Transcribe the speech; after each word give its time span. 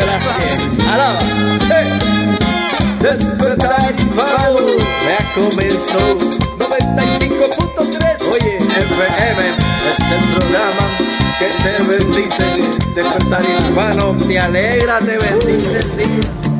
Alaba. 0.00 1.18
Hey. 1.68 1.88
Despertar 3.00 3.94
Ya 5.06 5.20
comenzó 5.34 6.18
95.3. 6.58 8.22
Oye, 8.32 8.56
FM 8.56 9.42
es 9.88 9.98
el 10.10 10.22
programa 10.34 10.84
que 11.38 11.48
te 11.62 11.72
bendice. 11.84 12.46
Despertar 12.94 13.44
hispano, 13.44 14.16
te 14.26 14.38
alegra, 14.38 14.98
te 15.00 15.18
bendice, 15.18 15.82
sí. 15.82 16.53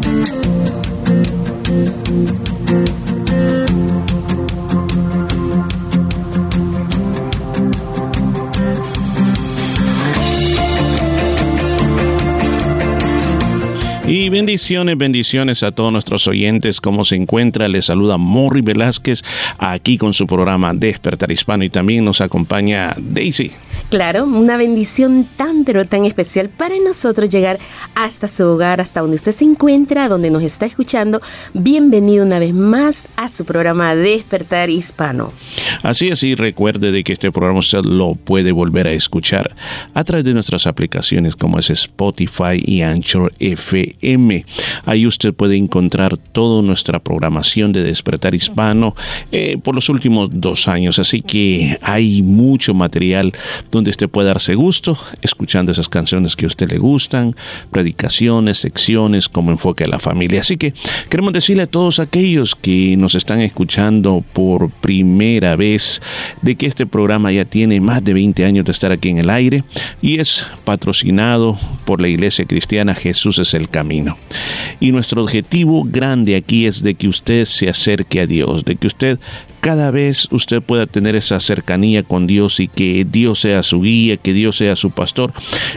Y 14.17 14.29
bendiciones, 14.29 14.97
bendiciones 14.97 15.65
a 15.65 15.73
todos 15.73 15.91
nuestros 15.91 16.29
oyentes. 16.29 16.81
¿Cómo 16.81 17.05
se 17.05 17.17
encuentra? 17.17 17.67
Les 17.67 17.87
saluda 17.87 18.17
Morri 18.17 18.61
Velázquez 18.61 19.25
aquí 19.59 19.99
con 19.99 20.15
su 20.15 20.29
programa 20.29 20.73
Despertar 20.73 21.33
Hispano 21.33 21.65
y 21.65 21.69
también 21.69 22.05
nos 22.05 22.21
acompaña 22.21 22.95
Daisy. 22.97 23.51
Claro, 23.91 24.23
una 24.23 24.57
bendición 24.57 25.27
tan 25.37 25.65
pero 25.65 25.85
tan 25.85 26.05
especial 26.05 26.49
para 26.49 26.77
nosotros 26.79 27.29
llegar 27.29 27.59
hasta 27.97 28.29
su 28.29 28.45
hogar, 28.45 28.81
hasta 28.81 29.01
donde 29.01 29.17
usted 29.17 29.33
se 29.33 29.43
encuentra, 29.43 30.09
donde 30.09 30.31
nos 30.31 30.45
está 30.45 30.65
escuchando. 30.65 31.21
Bienvenido 31.53 32.25
una 32.25 32.39
vez 32.39 32.55
más 32.55 33.09
a 33.17 33.29
su 33.29 33.45
programa 33.45 33.97
Despertar 33.97 34.71
Hispano. 34.71 35.33
Así 35.83 36.07
es, 36.07 36.23
y 36.23 36.37
recuerde 36.37 36.93
de 36.93 37.03
que 37.03 37.15
este 37.15 37.33
programa 37.33 37.59
usted 37.59 37.83
lo 37.83 38.15
puede 38.15 38.53
volver 38.53 38.87
a 38.87 38.93
escuchar 38.93 39.57
a 39.93 40.05
través 40.05 40.25
de 40.25 40.35
nuestras 40.35 40.69
aplicaciones 40.69 41.35
como 41.35 41.59
es 41.59 41.69
Spotify 41.71 42.63
y 42.65 42.83
Anchor 42.83 43.33
FM 43.41 44.04
Ahí 44.85 45.07
usted 45.07 45.33
puede 45.33 45.57
encontrar 45.57 46.17
toda 46.17 46.63
nuestra 46.63 46.99
programación 46.99 47.73
de 47.73 47.83
Despertar 47.83 48.35
Hispano 48.35 48.95
eh, 49.33 49.59
por 49.63 49.75
los 49.75 49.89
últimos 49.89 50.29
dos 50.33 50.69
años. 50.69 50.99
Así 50.99 51.23
que 51.23 51.79
hay 51.83 52.23
mucho 52.23 52.75
material 52.75 53.33
donde 53.71 53.91
usted 53.91 54.09
puede 54.09 54.29
darse 54.29 54.55
gusto 54.55 54.99
escuchando 55.23 55.73
esas 55.73 55.89
canciones 55.89 56.37
que 56.37 56.47
a 56.47 56.49
usted 56.49 56.71
le 56.71 56.79
gustan, 56.79 57.35
predicaciones, 57.71 58.59
secciones, 58.59 59.29
como 59.29 59.51
enfoque 59.51 59.85
a 59.85 59.89
la 59.89 59.99
familia. 59.99 60.41
Así 60.41 60.57
que 60.57 60.75
queremos 61.09 61.33
decirle 61.33 61.63
a 61.63 61.67
todos 61.67 61.99
aquellos 61.99 62.55
que 62.55 62.97
nos 62.97 63.15
están 63.15 63.41
escuchando 63.41 64.25
por 64.33 64.71
primera 64.71 65.57
vez 65.57 66.03
de 66.43 66.57
que 66.57 66.67
este 66.67 66.87
programa 66.87 67.33
ya 67.33 67.45
tiene 67.45 67.81
más 67.81 68.05
de 68.05 68.15
20 68.15 68.45
años 68.45 68.65
de 68.65 68.73
estar 68.73 68.93
aquí 68.93 69.09
en 69.09 69.19
el 69.19 69.31
aire 69.31 69.65
y 70.03 70.21
es 70.21 70.47
patrocinado 70.65 71.59
por 71.85 72.01
la 72.01 72.09
Iglesia 72.09 72.45
Cristiana 72.45 72.95
Jesús 72.95 73.39
es 73.39 73.55
el 73.55 73.69
camino. 73.69 73.94
Y 74.81 74.93
nuestro 74.93 75.23
objetivo 75.23 75.85
grande 75.85 76.37
aquí 76.37 76.67
es 76.67 76.83
de 76.83 76.95
que 76.95 77.09
usted 77.09 77.45
se 77.45 77.69
acerque 77.69 78.21
a 78.21 78.27
Dios, 78.27 78.65
de 78.65 78.77
que 78.77 78.87
usted 78.87 79.19
cada 79.65 79.91
vez 79.91 80.29
usted 80.31 80.61
pueda 80.61 80.85
tener 80.85 81.17
esa 81.17 81.41
cercanía 81.41 82.03
con 82.03 82.27
Dios 82.27 82.61
y 82.61 82.69
que 82.69 83.07
Dios 83.11 83.41
sea 83.41 83.63
su 83.63 83.81
guía, 83.81 84.19
que 84.19 84.35
Dios 84.35 84.59
sea 84.59 84.77
su 84.77 84.91
pastor 84.91 85.33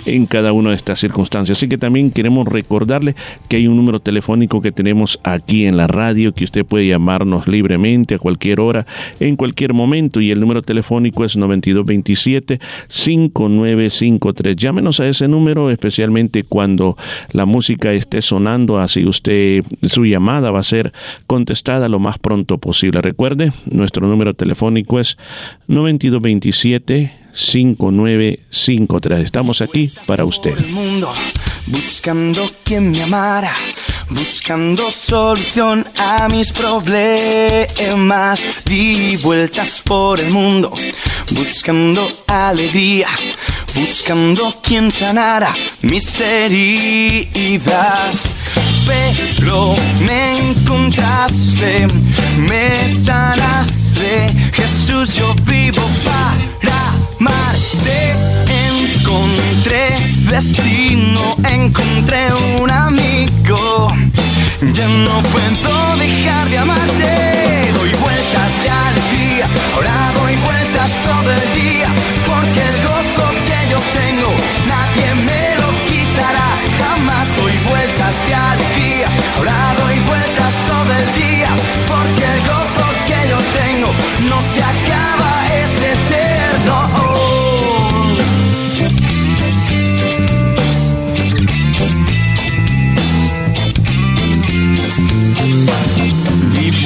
en 0.06 0.26
cada 0.26 0.52
una 0.52 0.72
de 0.72 0.76
estas 0.76 1.00
circunstancias. 1.00 1.58
Así 1.58 1.70
que 1.70 1.78
también 1.78 2.12
queremos 2.12 2.50
recordarle 2.50 3.16
que 3.48 3.56
hay 3.56 3.66
un 3.66 3.78
número 3.78 4.02
telefónico 4.02 4.62
que 4.62 4.74
tenemos 4.74 5.22
aquí 5.24 5.68
en 5.68 5.78
la 5.78 5.88
radio 5.88 6.34
que 6.34 6.44
usted 6.44 6.66
puede 6.66 6.86
llamarnos 6.86 7.48
libremente 7.48 8.16
a 8.16 8.18
cualquier 8.18 8.60
hora, 8.60 8.86
en 9.22 9.38
cualquier 9.38 9.74
momento 9.74 10.20
y 10.20 10.32
el 10.32 10.42
número 10.42 10.62
telefónico 10.64 11.24
es 11.24 11.38
9227 11.38 12.60
5953. 12.90 14.58
Llámenos 14.58 15.00
a 15.00 15.08
ese 15.08 15.30
número 15.30 15.72
especialmente 15.72 16.44
cuando 16.44 16.98
la 17.32 17.46
música 17.46 17.94
esté 17.98 18.22
sonando, 18.22 18.80
así 18.80 19.06
usted 19.06 19.64
su 19.88 20.06
llamada 20.06 20.52
va 20.52 20.60
a 20.60 20.64
ser 20.64 20.94
contestada 21.28 21.90
lo 21.90 22.00
más 22.00 22.18
pronto 22.18 22.58
posible. 22.58 23.02
Recuerde, 23.02 23.52
nuestro 23.66 24.08
número 24.08 24.34
telefónico 24.34 25.00
es 25.00 25.18
9227 25.68 27.28
5953. 27.34 29.20
Estamos 29.20 29.62
aquí 29.62 29.92
para 30.06 30.26
usted. 30.26 30.56
buscando 31.68 32.50
quien 32.64 32.92
me 32.92 33.04
amara, 33.04 33.52
buscando 34.10 34.90
solución 34.92 35.88
a 35.98 36.28
mis 36.30 36.52
problemas. 36.52 38.40
Di 38.66 39.18
vueltas 39.18 39.82
por 39.84 40.20
el 40.20 40.32
mundo, 40.32 40.74
buscando 41.32 42.24
alegría, 42.28 43.08
buscando 43.76 44.60
quien 44.62 44.92
sanara 44.92 45.54
mis 45.82 46.20
heridas. 46.20 48.30
Pero 48.86 49.76
me 50.06 50.40
encontraste, 50.40 51.88
me 52.38 53.04
sanaste, 53.04 54.34
Jesús, 54.54 55.16
yo 55.16 55.34
vivo 55.46 55.90
para 56.04 56.94
amarte. 57.20 58.47
Encontré 59.08 59.88
destino, 60.30 61.38
encontré 61.50 62.28
un 62.60 62.70
amigo. 62.70 63.88
Ya 64.74 64.86
no 64.90 65.22
puedo 65.32 65.96
dejar 65.96 66.50
de 66.50 66.58
amarte. 66.58 67.72
Doy 67.72 67.94
vueltas 68.04 68.52
de 68.64 68.70
alegría, 68.70 69.48
ahora 69.76 70.12
doy 70.20 70.36
vueltas 70.36 70.92
todo 71.08 71.32
el 71.32 71.46
día, 71.56 71.88
porque 72.26 72.60
el 72.60 72.78
gozo 72.84 73.26
que 73.48 73.60
yo 73.72 73.80
tengo 73.96 74.30
nadie 74.68 75.08
me 75.24 75.56
lo 75.56 75.70
quitará. 75.88 76.50
Jamás 76.78 77.28
doy 77.38 77.56
vueltas 77.64 78.14
de 78.28 78.36
alegría, 78.36 79.08
ahora 79.38 79.74
doy 79.84 80.00
vueltas 80.02 80.54
todo 80.68 80.92
el 81.00 81.08
día, 81.16 81.50
porque 81.88 82.26
el 82.26 82.42
gozo 82.42 82.86
que 83.08 83.30
yo 83.30 83.40
tengo 83.56 83.90
no 84.30 84.42
se 84.42 84.62
acaba, 84.62 85.32
es 85.62 85.72
eterno. 85.96 86.97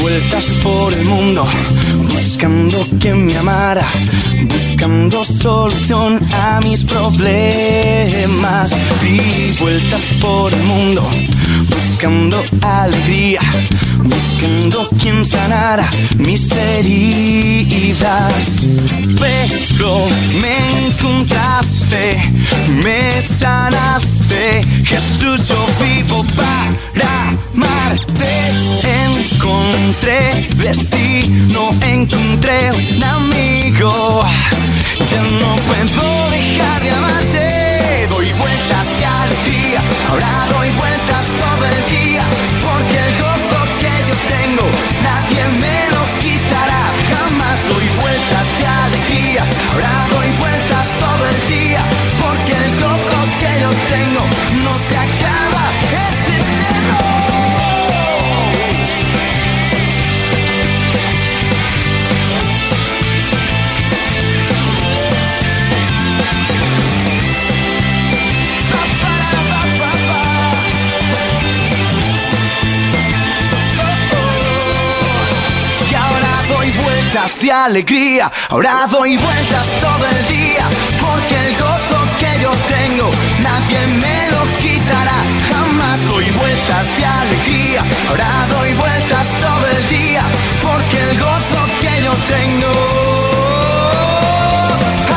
Vueltas 0.02 0.46
por 0.64 0.94
el 0.94 1.06
mundo, 1.06 1.48
buscando 2.08 2.86
quien 3.00 3.26
me 3.26 3.38
amara, 3.38 3.88
buscando 4.46 5.24
solución 5.24 6.20
a 6.34 6.60
mis 6.64 6.84
problemas. 6.84 8.72
Di 9.02 9.56
vueltas 9.60 10.02
por 10.20 10.54
el 10.54 10.64
mundo, 10.64 11.08
buscando 11.70 12.44
alegría, 12.62 13.42
buscando 14.04 14.90
quien 15.00 15.24
sanara 15.24 15.90
mis 16.18 16.52
heridas. 16.52 17.86
Pero 19.20 20.08
me 20.42 20.88
encontraste, 20.88 22.22
me 22.84 23.22
sanaste, 23.22 24.64
Jesús, 24.84 25.48
yo 25.48 25.66
vivo 25.80 26.26
para 26.36 27.30
amarte 27.56 28.42
encontré 29.42 30.48
destino, 30.56 31.72
encontré 31.82 32.70
un 32.72 33.04
amigo. 33.04 34.24
Ya 35.10 35.22
no 35.22 35.56
puedo 35.68 36.30
dejar 36.30 36.82
de 36.84 36.92
amarte. 36.92 38.08
Doy 38.10 38.32
vueltas 38.34 38.88
de 39.00 39.52
día, 39.52 39.82
ahora 40.10 40.48
doy 40.54 40.70
vueltas 40.82 41.26
todo 41.42 41.64
el 41.74 41.80
día. 41.90 42.24
Porque 42.66 42.98
el 43.08 43.14
gozo 43.24 43.60
que 43.82 43.94
yo 44.10 44.16
tengo, 44.36 44.66
nadie 45.08 45.44
me 45.64 45.78
lo 45.96 46.04
quitará 46.22 46.84
jamás. 47.10 47.58
Doy 47.68 47.88
vueltas 48.02 48.48
de 48.62 49.16
día, 49.16 49.44
ahora 49.74 50.08
doy 50.14 50.30
vueltas 50.38 50.88
todo 51.00 51.24
el 51.34 51.40
día. 51.50 51.82
Porque 52.22 52.54
el 52.66 52.72
gozo 52.80 53.20
que 53.42 53.52
yo 53.62 53.72
tengo 53.90 54.22
no 54.64 54.78
se 54.88 54.98
acaba. 54.98 55.41
De 77.12 77.52
alegría, 77.52 78.32
ahora 78.50 78.88
doy 78.90 79.18
vueltas 79.18 79.68
todo 79.82 80.06
el 80.06 80.28
día, 80.30 80.64
porque 80.98 81.36
el 81.46 81.58
gozo 81.58 82.00
que 82.20 82.42
yo 82.42 82.52
tengo 82.70 83.12
nadie 83.44 83.80
me 84.00 84.32
lo 84.32 84.42
quitará, 84.62 85.20
jamás 85.50 86.00
doy 86.08 86.32
vueltas 86.32 86.98
de 86.98 87.06
alegría, 87.06 87.84
ahora 88.08 88.48
doy 88.50 88.74
vueltas 88.76 89.28
todo 89.42 89.68
el 89.68 89.90
día, 89.90 90.24
porque 90.62 91.02
el 91.02 91.20
gozo 91.20 91.60
que 91.82 92.02
yo 92.02 92.14
tengo. 92.32 92.72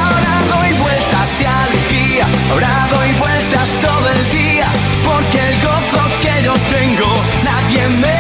Ahora 0.03 0.35
doy 0.51 0.73
vueltas 0.73 1.39
de 1.39 1.47
alegría, 1.47 2.27
ahora 2.51 2.89
doy 2.91 3.13
vueltas 3.13 3.69
todo 3.81 4.09
el 4.09 4.31
día, 4.33 4.67
porque 5.05 5.39
el 5.39 5.63
gozo 5.63 6.01
que 6.23 6.43
yo 6.43 6.55
tengo 6.75 7.15
nadie 7.45 7.89
me 7.89 8.14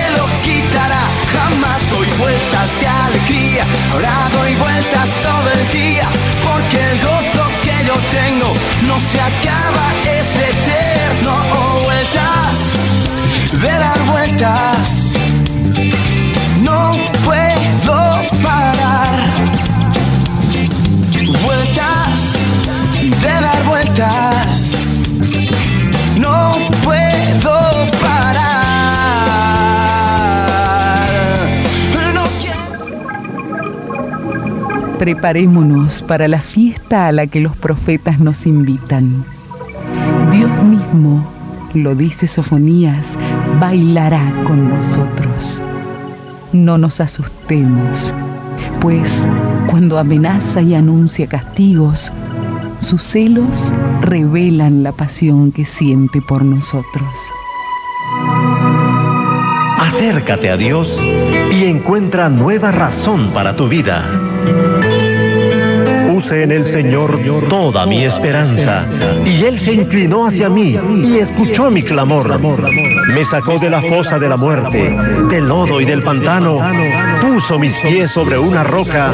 jamás 1.34 1.88
doy 1.90 2.08
vueltas 2.18 2.68
de 2.80 2.86
alegría, 2.86 3.66
ahora 3.92 4.30
doy 4.32 4.54
vueltas 4.54 5.08
todo 5.22 5.48
el 5.58 5.64
día, 5.72 6.06
porque 6.46 6.78
el 6.90 6.98
gozo 7.00 7.44
que 7.64 7.76
yo 7.88 7.96
tengo 8.18 8.54
no 8.88 8.98
se 9.00 9.20
acaba, 9.20 9.86
es 10.18 10.28
eterno, 10.36 11.32
oh, 11.52 11.80
vueltas 11.84 12.56
de 13.62 13.72
dar 13.84 14.00
vueltas, 14.12 15.14
no 16.60 16.92
puedo 17.24 17.98
parar, 18.42 19.34
vueltas 21.46 22.34
de 23.22 23.40
dar 23.46 23.64
vueltas, 23.64 24.83
Preparémonos 35.04 36.00
para 36.00 36.28
la 36.28 36.40
fiesta 36.40 37.08
a 37.08 37.12
la 37.12 37.26
que 37.26 37.38
los 37.38 37.54
profetas 37.54 38.20
nos 38.20 38.46
invitan. 38.46 39.22
Dios 40.32 40.50
mismo, 40.64 41.30
lo 41.74 41.94
dice 41.94 42.26
Sofonías, 42.26 43.18
bailará 43.60 44.32
con 44.44 44.66
nosotros. 44.66 45.62
No 46.54 46.78
nos 46.78 47.02
asustemos, 47.02 48.14
pues 48.80 49.28
cuando 49.66 49.98
amenaza 49.98 50.62
y 50.62 50.74
anuncia 50.74 51.26
castigos, 51.26 52.10
sus 52.78 53.02
celos 53.02 53.74
revelan 54.00 54.82
la 54.82 54.92
pasión 54.92 55.52
que 55.52 55.66
siente 55.66 56.22
por 56.22 56.42
nosotros. 56.42 57.30
Acércate 59.78 60.48
a 60.48 60.56
Dios 60.56 60.98
y 61.52 61.66
encuentra 61.66 62.30
nueva 62.30 62.72
razón 62.72 63.32
para 63.34 63.54
tu 63.54 63.68
vida. 63.68 64.08
Puse 66.14 66.44
en 66.44 66.52
el 66.52 66.64
Señor 66.64 67.18
toda 67.48 67.86
mi 67.86 68.04
esperanza, 68.04 68.86
y 69.24 69.44
Él 69.46 69.58
se 69.58 69.72
inclinó 69.72 70.28
hacia 70.28 70.48
mí 70.48 70.78
y 71.02 71.18
escuchó 71.18 71.72
mi 71.72 71.82
clamor. 71.82 72.38
Me 73.08 73.24
sacó 73.24 73.58
de 73.58 73.68
la 73.68 73.82
fosa 73.82 74.20
de 74.20 74.28
la 74.28 74.36
muerte, 74.36 74.96
del 75.28 75.48
lodo 75.48 75.80
y 75.80 75.84
del 75.84 76.04
pantano, 76.04 76.60
puso 77.20 77.58
mis 77.58 77.74
pies 77.78 78.12
sobre 78.12 78.38
una 78.38 78.62
roca 78.62 79.12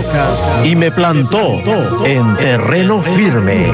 y 0.62 0.76
me 0.76 0.90
plantó 0.90 1.62
en 2.04 2.36
terreno 2.36 3.02
firme. 3.02 3.70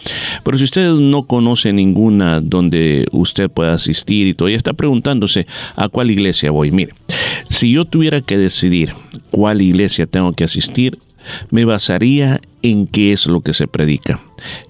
Pero 0.44 0.58
si 0.58 0.64
usted 0.64 0.90
no 0.90 1.28
conoce 1.28 1.74
ninguna 1.74 2.42
donde 2.42 3.06
usted 3.12 3.52
pueda 3.52 3.74
asistir 3.74 4.26
y 4.26 4.34
todavía 4.34 4.58
está 4.58 4.74
preguntándose 4.74 5.46
a 5.76 5.90
cuál 5.90 6.10
iglesia 6.10 6.50
voy, 6.50 6.72
mire, 6.72 6.96
si 7.50 7.72
yo 7.72 7.86
tuviera 7.86 8.22
que 8.22 8.40
decidir 8.40 8.96
cuál 9.30 9.62
iglesia 9.62 10.08
tengo 10.08 10.34
que 10.34 10.44
asistir, 10.44 10.98
me 11.50 11.66
basaría 11.66 12.42
en 12.62 12.88
qué 12.88 13.14
es 13.14 13.28
lo 13.28 13.42
que 13.42 13.54
se 13.54 13.68
predica, 13.68 14.20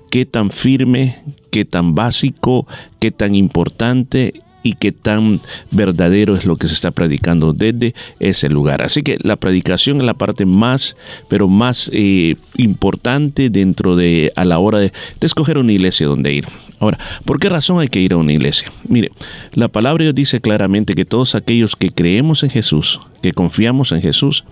qué 0.10 0.26
tan 0.26 0.52
firme, 0.52 1.18
qué 1.52 1.66
tan 1.66 1.96
básico, 1.96 2.68
qué 3.00 3.12
tan 3.12 3.36
importante 3.36 4.34
y 4.64 4.74
qué 4.74 4.92
tan 4.92 5.40
verdadero 5.72 6.36
es 6.36 6.46
lo 6.46 6.56
que 6.56 6.68
se 6.68 6.74
está 6.74 6.92
predicando 6.92 7.54
desde 7.54 7.96
ese 8.20 8.50
lugar. 8.50 8.82
Así 8.82 9.02
que 9.02 9.18
la 9.22 9.36
predicación 9.36 9.98
es 9.98 10.04
la 10.04 10.14
parte 10.14 10.46
más, 10.46 10.96
pero 11.28 11.48
más 11.48 11.90
eh, 11.94 12.36
importante 12.58 13.50
dentro 13.50 13.96
de 13.96 14.32
a 14.36 14.46
la 14.46 14.60
hora 14.60 14.80
de, 14.80 14.92
de 15.20 15.28
escoger 15.28 15.58
una 15.58 15.74
iglesia 15.74 16.08
donde 16.08 16.34
ir. 16.34 16.46
Ahora, 16.80 17.00
¿por 17.26 17.40
qué 17.40 17.50
razón 17.50 17.80
hay 17.80 17.90
que 17.90 18.02
ir 18.02 18.14
a 18.14 18.18
una 18.18 18.34
iglesia? 18.34 18.72
Mire, 18.88 19.12
la 19.54 19.68
palabra 19.68 20.12
dice 20.14 20.42
claramente 20.42 20.94
que 20.94 21.06
todos 21.06 21.36
aquellos 21.36 21.76
que 21.76 21.92
creemos 21.92 22.44
en 22.44 22.50
Jesús, 22.50 23.00
que 23.22 23.34
confiamos 23.34 23.92
en 23.92 24.02
Jesús, 24.02 24.44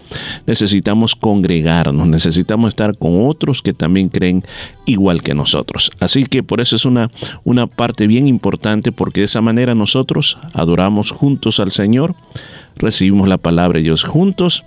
necesitamos 0.45 1.15
congregarnos, 1.15 2.07
necesitamos 2.07 2.69
estar 2.69 2.97
con 2.97 3.27
otros 3.27 3.61
que 3.61 3.73
también 3.73 4.09
creen 4.09 4.43
igual 4.85 5.21
que 5.21 5.33
nosotros. 5.33 5.91
Así 5.99 6.23
que 6.23 6.43
por 6.43 6.61
eso 6.61 6.75
es 6.75 6.85
una, 6.85 7.09
una 7.43 7.67
parte 7.67 8.07
bien 8.07 8.27
importante 8.27 8.91
porque 8.91 9.21
de 9.21 9.25
esa 9.25 9.41
manera 9.41 9.75
nosotros 9.75 10.37
adoramos 10.53 11.11
juntos 11.11 11.59
al 11.59 11.71
Señor, 11.71 12.15
recibimos 12.75 13.27
la 13.27 13.37
palabra 13.37 13.77
de 13.77 13.83
Dios 13.83 14.03
juntos 14.03 14.63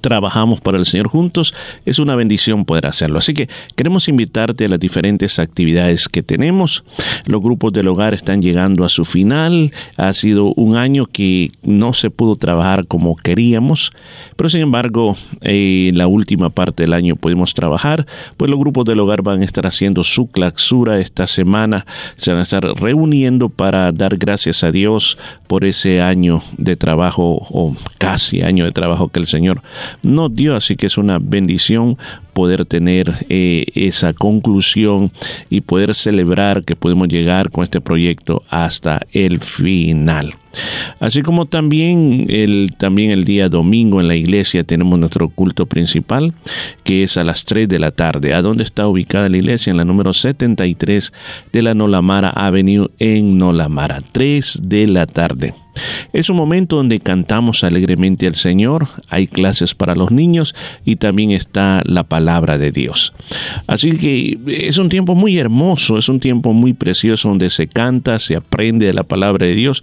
trabajamos 0.00 0.60
para 0.60 0.78
el 0.78 0.86
Señor 0.86 1.08
juntos, 1.08 1.54
es 1.84 1.98
una 1.98 2.16
bendición 2.16 2.64
poder 2.64 2.86
hacerlo. 2.86 3.18
Así 3.18 3.34
que 3.34 3.48
queremos 3.76 4.08
invitarte 4.08 4.66
a 4.66 4.68
las 4.68 4.80
diferentes 4.80 5.38
actividades 5.38 6.08
que 6.08 6.22
tenemos. 6.22 6.84
Los 7.26 7.42
grupos 7.42 7.72
del 7.72 7.88
hogar 7.88 8.14
están 8.14 8.42
llegando 8.42 8.84
a 8.84 8.88
su 8.88 9.04
final. 9.04 9.72
Ha 9.96 10.12
sido 10.12 10.52
un 10.54 10.76
año 10.76 11.06
que 11.06 11.52
no 11.62 11.92
se 11.94 12.10
pudo 12.10 12.36
trabajar 12.36 12.86
como 12.86 13.16
queríamos, 13.16 13.92
pero 14.36 14.48
sin 14.48 14.60
embargo, 14.60 15.16
en 15.40 15.96
la 15.96 16.06
última 16.06 16.50
parte 16.50 16.82
del 16.82 16.92
año 16.92 17.16
pudimos 17.16 17.54
trabajar, 17.54 18.06
pues 18.36 18.50
los 18.50 18.58
grupos 18.58 18.84
del 18.84 19.00
hogar 19.00 19.22
van 19.22 19.42
a 19.42 19.44
estar 19.44 19.66
haciendo 19.66 20.02
su 20.04 20.26
clausura 20.28 21.00
esta 21.00 21.26
semana, 21.26 21.86
se 22.16 22.30
van 22.30 22.40
a 22.40 22.42
estar 22.42 22.64
reuniendo 22.64 23.48
para 23.48 23.92
dar 23.92 24.16
gracias 24.16 24.64
a 24.64 24.72
Dios 24.72 25.18
por 25.46 25.64
ese 25.64 26.00
año 26.00 26.42
de 26.58 26.76
trabajo 26.76 27.46
o 27.50 27.76
casi 27.98 28.42
año 28.42 28.64
de 28.64 28.72
trabajo 28.72 29.08
que 29.08 29.20
el 29.20 29.26
Señor 29.26 29.62
no 30.02 30.28
dio, 30.28 30.56
así 30.56 30.76
que 30.76 30.86
es 30.86 30.98
una 30.98 31.18
bendición 31.18 31.96
poder 32.32 32.66
tener 32.66 33.26
eh, 33.28 33.64
esa 33.74 34.12
conclusión 34.12 35.12
y 35.48 35.62
poder 35.62 35.94
celebrar 35.94 36.64
que 36.64 36.76
podemos 36.76 37.08
llegar 37.08 37.50
con 37.50 37.64
este 37.64 37.80
proyecto 37.80 38.42
hasta 38.50 39.00
el 39.12 39.40
final. 39.40 40.34
Así 41.00 41.22
como 41.22 41.46
también 41.46 42.26
el, 42.28 42.74
también 42.76 43.10
el 43.10 43.24
día 43.24 43.48
domingo 43.48 44.00
en 44.00 44.08
la 44.08 44.16
iglesia 44.16 44.64
tenemos 44.64 44.98
nuestro 44.98 45.28
culto 45.28 45.66
principal, 45.66 46.32
que 46.84 47.02
es 47.02 47.16
a 47.16 47.24
las 47.24 47.44
3 47.44 47.68
de 47.68 47.78
la 47.78 47.90
tarde. 47.90 48.34
¿A 48.34 48.42
dónde 48.42 48.64
está 48.64 48.86
ubicada 48.86 49.28
la 49.28 49.36
iglesia? 49.36 49.70
En 49.70 49.76
la 49.76 49.84
número 49.84 50.12
73 50.12 51.12
de 51.52 51.62
la 51.62 51.74
Nolamara 51.74 52.30
Avenue 52.30 52.90
en 52.98 53.38
Nolamara, 53.38 54.00
3 54.12 54.60
de 54.62 54.86
la 54.86 55.06
tarde. 55.06 55.54
Es 56.12 56.30
un 56.30 56.36
momento 56.36 56.76
donde 56.76 57.00
cantamos 57.00 57.64
alegremente 57.64 58.26
al 58.26 58.34
Señor, 58.34 58.88
hay 59.08 59.26
clases 59.26 59.74
para 59.74 59.94
los 59.94 60.10
niños 60.10 60.54
y 60.84 60.96
también 60.96 61.30
está 61.30 61.82
la 61.84 62.04
palabra 62.04 62.58
de 62.58 62.70
Dios. 62.70 63.12
Así 63.66 63.92
que 63.98 64.38
es 64.46 64.78
un 64.78 64.88
tiempo 64.88 65.14
muy 65.14 65.38
hermoso, 65.38 65.98
es 65.98 66.08
un 66.08 66.20
tiempo 66.20 66.52
muy 66.52 66.72
precioso 66.72 67.28
donde 67.28 67.50
se 67.50 67.66
canta, 67.66 68.18
se 68.18 68.36
aprende 68.36 68.86
de 68.86 68.94
la 68.94 69.02
palabra 69.02 69.46
de 69.46 69.54
Dios 69.54 69.82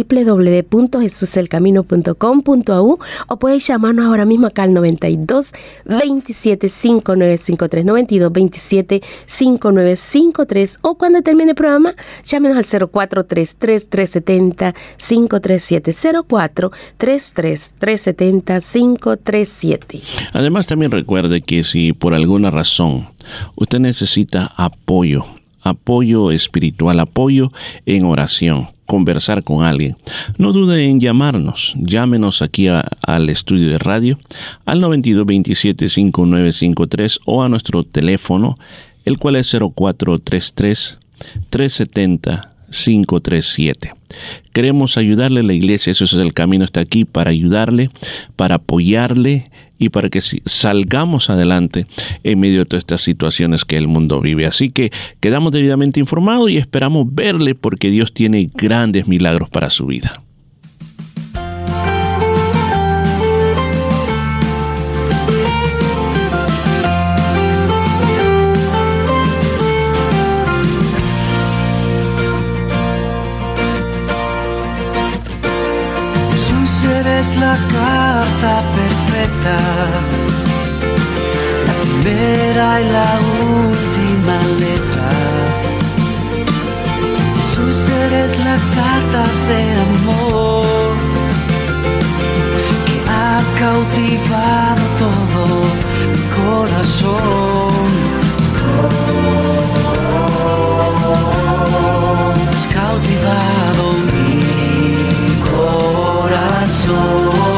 www.jesuselcamino.com.au 0.04 3.00
o 3.28 3.40
puedes 3.40 3.68
llamarnos 3.68 4.06
ahora 4.06 4.26
mismo 4.26 4.48
acá 4.48 4.64
al 4.64 4.74
92 4.74 5.54
27 5.86 6.70
5953 6.70 7.86
92 7.86 8.32
27 8.32 9.02
5953 9.26 10.80
o 10.82 10.98
cuando 10.98 11.22
termine 11.22 11.52
el 11.52 11.56
programa 11.56 11.94
llámenos 12.26 12.58
al 12.58 12.66
0433 12.66 13.90
370 13.90 14.74
537 14.98 15.96
04 16.28 16.72
33 16.98 17.74
370 17.78 18.62
537 18.62 20.02
Además 20.34 20.68
también 20.68 20.92
recuerde 20.92 21.42
que 21.42 21.64
si 21.64 21.94
por 21.94 22.14
alguna 22.14 22.52
razón 22.52 23.08
usted 23.56 23.80
necesita 23.80 24.52
apoyo 24.58 25.26
apoyo 25.68 26.32
espiritual, 26.32 27.00
apoyo 27.00 27.52
en 27.86 28.06
oración, 28.06 28.70
conversar 28.88 29.44
con 29.44 29.64
alguien, 29.64 29.96
no 30.40 30.54
dude 30.54 30.90
en 30.90 31.00
llamarnos. 31.00 31.76
Llámenos 31.78 32.42
aquí 32.42 32.68
al 32.68 33.30
estudio 33.30 33.70
de 33.70 33.78
radio 33.78 34.18
al 34.66 34.82
92 34.82 35.26
27 35.26 35.88
5953 35.88 37.20
o 37.26 37.44
a 37.44 37.50
nuestro 37.50 37.84
teléfono, 37.84 38.58
el 39.06 39.20
cual 39.20 39.36
es 39.36 39.52
0433 39.52 40.98
370 41.52 42.54
537. 42.70 43.94
Queremos 44.54 44.98
ayudarle 44.98 45.42
a 45.42 45.44
la 45.44 45.54
iglesia, 45.54 45.92
eso 45.92 46.04
es 46.04 46.14
el 46.14 46.34
camino, 46.34 46.66
está 46.66 46.82
aquí 46.82 47.06
para 47.06 47.32
ayudarle, 47.32 47.90
para 48.36 48.56
apoyarle 48.56 49.50
y 49.78 49.90
para 49.90 50.10
que 50.10 50.22
salgamos 50.22 51.30
adelante 51.30 51.88
en 52.24 52.40
medio 52.40 52.60
de 52.60 52.66
todas 52.66 52.82
estas 52.82 53.02
situaciones 53.02 53.66
que 53.66 53.78
el 53.78 53.88
mundo 53.88 54.22
vive. 54.22 54.46
Así 54.46 54.70
que 54.70 54.92
quedamos 55.20 55.52
debidamente 55.52 56.00
informados 56.00 56.50
y 56.50 56.58
esperamos 56.58 57.08
verle 57.10 57.56
porque 57.56 57.90
Dios 57.90 58.14
tiene 58.14 58.50
grandes 58.54 59.08
milagros 59.08 59.50
para 59.50 59.70
su 59.70 59.86
vida. 59.86 60.22
la 77.40 77.58
carta 77.72 78.64
la 81.68 81.74
primera 81.82 82.68
y 82.82 82.84
la 82.98 83.12
última 83.54 84.38
letra. 84.64 85.10
Jesús 87.36 87.78
eres 88.06 88.32
la 88.40 88.58
carta 88.76 89.24
de 89.50 89.62
amor 89.90 90.94
que 92.86 92.96
ha 93.10 93.36
cautivado 93.60 94.84
todo 95.04 95.44
mi 96.14 96.24
corazón. 96.40 97.90
Has 102.52 102.66
cautivado 102.68 103.84
mi 104.12 104.32
corazón. 105.52 107.57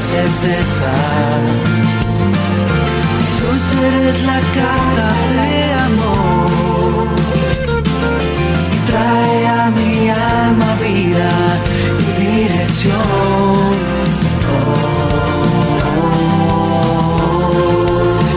Certeza. 0.00 0.92
Jesús 3.20 3.62
eres 3.82 4.22
la 4.22 4.40
carta 4.56 5.08
de 5.34 5.72
amor. 5.88 7.08
Y 8.74 8.78
trae 8.90 9.46
a 9.46 9.70
mi 9.70 10.08
alma 10.08 10.74
vida 10.82 11.30
y 11.98 12.08
dirección. 12.24 13.70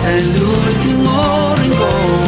El 0.07 0.27
último 0.29 1.55
rincón. 1.57 2.23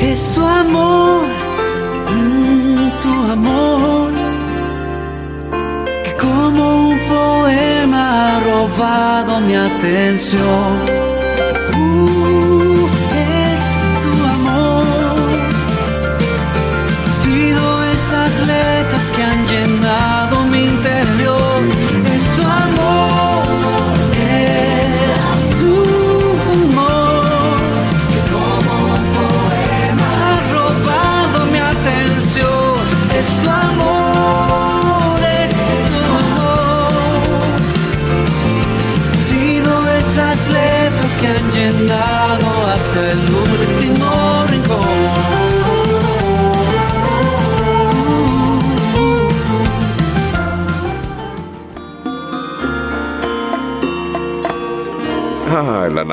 Es 0.00 0.32
tu 0.34 0.42
amor, 0.46 1.26
mm, 2.10 2.88
tu 3.02 3.32
amor, 3.32 4.12
que 6.04 6.12
como 6.16 6.88
un 6.90 6.98
poema 7.08 8.36
ha 8.36 8.40
robado 8.40 9.40
mi 9.40 9.54
atención. 9.54 10.97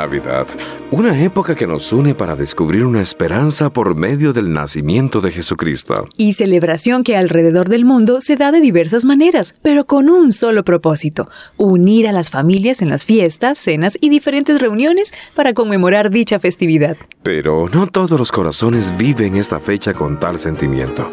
Navidad. 0.06 0.46
Una 0.92 1.20
época 1.20 1.56
que 1.56 1.66
nos 1.66 1.92
une 1.92 2.14
para 2.14 2.36
descubrir 2.36 2.86
una 2.86 3.02
esperanza 3.02 3.72
por 3.72 3.96
medio 3.96 4.34
del 4.34 4.54
nacimiento 4.54 5.20
de 5.20 5.32
Jesucristo. 5.32 6.06
Y 6.16 6.34
celebración 6.34 7.04
que 7.04 7.18
alrededor 7.18 7.70
del 7.70 7.86
mundo 7.86 8.22
se 8.22 8.36
da 8.36 8.52
de 8.52 8.62
diversas 8.62 9.04
maneras, 9.04 9.56
pero 9.64 9.86
con 9.86 10.12
un 10.12 10.32
solo 10.32 10.64
propósito, 10.64 11.28
unir 11.58 12.08
a 12.08 12.12
las 12.12 12.30
familias 12.30 12.84
en 12.84 12.90
las 12.90 13.04
fiestas, 13.04 13.58
cenas 13.58 13.98
y 14.00 14.10
diferentes 14.10 14.62
reuniones 14.62 15.12
para 15.34 15.54
conmemorar 15.54 16.12
dicha 16.12 16.38
festividad. 16.38 16.98
Pero 17.24 17.68
no 17.74 17.88
todos 17.88 18.20
los 18.20 18.32
corazones 18.32 18.96
viven 18.98 19.36
esta 19.36 19.60
fecha 19.60 19.96
con 19.96 20.20
tal 20.20 20.38
sentimiento. 20.38 21.10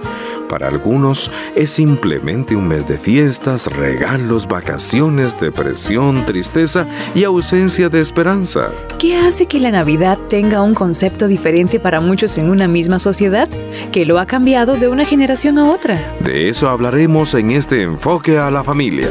Para 0.53 0.69
algunos 0.69 1.31
es 1.57 1.71
simplemente 1.71 2.55
un 2.55 2.69
mes 2.69 2.87
de 2.87 2.99
fiestas, 2.99 3.75
regalos, 3.75 4.47
vacaciones, 4.47 5.41
depresión, 5.41 6.27
tristeza 6.27 6.87
y 7.15 7.25
ausencia 7.25 7.89
de 7.89 8.03
esperanza. 8.03 8.69
¿Qué 8.99 9.17
hace 9.17 9.47
que 9.47 9.59
la 9.59 9.71
Navidad 9.71 10.19
tenga 10.29 10.61
un 10.61 10.75
concepto 10.75 11.27
diferente 11.27 11.81
para 11.81 12.03
muchos 12.03 12.37
en 12.37 12.51
una 12.51 12.69
misma 12.69 12.99
sociedad? 12.99 13.49
Que 13.93 14.05
lo 14.05 14.19
ha 14.19 14.27
cambiado 14.27 14.77
de 14.77 14.89
una 14.89 15.07
generación 15.07 15.57
a 15.57 15.71
otra. 15.71 15.99
De 16.21 16.51
eso 16.51 16.69
hablaremos 16.69 17.33
en 17.33 17.53
este 17.53 17.81
enfoque 17.81 18.37
a 18.37 18.51
la 18.51 18.63
familia. 18.63 19.09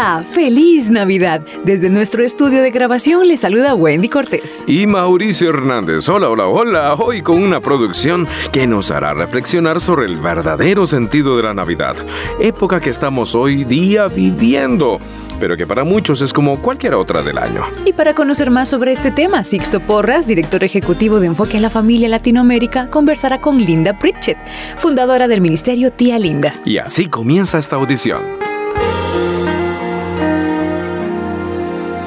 Hola, 0.00 0.24
feliz 0.24 0.88
Navidad. 0.88 1.42
Desde 1.62 1.90
nuestro 1.90 2.24
estudio 2.24 2.62
de 2.62 2.70
grabación 2.70 3.28
le 3.28 3.36
saluda 3.36 3.74
Wendy 3.74 4.08
Cortés. 4.08 4.64
Y 4.66 4.86
Mauricio 4.86 5.50
Hernández. 5.50 6.08
Hola, 6.08 6.30
hola, 6.30 6.46
hola. 6.46 6.94
Hoy 6.94 7.20
con 7.20 7.42
una 7.42 7.60
producción 7.60 8.26
que 8.50 8.66
nos 8.66 8.90
hará 8.90 9.12
reflexionar 9.12 9.78
sobre 9.78 10.06
el 10.06 10.16
verdadero 10.16 10.86
sentido 10.86 11.36
de 11.36 11.42
la 11.42 11.52
Navidad. 11.52 11.96
Época 12.40 12.80
que 12.80 12.88
estamos 12.88 13.34
hoy 13.34 13.64
día 13.64 14.08
viviendo 14.08 14.98
pero 15.38 15.56
que 15.56 15.66
para 15.66 15.84
muchos 15.84 16.20
es 16.20 16.34
como 16.34 16.60
cualquier 16.60 16.94
otra 16.94 17.22
del 17.22 17.38
año. 17.38 17.62
Y 17.86 17.94
para 17.94 18.14
conocer 18.14 18.50
más 18.50 18.68
sobre 18.68 18.92
este 18.92 19.10
tema, 19.10 19.42
Sixto 19.42 19.80
Porras, 19.80 20.26
director 20.26 20.62
ejecutivo 20.64 21.18
de 21.18 21.28
Enfoque 21.28 21.56
a 21.56 21.60
la 21.60 21.70
Familia 21.70 22.10
Latinoamérica, 22.10 22.88
conversará 22.90 23.40
con 23.40 23.56
Linda 23.56 23.98
Pritchett, 23.98 24.36
fundadora 24.76 25.28
del 25.28 25.40
Ministerio 25.40 25.90
Tía 25.92 26.18
Linda. 26.18 26.52
Y 26.66 26.76
así 26.76 27.06
comienza 27.06 27.58
esta 27.58 27.76
audición. 27.76 28.49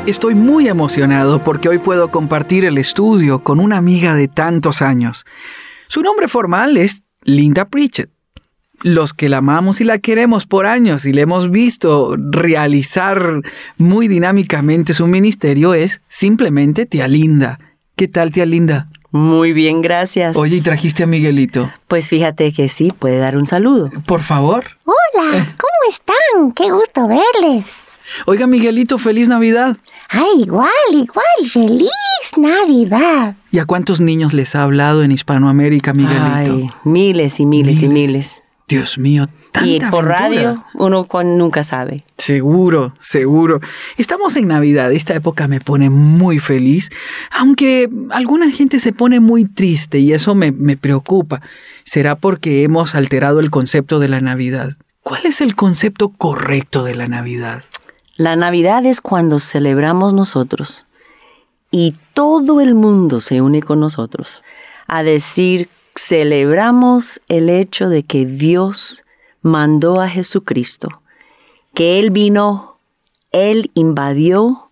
Estoy 0.05 0.35
muy 0.35 0.67
emocionado 0.67 1.41
porque 1.41 1.69
hoy 1.69 1.77
puedo 1.77 2.11
compartir 2.11 2.65
el 2.65 2.77
estudio 2.77 3.41
con 3.41 3.61
una 3.61 3.77
amiga 3.77 4.15
de 4.15 4.27
tantos 4.27 4.81
años. 4.81 5.25
Su 5.87 6.01
nombre 6.01 6.27
formal 6.27 6.75
es 6.75 7.03
Linda 7.21 7.69
Pritchett. 7.69 8.09
Los 8.81 9.13
que 9.13 9.29
la 9.29 9.37
amamos 9.37 9.79
y 9.79 9.85
la 9.85 9.99
queremos 9.99 10.45
por 10.45 10.65
años 10.65 11.05
y 11.05 11.13
le 11.13 11.21
hemos 11.21 11.49
visto 11.49 12.17
realizar 12.17 13.43
muy 13.77 14.09
dinámicamente 14.09 14.93
su 14.93 15.07
ministerio 15.07 15.73
es 15.73 16.01
simplemente 16.09 16.85
tía 16.85 17.07
Linda. 17.07 17.59
¿Qué 17.95 18.09
tal, 18.09 18.33
tía 18.33 18.45
Linda? 18.45 18.89
Muy 19.11 19.53
bien, 19.53 19.81
gracias. 19.81 20.35
Oye, 20.35 20.57
¿y 20.57 20.61
trajiste 20.61 21.03
a 21.03 21.07
Miguelito? 21.07 21.71
Pues 21.87 22.09
fíjate 22.09 22.51
que 22.51 22.67
sí, 22.67 22.91
puede 22.91 23.19
dar 23.19 23.37
un 23.37 23.47
saludo. 23.47 23.89
Por 24.05 24.21
favor. 24.21 24.65
Hola, 24.83 25.47
¿cómo 25.57 25.89
están? 25.89 26.51
Qué 26.51 26.69
gusto 26.71 27.07
verles. 27.07 27.92
Oiga, 28.25 28.47
Miguelito, 28.47 28.97
feliz 28.97 29.27
Navidad. 29.27 29.77
Ay, 30.09 30.43
igual, 30.43 30.69
igual, 30.91 31.49
feliz 31.51 31.89
Navidad. 32.37 33.35
¿Y 33.51 33.59
a 33.59 33.65
cuántos 33.65 34.01
niños 34.01 34.33
les 34.33 34.55
ha 34.55 34.63
hablado 34.63 35.03
en 35.03 35.11
Hispanoamérica, 35.11 35.93
Miguelito? 35.93 36.23
Ay, 36.33 36.69
miles 36.83 37.39
y 37.39 37.45
miles, 37.45 37.81
y 37.81 37.87
miles. 37.87 38.41
Dios 38.67 38.97
mío, 38.97 39.27
tanta 39.51 39.67
Y 39.69 39.79
por 39.79 40.11
aventura. 40.11 40.17
radio 40.19 40.63
uno 40.75 41.07
nunca 41.23 41.63
sabe. 41.63 42.05
Seguro, 42.17 42.95
seguro. 42.97 43.59
Estamos 43.97 44.35
en 44.37 44.47
Navidad, 44.47 44.91
esta 44.93 45.13
época 45.13 45.47
me 45.47 45.59
pone 45.59 45.89
muy 45.89 46.39
feliz, 46.39 46.89
aunque 47.31 47.89
alguna 48.11 48.49
gente 48.51 48.79
se 48.79 48.93
pone 48.93 49.19
muy 49.19 49.45
triste 49.45 49.99
y 49.99 50.13
eso 50.13 50.33
me, 50.33 50.51
me 50.51 50.77
preocupa. 50.77 51.41
¿Será 51.83 52.15
porque 52.15 52.63
hemos 52.63 52.95
alterado 52.95 53.41
el 53.41 53.49
concepto 53.51 53.99
de 53.99 54.07
la 54.07 54.21
Navidad? 54.21 54.73
¿Cuál 55.01 55.25
es 55.25 55.41
el 55.41 55.55
concepto 55.55 56.09
correcto 56.09 56.85
de 56.85 56.95
la 56.95 57.07
Navidad? 57.07 57.63
La 58.15 58.35
Navidad 58.35 58.85
es 58.85 59.01
cuando 59.01 59.39
celebramos 59.39 60.13
nosotros. 60.13 60.85
Y 61.71 61.95
todo 62.13 62.61
el 62.61 62.75
mundo 62.75 63.21
se 63.21 63.41
une 63.41 63.63
con 63.63 63.79
nosotros 63.79 64.43
a 64.85 65.01
decir, 65.01 65.69
celebramos 65.95 67.19
el 67.27 67.49
hecho 67.49 67.89
de 67.89 68.03
que 68.03 68.27
Dios 68.27 69.03
mandó 69.41 69.99
a 69.99 70.09
Jesucristo, 70.09 71.01
que 71.73 71.99
Él 71.99 72.11
vino, 72.11 72.77
Él 73.31 73.71
invadió 73.73 74.69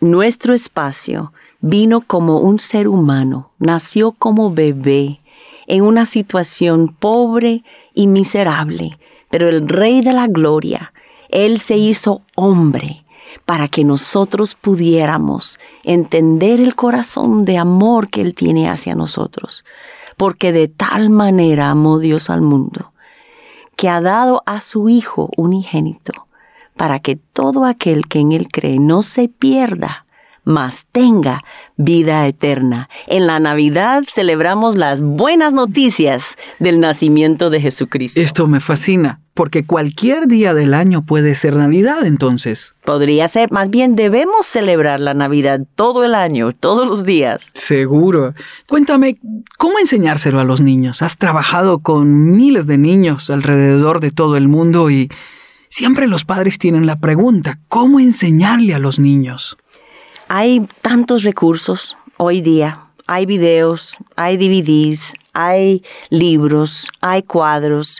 nuestro 0.00 0.52
espacio, 0.52 1.32
vino 1.60 2.00
como 2.00 2.40
un 2.40 2.58
ser 2.58 2.88
humano, 2.88 3.52
nació 3.60 4.10
como 4.10 4.52
bebé 4.52 5.20
en 5.68 5.82
una 5.82 6.06
situación 6.06 6.88
pobre 6.88 7.62
y 7.94 8.08
miserable, 8.08 8.98
pero 9.30 9.48
el 9.48 9.68
Rey 9.68 10.00
de 10.00 10.12
la 10.12 10.26
Gloria, 10.26 10.92
Él 11.34 11.58
se 11.58 11.76
hizo 11.76 12.22
hombre 12.36 13.04
para 13.44 13.66
que 13.66 13.82
nosotros 13.82 14.54
pudiéramos 14.54 15.58
entender 15.82 16.60
el 16.60 16.76
corazón 16.76 17.44
de 17.44 17.58
amor 17.58 18.08
que 18.08 18.20
Él 18.20 18.36
tiene 18.36 18.70
hacia 18.70 18.94
nosotros, 18.94 19.64
porque 20.16 20.52
de 20.52 20.68
tal 20.68 21.10
manera 21.10 21.70
amó 21.70 21.98
Dios 21.98 22.30
al 22.30 22.40
mundo, 22.40 22.92
que 23.74 23.88
ha 23.88 24.00
dado 24.00 24.44
a 24.46 24.60
su 24.60 24.88
Hijo 24.88 25.28
unigénito, 25.36 26.28
para 26.76 27.00
que 27.00 27.16
todo 27.16 27.64
aquel 27.64 28.06
que 28.06 28.20
en 28.20 28.30
Él 28.30 28.46
cree 28.46 28.78
no 28.78 29.02
se 29.02 29.28
pierda, 29.28 30.06
mas 30.44 30.86
tenga 30.92 31.42
vida 31.76 32.26
eterna. 32.26 32.88
En 33.06 33.26
la 33.26 33.40
Navidad 33.40 34.04
celebramos 34.12 34.76
las 34.76 35.00
buenas 35.00 35.52
noticias 35.52 36.36
del 36.58 36.80
nacimiento 36.80 37.50
de 37.50 37.60
Jesucristo. 37.60 38.20
Esto 38.20 38.46
me 38.46 38.60
fascina, 38.60 39.20
porque 39.34 39.64
cualquier 39.66 40.28
día 40.28 40.54
del 40.54 40.74
año 40.74 41.04
puede 41.04 41.34
ser 41.34 41.56
Navidad 41.56 42.04
entonces. 42.06 42.76
Podría 42.84 43.26
ser, 43.28 43.50
más 43.50 43.70
bien 43.70 43.96
debemos 43.96 44.46
celebrar 44.46 45.00
la 45.00 45.14
Navidad 45.14 45.60
todo 45.74 46.04
el 46.04 46.14
año, 46.14 46.52
todos 46.52 46.86
los 46.86 47.04
días. 47.04 47.50
Seguro. 47.54 48.34
Cuéntame, 48.68 49.18
¿cómo 49.58 49.78
enseñárselo 49.78 50.40
a 50.40 50.44
los 50.44 50.60
niños? 50.60 51.02
Has 51.02 51.18
trabajado 51.18 51.80
con 51.80 52.36
miles 52.36 52.66
de 52.66 52.78
niños 52.78 53.30
alrededor 53.30 54.00
de 54.00 54.10
todo 54.10 54.36
el 54.36 54.48
mundo 54.48 54.90
y 54.90 55.10
siempre 55.68 56.06
los 56.06 56.24
padres 56.24 56.58
tienen 56.58 56.86
la 56.86 57.00
pregunta, 57.00 57.58
¿cómo 57.68 57.98
enseñarle 57.98 58.74
a 58.74 58.78
los 58.78 59.00
niños? 59.00 59.56
Hay 60.28 60.66
tantos 60.80 61.22
recursos 61.22 61.96
hoy 62.16 62.40
día. 62.40 62.80
Hay 63.06 63.26
videos, 63.26 63.96
hay 64.16 64.38
DVDs, 64.38 65.12
hay 65.34 65.82
libros, 66.08 66.88
hay 67.02 67.22
cuadros 67.22 67.98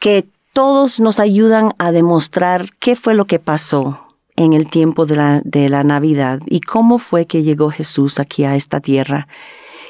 que 0.00 0.26
todos 0.52 0.98
nos 0.98 1.20
ayudan 1.20 1.72
a 1.78 1.92
demostrar 1.92 2.70
qué 2.80 2.96
fue 2.96 3.14
lo 3.14 3.26
que 3.26 3.38
pasó 3.38 4.06
en 4.34 4.52
el 4.52 4.68
tiempo 4.68 5.06
de 5.06 5.16
la, 5.16 5.42
de 5.44 5.68
la 5.68 5.84
Navidad 5.84 6.40
y 6.46 6.60
cómo 6.60 6.98
fue 6.98 7.26
que 7.26 7.44
llegó 7.44 7.70
Jesús 7.70 8.18
aquí 8.18 8.44
a 8.44 8.56
esta 8.56 8.80
tierra, 8.80 9.28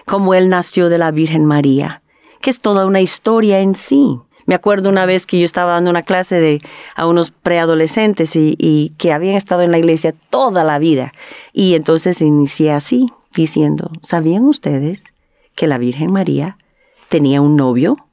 cómo 0.04 0.34
Él 0.34 0.50
nació 0.50 0.88
de 0.88 0.98
la 0.98 1.10
Virgen 1.10 1.46
María, 1.46 2.02
que 2.40 2.50
es 2.50 2.60
toda 2.60 2.84
una 2.84 3.00
historia 3.00 3.60
en 3.60 3.74
sí. 3.74 4.20
Me 4.46 4.54
acuerdo 4.54 4.88
una 4.88 5.06
vez 5.06 5.26
que 5.26 5.38
yo 5.38 5.44
estaba 5.44 5.72
dando 5.72 5.90
una 5.90 6.02
clase 6.02 6.40
de, 6.40 6.62
a 6.94 7.06
unos 7.06 7.30
preadolescentes 7.30 8.36
y, 8.36 8.56
y 8.58 8.94
que 8.96 9.12
habían 9.12 9.36
estado 9.36 9.62
en 9.62 9.72
la 9.72 9.78
iglesia 9.78 10.14
toda 10.30 10.64
la 10.64 10.78
vida. 10.78 11.12
Y 11.52 11.74
entonces 11.74 12.20
inicié 12.20 12.72
así, 12.72 13.10
diciendo, 13.34 13.90
¿sabían 14.02 14.44
ustedes 14.44 15.12
que 15.54 15.66
la 15.66 15.78
Virgen 15.78 16.12
María 16.12 16.58
tenía 17.08 17.40
un 17.40 17.56
novio? 17.56 18.05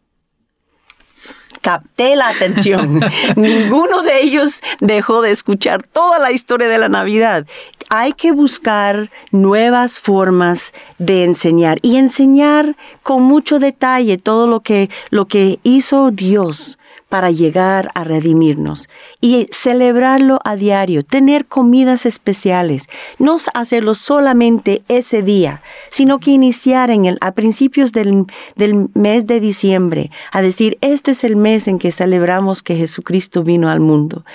Capté 1.64 2.16
la 2.16 2.28
atención. 2.28 3.00
Ninguno 3.36 4.04
de 4.04 4.22
ellos 4.22 4.60
dejó 4.82 5.22
de 5.22 5.32
escuchar 5.32 5.82
toda 5.82 6.20
la 6.20 6.32
historia 6.32 6.68
de 6.68 6.78
la 6.78 6.90
Navidad. 6.90 7.48
Hay 7.90 8.14
que 8.14 8.32
buscar 8.32 9.10
nuevas 9.32 10.00
formas 10.00 10.74
de 11.00 11.24
enseñar 11.24 11.78
y 11.82 11.96
enseñar 11.96 12.76
con 13.02 13.24
mucho 13.24 13.60
detalle 13.60 14.18
todo 14.18 14.46
lo 14.46 14.60
que, 14.60 14.90
lo 15.10 15.26
que 15.26 15.60
hizo 15.64 16.12
Dios 16.12 16.78
para 17.14 17.30
llegar 17.30 17.92
a 17.94 18.04
redimirnos 18.04 18.90
y 19.22 19.48
celebrarlo 19.52 20.40
a 20.44 20.56
diario, 20.56 21.04
tener 21.04 21.46
comidas 21.46 22.08
especiales, 22.08 22.90
no 23.20 23.38
hacerlo 23.54 23.94
solamente 23.94 24.82
ese 24.88 25.22
día, 25.22 25.62
sino 25.92 26.18
que 26.18 26.32
iniciar 26.32 26.90
en 26.90 27.06
el, 27.06 27.20
a 27.22 27.34
principios 27.34 27.92
del, 27.92 28.26
del 28.56 28.90
mes 28.96 29.28
de 29.28 29.40
diciembre, 29.40 30.10
a 30.32 30.42
decir, 30.42 30.80
este 30.82 31.12
es 31.12 31.24
el 31.24 31.36
mes 31.36 31.68
en 31.68 31.78
que 31.78 31.92
celebramos 31.92 32.64
que 32.64 32.76
Jesucristo 32.78 33.44
vino 33.44 33.70
al 33.70 33.80
mundo. 33.80 34.26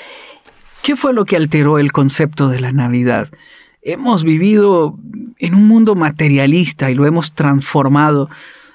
¿Qué 0.80 0.94
fue 0.94 1.12
lo 1.12 1.24
que 1.24 1.34
alteró 1.34 1.80
el 1.80 1.90
concepto 1.90 2.48
de 2.48 2.60
la 2.60 2.70
Navidad? 2.70 3.26
Hemos 3.82 4.22
vivido 4.22 4.96
en 5.40 5.56
un 5.56 5.66
mundo 5.66 5.96
materialista 5.96 6.92
y 6.92 6.94
lo 6.94 7.06
hemos 7.06 7.32
transformado. 7.32 8.30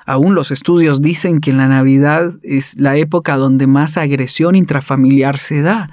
Aún 0.05 0.35
los 0.35 0.51
estudios 0.51 1.01
dicen 1.01 1.39
que 1.39 1.53
la 1.53 1.67
Navidad 1.67 2.33
es 2.43 2.75
la 2.77 2.97
época 2.97 3.37
donde 3.37 3.67
más 3.67 3.97
agresión 3.97 4.55
intrafamiliar 4.55 5.37
se 5.37 5.61
da. 5.61 5.89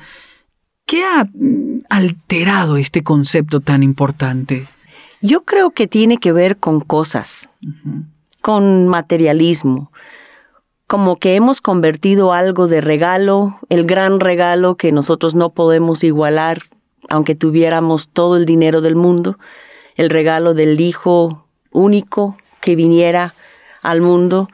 ¿Qué 0.87 1.05
ha 1.05 1.25
mm, 1.25 1.83
alterado 1.89 2.77
este 2.77 3.03
concepto 3.03 3.61
tan 3.61 3.83
importante? 3.83 4.67
Yo 5.23 5.45
creo 5.45 5.71
que 5.71 5.87
tiene 5.87 6.19
que 6.19 6.33
ver 6.33 6.57
con 6.57 6.81
cosas, 6.81 7.49
con 8.41 8.89
materialismo, 8.89 9.93
como 10.87 11.19
que 11.19 11.37
hemos 11.37 11.61
convertido 11.61 12.33
algo 12.33 12.67
de 12.67 12.81
regalo, 12.81 13.61
el 13.69 13.85
gran 13.85 14.19
regalo 14.19 14.77
que 14.77 14.91
nosotros 14.91 15.37
no 15.37 15.51
podemos 15.51 16.03
igualar, 16.03 16.63
aunque 17.09 17.37
tuviéramos 17.37 18.09
todo 18.09 18.37
el 18.37 18.47
dinero 18.47 18.81
del 18.81 18.97
mundo, 18.97 19.39
el 19.95 20.11
regalo 20.11 20.55
del 20.55 20.81
Hijo 20.81 21.47
único 21.71 22.37
que 22.61 22.75
viniera 22.75 23.35
al 23.83 24.01
mundo, 24.01 24.49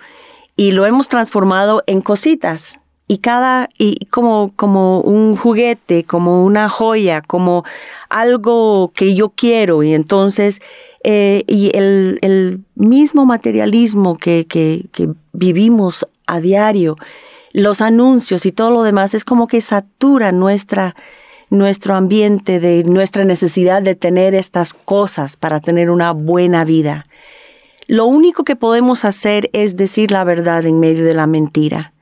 y 0.57 0.73
lo 0.73 0.87
hemos 0.87 1.09
transformado 1.09 1.83
en 1.87 2.01
cositas, 2.01 2.81
y 3.09 3.19
cada 3.19 3.69
y 3.79 4.07
como 4.07 4.53
como 4.57 5.01
un 5.01 5.37
juguete, 5.37 6.05
como 6.05 6.45
una 6.45 6.69
joya, 6.69 7.23
como 7.23 7.65
algo 8.09 8.91
que 8.95 9.15
yo 9.15 9.31
quiero 9.31 9.83
y 9.83 9.95
entonces 9.95 10.61
eh, 11.05 11.45
y 11.47 11.71
el, 11.77 12.19
el, 12.23 12.61
mismo 12.75 13.25
materialismo 13.27 14.17
que, 14.17 14.47
que, 14.49 14.87
que, 14.93 15.09
vivimos 15.33 16.07
a 16.27 16.41
diario, 16.41 16.97
los 17.53 17.81
anuncios 17.81 18.45
y 18.45 18.51
todo 18.51 18.73
lo 18.73 18.83
demás 18.83 19.15
es 19.15 19.25
como 19.25 19.47
que 19.47 19.61
satura 19.61 20.33
nuestra 20.33 20.97
nuestro 21.49 21.95
ambiente 21.95 22.59
de 22.59 22.83
nuestra 22.83 23.25
necesidad 23.25 23.83
de 23.83 23.95
tener 23.95 24.35
estas 24.35 24.75
cosas 24.75 25.37
para 25.37 25.61
tener 25.61 25.91
una 25.91 26.11
buena 26.11 26.65
vida. 26.65 27.07
Lo 27.87 28.07
único 28.07 28.45
que 28.45 28.57
podemos 28.57 29.05
hacer 29.05 29.49
es 29.53 29.77
decir 29.77 30.11
la 30.11 30.25
verdad 30.25 30.65
en 30.67 30.81
medio 30.81 31.05
de 31.05 31.15
la 31.15 31.27
mentira. 31.27 31.93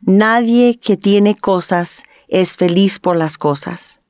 Nadie 0.00 0.78
que 0.78 0.96
tiene 0.96 1.34
cosas 1.36 2.02
es 2.28 2.56
feliz 2.56 2.98
por 2.98 3.16
las 3.16 3.38
cosas. 3.38 4.00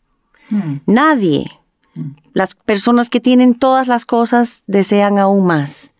Mm. 0.51 0.77
Nadie. 0.87 1.51
Mm. 1.95 2.11
Las 2.33 2.55
personas 2.55 3.09
que 3.09 3.21
tienen 3.21 3.55
todas 3.55 3.89
las 3.89 4.05
cosas 4.05 4.65
desean 4.67 5.19
aún 5.19 5.47
más. 5.47 5.93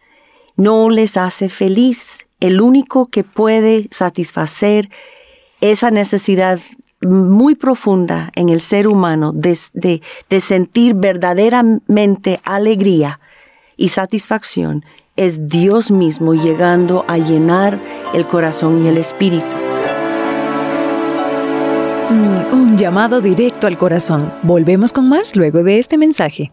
No 0.57 0.91
les 0.91 1.17
hace 1.17 1.49
feliz. 1.49 2.27
El 2.41 2.61
único 2.61 3.07
que 3.07 3.23
puede 3.23 3.89
satisfacer 3.91 4.91
esa 5.61 5.91
necesidad 5.91 6.59
muy 7.01 7.55
profunda 7.55 8.31
en 8.35 8.49
el 8.49 8.61
ser 8.61 8.89
humano 8.89 9.33
de, 9.33 9.59
de, 9.73 10.03
de 10.29 10.41
sentir 10.41 10.95
verdaderamente 10.95 12.41
alegría 12.45 13.21
y 13.77 13.89
satisfacción 13.89 14.85
es 15.17 15.49
Dios 15.49 15.91
mismo 15.91 16.35
llegando 16.35 17.05
a 17.07 17.19
llenar 17.19 17.79
el 18.15 18.25
corazón 18.25 18.85
y 18.85 18.89
el 18.89 18.97
espíritu. 18.97 19.45
Mm, 22.11 22.55
un 22.55 22.79
llamado 22.79 23.21
directo 23.21 23.67
al 23.67 23.77
corazón. 23.77 24.33
Volvemos 24.43 24.93
con 24.93 25.09
más 25.09 25.37
luego 25.37 25.63
de 25.63 25.79
este 25.79 25.99
mensaje. 25.99 26.53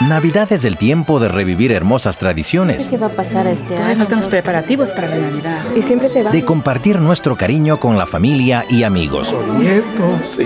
Navidad 0.00 0.52
es 0.52 0.64
el 0.64 0.76
tiempo 0.76 1.20
de 1.20 1.28
revivir 1.28 1.70
hermosas 1.70 2.18
tradiciones, 2.18 2.88
¿Qué 2.88 2.96
va 2.98 3.06
a 3.06 3.10
pasar 3.10 3.46
este 3.46 3.64
Todavía 3.74 3.86
año? 3.90 3.98
faltan 3.98 4.18
los 4.18 4.28
preparativos 4.28 4.88
para 4.90 5.08
la 5.08 5.16
Navidad. 5.18 5.62
Y 5.76 5.82
siempre 5.82 6.08
te 6.10 6.22
va. 6.22 6.30
de 6.32 6.44
compartir 6.44 7.00
nuestro 7.00 7.36
cariño 7.36 7.78
con 7.78 7.96
la 7.96 8.04
familia 8.06 8.64
y 8.68 8.82
amigos, 8.82 9.32
Nietos. 9.58 10.38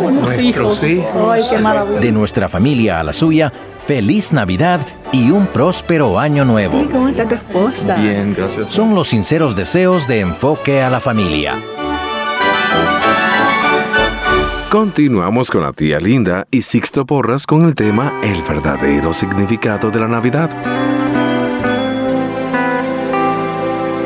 Nuestros 0.00 0.82
hijos. 0.82 0.82
Ay, 1.30 1.42
qué 1.50 1.58
maravilla. 1.58 1.98
de 2.00 2.12
nuestra 2.12 2.48
familia 2.48 3.00
a 3.00 3.04
la 3.04 3.12
suya, 3.12 3.52
feliz 3.86 4.32
Navidad 4.32 4.80
y 5.10 5.30
un 5.32 5.46
próspero 5.48 6.18
año 6.18 6.44
nuevo. 6.44 6.80
¿Cómo 6.90 7.08
está 7.08 7.26
tu 7.26 7.34
esposa? 7.34 7.96
Bien, 7.96 8.34
gracias. 8.36 8.70
Son 8.70 8.94
los 8.94 9.08
sinceros 9.08 9.56
deseos 9.56 10.06
de 10.06 10.20
enfoque 10.20 10.80
a 10.80 10.88
la 10.90 11.00
familia. 11.00 11.58
Continuamos 14.72 15.50
con 15.50 15.60
la 15.60 15.74
tía 15.74 16.00
Linda 16.00 16.46
y 16.50 16.62
Sixto 16.62 17.04
Porras 17.04 17.46
con 17.46 17.66
el 17.66 17.74
tema 17.74 18.18
El 18.22 18.40
verdadero 18.40 19.12
significado 19.12 19.90
de 19.90 20.00
la 20.00 20.08
Navidad. 20.08 20.48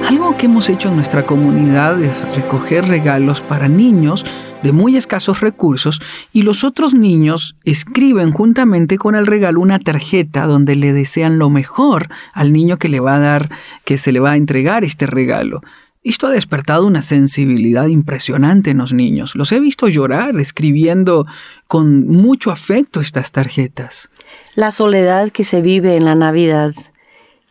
Algo 0.08 0.36
que 0.36 0.46
hemos 0.46 0.68
hecho 0.68 0.88
en 0.88 0.96
nuestra 0.96 1.24
comunidad 1.24 2.02
es 2.02 2.20
recoger 2.34 2.88
regalos 2.88 3.42
para 3.42 3.68
niños 3.68 4.26
de 4.64 4.72
muy 4.72 4.96
escasos 4.96 5.40
recursos 5.40 6.02
y 6.32 6.42
los 6.42 6.64
otros 6.64 6.94
niños 6.94 7.54
escriben 7.62 8.32
juntamente 8.32 8.98
con 8.98 9.14
el 9.14 9.28
regalo 9.28 9.60
una 9.60 9.78
tarjeta 9.78 10.46
donde 10.46 10.74
le 10.74 10.92
desean 10.92 11.38
lo 11.38 11.48
mejor 11.48 12.08
al 12.32 12.52
niño 12.52 12.76
que 12.76 12.88
le 12.88 12.98
va 12.98 13.14
a 13.14 13.20
dar, 13.20 13.50
que 13.84 13.98
se 13.98 14.10
le 14.10 14.18
va 14.18 14.32
a 14.32 14.36
entregar 14.36 14.82
este 14.82 15.06
regalo. 15.06 15.60
Esto 16.08 16.28
ha 16.28 16.30
despertado 16.30 16.86
una 16.86 17.02
sensibilidad 17.02 17.88
impresionante 17.88 18.70
en 18.70 18.78
los 18.78 18.92
niños. 18.92 19.34
Los 19.34 19.50
he 19.50 19.58
visto 19.58 19.88
llorar 19.88 20.38
escribiendo 20.38 21.26
con 21.66 22.06
mucho 22.06 22.52
afecto 22.52 23.00
estas 23.00 23.32
tarjetas. 23.32 24.08
La 24.54 24.70
soledad 24.70 25.32
que 25.32 25.42
se 25.42 25.60
vive 25.62 25.96
en 25.96 26.04
la 26.04 26.14
Navidad 26.14 26.74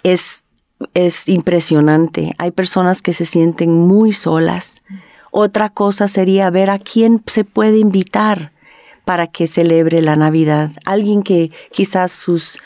es, 0.03 0.45
es 0.93 1.27
impresionante. 1.27 2.33
Hay 2.37 2.51
personas 2.51 3.01
que 3.01 3.11
se 3.11 3.25
sienten 3.25 3.71
muy 3.73 4.13
solas. 4.13 4.83
Otra 5.31 5.69
cosa 5.69 6.07
sería 6.07 6.49
ver 6.49 6.69
a 6.69 6.79
quién 6.79 7.21
se 7.27 7.43
puede 7.43 7.79
invitar 7.79 8.53
para 9.03 9.27
que 9.27 9.47
celebre 9.47 10.01
la 10.01 10.15
Navidad. 10.15 10.71
Alguien 10.85 11.23
que 11.23 11.51
quizás 11.73 12.13
sus, 12.13 12.57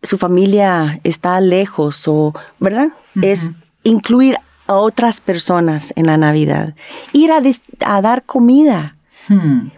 su 0.00 0.16
familia 0.16 1.00
está 1.02 1.40
lejos 1.40 2.06
o, 2.06 2.32
¿verdad? 2.60 2.90
Es 3.20 3.40
incluir 3.82 4.36
a 4.72 4.78
otras 4.78 5.20
personas 5.20 5.92
en 5.96 6.06
la 6.06 6.16
Navidad. 6.16 6.74
Ir 7.12 7.30
a, 7.32 8.00
dar 8.02 8.24
comida. 8.24 8.96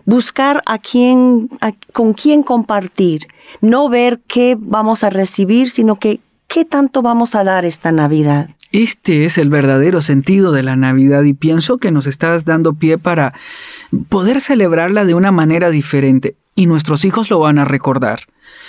Buscar 0.05 0.63
a 0.67 0.79
quién, 0.79 1.49
a- 1.61 1.73
con 1.93 2.13
quién 2.15 2.43
compartir. 2.43 3.27
No 3.61 3.89
ver 3.89 4.21
qué 4.27 4.57
vamos 4.59 5.05
a 5.05 5.11
recibir, 5.11 5.71
sino 5.71 5.97
que 5.97 6.21
qué 6.49 6.65
tanto 6.65 7.03
vamos 7.03 7.35
a 7.35 7.45
dar 7.45 7.65
esta 7.65 7.93
Navidad. 7.93 8.49
Este 8.73 9.25
es 9.25 9.39
el 9.39 9.51
verdadero 9.51 10.03
sentido 10.03 10.51
de 10.51 10.63
la 10.65 10.77
Navidad 10.77 11.23
y 11.23 11.33
pienso 11.35 11.79
que 11.79 11.91
nos 11.93 12.07
estás 12.07 12.45
dando 12.45 12.73
pie 12.75 12.99
para 12.99 13.33
poder 14.09 14.41
celebrarla 14.41 15.05
de 15.05 15.15
una 15.15 15.31
manera 15.31 15.71
diferente 15.71 16.35
y 16.57 16.67
nuestros 16.67 17.05
hijos 17.05 17.31
lo 17.31 17.39
van 17.39 17.59
a 17.59 17.65
recordar. 17.65 18.21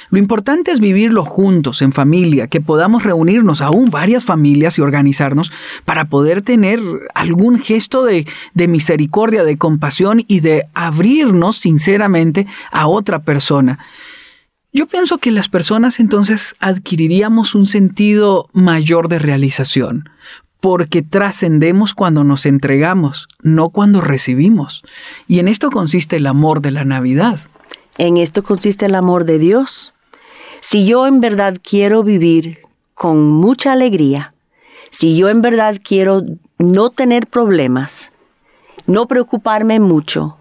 Lo 0.09 0.19
importante 0.19 0.71
es 0.71 0.79
vivirlo 0.79 1.25
juntos, 1.25 1.81
en 1.81 1.91
familia, 1.91 2.47
que 2.47 2.61
podamos 2.61 3.03
reunirnos 3.03 3.61
aún 3.61 3.89
varias 3.89 4.23
familias 4.23 4.77
y 4.77 4.81
organizarnos 4.81 5.51
para 5.83 6.05
poder 6.05 6.41
tener 6.41 6.79
algún 7.13 7.59
gesto 7.59 8.03
de, 8.03 8.27
de 8.53 8.67
misericordia, 8.67 9.43
de 9.43 9.57
compasión 9.57 10.23
y 10.27 10.41
de 10.41 10.65
abrirnos 10.73 11.57
sinceramente 11.57 12.47
a 12.71 12.87
otra 12.87 13.19
persona. 13.19 13.79
Yo 14.71 14.87
pienso 14.87 15.19
que 15.19 15.31
las 15.31 15.47
personas 15.47 16.01
entonces 16.01 16.53
adquiriríamos 16.59 17.55
un 17.55 17.65
sentido 17.65 18.49
mayor 18.51 19.07
de 19.07 19.19
realización, 19.19 20.09
porque 20.59 21.01
trascendemos 21.01 21.93
cuando 21.93 22.25
nos 22.25 22.45
entregamos, 22.45 23.29
no 23.41 23.69
cuando 23.69 24.01
recibimos. 24.01 24.83
Y 25.29 25.39
en 25.39 25.47
esto 25.47 25.71
consiste 25.71 26.17
el 26.17 26.27
amor 26.27 26.61
de 26.61 26.71
la 26.71 26.83
Navidad. 26.83 27.39
En 27.97 28.17
esto 28.17 28.43
consiste 28.43 28.87
el 28.87 28.95
amor 28.95 29.23
de 29.23 29.39
Dios. 29.39 29.93
Si 30.67 30.83
yo 30.83 31.05
en 31.05 31.19
verdad 31.21 31.57
quiero 31.61 32.01
vivir 32.01 32.57
con 32.95 33.29
mucha 33.29 33.73
alegría, 33.73 34.33
si 34.89 35.15
yo 35.15 35.29
en 35.29 35.43
verdad 35.43 35.79
quiero 35.81 36.23
no 36.57 36.89
tener 36.89 37.27
problemas, 37.27 38.11
no 38.87 39.07
preocuparme 39.07 39.79
mucho, 39.79 40.37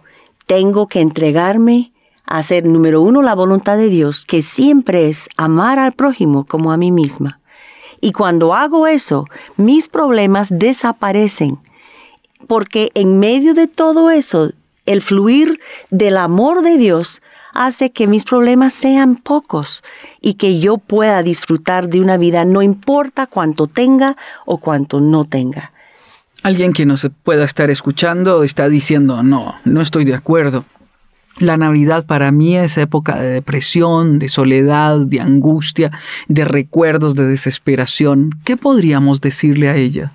tengo 0.46 0.86
que 0.86 1.02
entregarme 1.02 1.92
a 2.24 2.38
hacer, 2.38 2.64
número 2.64 3.02
uno, 3.02 3.20
la 3.20 3.34
voluntad 3.34 3.76
de 3.76 3.90
Dios, 3.90 4.24
que 4.24 4.40
siempre 4.40 5.08
es 5.08 5.28
amar 5.36 5.78
al 5.78 5.92
prójimo 5.92 6.46
como 6.46 6.72
a 6.72 6.78
mí 6.78 6.90
misma. 6.90 7.38
Y 8.00 8.12
cuando 8.12 8.54
hago 8.54 8.86
eso, 8.86 9.26
mis 9.58 9.88
problemas 9.88 10.48
desaparecen, 10.50 11.58
porque 12.48 12.92
en 12.94 13.20
medio 13.20 13.52
de 13.52 13.68
todo 13.68 14.10
eso, 14.10 14.52
el 14.86 15.02
fluir 15.02 15.60
del 15.90 16.16
amor 16.16 16.62
de 16.62 16.78
Dios 16.78 17.20
hace 17.54 17.92
que 17.92 18.06
mis 18.06 18.24
problemas 18.24 18.74
sean 18.74 19.16
pocos 19.16 19.82
y 20.20 20.34
que 20.34 20.60
yo 20.60 20.76
pueda 20.76 21.22
disfrutar 21.22 21.88
de 21.88 22.00
una 22.00 22.18
vida, 22.18 22.44
no 22.44 22.60
importa 22.60 23.26
cuánto 23.26 23.68
tenga 23.68 24.16
o 24.44 24.58
cuánto 24.58 25.00
no 25.00 25.24
tenga. 25.24 25.72
Alguien 26.42 26.74
que 26.74 26.84
nos 26.84 27.08
pueda 27.22 27.44
estar 27.44 27.70
escuchando 27.70 28.44
está 28.44 28.68
diciendo, 28.68 29.22
no, 29.22 29.54
no 29.64 29.80
estoy 29.80 30.04
de 30.04 30.14
acuerdo. 30.14 30.64
La 31.38 31.56
Navidad 31.56 32.04
para 32.04 32.30
mí 32.30 32.56
es 32.56 32.76
época 32.76 33.16
de 33.16 33.28
depresión, 33.28 34.18
de 34.18 34.28
soledad, 34.28 34.98
de 35.06 35.20
angustia, 35.20 35.90
de 36.28 36.44
recuerdos, 36.44 37.14
de 37.14 37.24
desesperación. 37.24 38.30
¿Qué 38.44 38.56
podríamos 38.56 39.20
decirle 39.20 39.68
a 39.68 39.76
ella? 39.76 40.12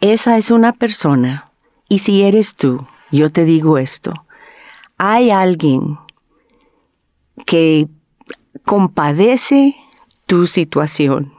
Esa 0.00 0.36
es 0.36 0.50
una 0.50 0.72
persona 0.72 1.50
y 1.88 2.00
si 2.00 2.22
eres 2.22 2.54
tú, 2.54 2.86
yo 3.10 3.30
te 3.30 3.44
digo 3.44 3.78
esto, 3.78 4.12
hay 4.98 5.30
alguien 5.30 5.98
que 7.46 7.88
compadece 8.64 9.74
tu 10.26 10.46
situación, 10.46 11.32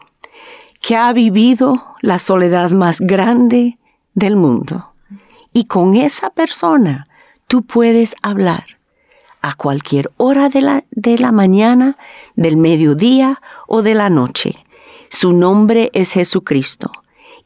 que 0.81 0.95
ha 0.95 1.13
vivido 1.13 1.83
la 2.01 2.19
soledad 2.19 2.71
más 2.71 2.99
grande 2.99 3.77
del 4.13 4.35
mundo. 4.35 4.93
Y 5.53 5.65
con 5.65 5.95
esa 5.95 6.29
persona 6.29 7.07
tú 7.47 7.63
puedes 7.63 8.15
hablar 8.21 8.65
a 9.41 9.53
cualquier 9.53 10.11
hora 10.17 10.49
de 10.49 10.61
la, 10.61 10.83
de 10.91 11.17
la 11.17 11.31
mañana, 11.31 11.97
del 12.35 12.57
mediodía 12.57 13.41
o 13.67 13.81
de 13.81 13.95
la 13.95 14.09
noche. 14.09 14.65
Su 15.09 15.33
nombre 15.33 15.89
es 15.93 16.11
Jesucristo. 16.11 16.91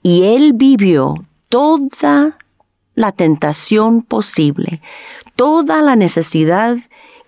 Y 0.01 0.23
Él 0.23 0.53
vivió 0.53 1.15
toda 1.49 2.37
la 2.95 3.11
tentación 3.11 4.01
posible, 4.01 4.81
toda 5.35 5.81
la 5.81 5.95
necesidad 5.95 6.77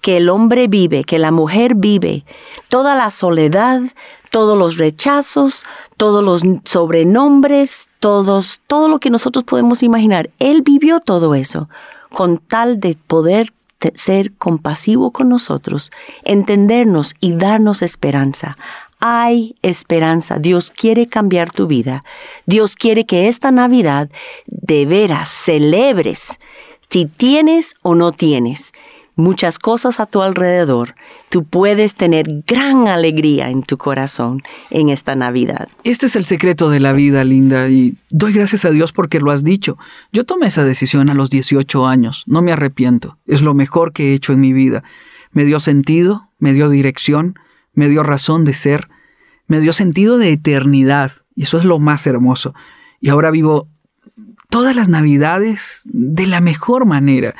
que 0.05 0.17
el 0.17 0.29
hombre 0.29 0.67
vive, 0.67 1.03
que 1.03 1.17
la 1.17 1.31
mujer 1.31 1.73
vive, 1.73 2.25
toda 2.69 2.93
la 2.93 3.09
soledad, 3.09 3.81
todos 4.29 4.55
los 4.55 4.77
rechazos, 4.77 5.63
todos 5.97 6.23
los 6.23 6.43
sobrenombres, 6.63 7.89
todos, 7.99 8.61
todo 8.67 8.87
lo 8.87 8.99
que 8.99 9.09
nosotros 9.09 9.45
podemos 9.45 9.81
imaginar. 9.81 10.29
Él 10.37 10.61
vivió 10.61 10.99
todo 10.99 11.33
eso 11.33 11.69
con 12.11 12.37
tal 12.37 12.79
de 12.79 12.95
poder 13.07 13.51
ser 13.95 14.31
compasivo 14.33 15.09
con 15.09 15.27
nosotros, 15.27 15.91
entendernos 16.23 17.15
y 17.19 17.33
darnos 17.33 17.81
esperanza. 17.81 18.57
Hay 18.99 19.55
esperanza. 19.63 20.37
Dios 20.37 20.69
quiere 20.69 21.07
cambiar 21.07 21.49
tu 21.49 21.65
vida. 21.65 22.03
Dios 22.45 22.75
quiere 22.75 23.07
que 23.07 23.27
esta 23.27 23.49
Navidad 23.49 24.11
de 24.45 24.85
veras 24.85 25.29
celebres 25.29 26.39
si 26.95 27.07
tienes 27.07 27.75
o 27.81 27.95
no 27.95 28.11
tienes 28.11 28.71
muchas 29.15 29.59
cosas 29.59 29.99
a 29.99 30.05
tu 30.05 30.21
alrededor, 30.21 30.95
tú 31.29 31.43
puedes 31.43 31.95
tener 31.95 32.43
gran 32.45 32.87
alegría 32.87 33.49
en 33.49 33.63
tu 33.63 33.77
corazón 33.77 34.43
en 34.69 34.89
esta 34.89 35.15
Navidad. 35.15 35.67
Este 35.83 36.05
es 36.05 36.15
el 36.15 36.25
secreto 36.25 36.69
de 36.69 36.79
la 36.79 36.93
vida, 36.93 37.23
Linda, 37.23 37.69
y 37.69 37.95
doy 38.09 38.33
gracias 38.33 38.65
a 38.65 38.71
Dios 38.71 38.91
porque 38.91 39.19
lo 39.19 39.31
has 39.31 39.43
dicho. 39.43 39.77
Yo 40.11 40.25
tomé 40.25 40.47
esa 40.47 40.63
decisión 40.63 41.09
a 41.09 41.13
los 41.13 41.29
18 41.29 41.87
años, 41.87 42.23
no 42.27 42.41
me 42.41 42.51
arrepiento, 42.51 43.17
es 43.25 43.41
lo 43.41 43.53
mejor 43.53 43.93
que 43.93 44.11
he 44.11 44.13
hecho 44.13 44.33
en 44.33 44.41
mi 44.41 44.53
vida. 44.53 44.83
Me 45.31 45.45
dio 45.45 45.59
sentido, 45.59 46.29
me 46.39 46.53
dio 46.53 46.69
dirección, 46.69 47.37
me 47.73 47.89
dio 47.89 48.03
razón 48.03 48.45
de 48.45 48.53
ser, 48.53 48.89
me 49.47 49.59
dio 49.59 49.73
sentido 49.73 50.17
de 50.17 50.31
eternidad, 50.31 51.11
y 51.35 51.43
eso 51.43 51.57
es 51.57 51.65
lo 51.65 51.79
más 51.79 52.07
hermoso. 52.07 52.53
Y 53.01 53.09
ahora 53.09 53.31
vivo 53.31 53.67
todas 54.49 54.75
las 54.75 54.87
Navidades 54.87 55.81
de 55.85 56.25
la 56.27 56.39
mejor 56.39 56.85
manera. 56.85 57.35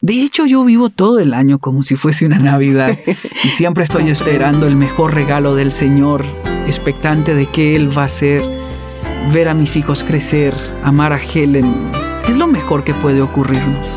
De 0.00 0.22
hecho, 0.22 0.46
yo 0.46 0.64
vivo 0.64 0.90
todo 0.90 1.18
el 1.18 1.34
año 1.34 1.58
como 1.58 1.82
si 1.82 1.96
fuese 1.96 2.24
una 2.24 2.38
Navidad 2.38 2.96
y 3.44 3.48
siempre 3.50 3.82
estoy 3.82 4.08
esperando 4.10 4.66
el 4.66 4.76
mejor 4.76 5.14
regalo 5.14 5.56
del 5.56 5.72
Señor, 5.72 6.24
expectante 6.66 7.34
de 7.34 7.46
qué 7.46 7.74
Él 7.74 7.96
va 7.96 8.02
a 8.02 8.06
hacer, 8.06 8.40
ver 9.32 9.48
a 9.48 9.54
mis 9.54 9.74
hijos 9.74 10.04
crecer, 10.04 10.54
amar 10.84 11.12
a 11.12 11.20
Helen. 11.20 11.74
Es 12.28 12.36
lo 12.36 12.46
mejor 12.46 12.84
que 12.84 12.94
puede 12.94 13.20
ocurrirnos. 13.22 13.88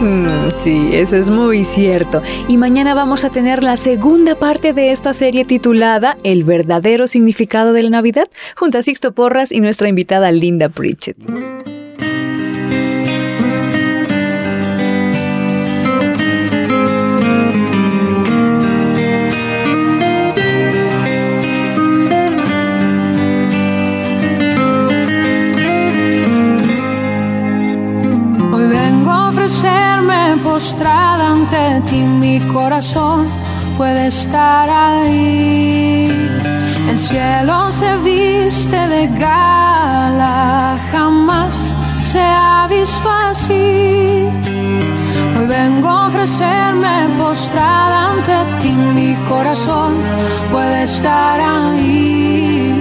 Mm, 0.00 0.26
sí, 0.56 0.90
eso 0.92 1.16
es 1.16 1.30
muy 1.30 1.64
cierto. 1.64 2.20
Y 2.48 2.56
mañana 2.56 2.94
vamos 2.94 3.24
a 3.24 3.30
tener 3.30 3.62
la 3.62 3.76
segunda 3.76 4.34
parte 4.34 4.72
de 4.72 4.90
esta 4.90 5.14
serie 5.14 5.44
titulada 5.44 6.18
El 6.24 6.42
verdadero 6.42 7.06
significado 7.06 7.72
de 7.72 7.84
la 7.84 7.90
Navidad, 7.90 8.28
junto 8.56 8.78
a 8.78 8.82
Sixto 8.82 9.12
Porras 9.12 9.52
y 9.52 9.60
nuestra 9.60 9.88
invitada 9.88 10.32
Linda 10.32 10.68
Pritchett. 10.68 11.16
Ti, 31.82 31.96
mi 31.96 32.40
corazón 32.52 33.26
puede 33.76 34.06
estar 34.06 34.68
ahí. 34.68 36.08
El 36.90 36.98
cielo 36.98 37.70
se 37.72 37.96
viste 37.98 38.76
de 38.76 39.06
gala, 39.18 40.76
jamás 40.92 41.54
se 42.10 42.20
ha 42.20 42.66
visto 42.68 43.08
así. 43.10 44.28
Hoy 45.36 45.46
vengo 45.46 45.88
a 45.88 46.06
ofrecerme 46.08 47.08
postrada 47.18 48.10
ante 48.10 48.36
ti, 48.60 48.70
mi 48.70 49.14
corazón 49.28 49.94
puede 50.50 50.84
estar 50.84 51.40
ahí. 51.40 52.78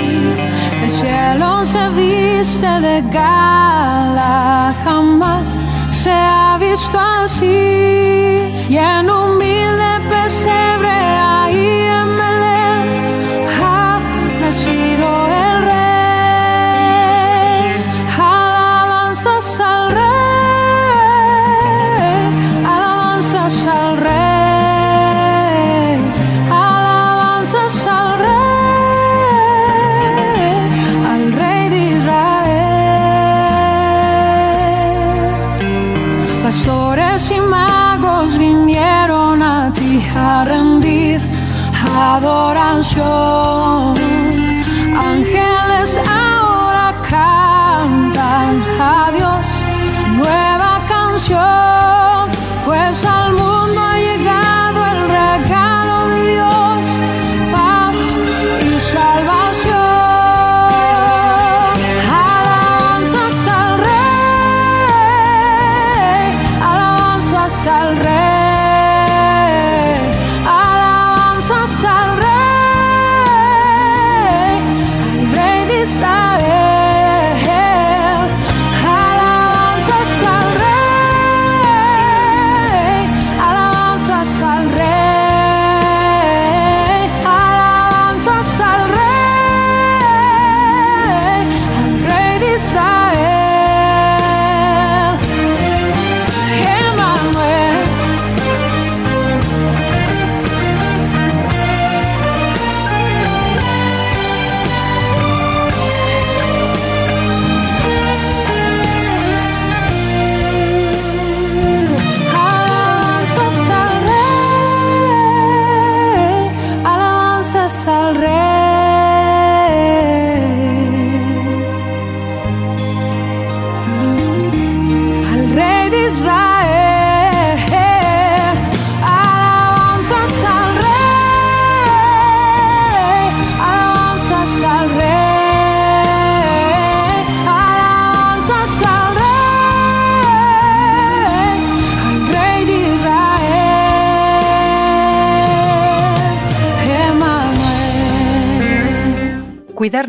El 0.83 0.91
cielo 0.91 1.65
se 1.65 1.89
viste 2.01 2.67
de 2.87 3.01
gala, 3.11 4.73
jamás 4.83 5.47
se 5.91 6.11
ha 6.11 6.57
visto 6.59 6.99
así 6.99 8.44
y 8.69 8.77
en 8.77 9.24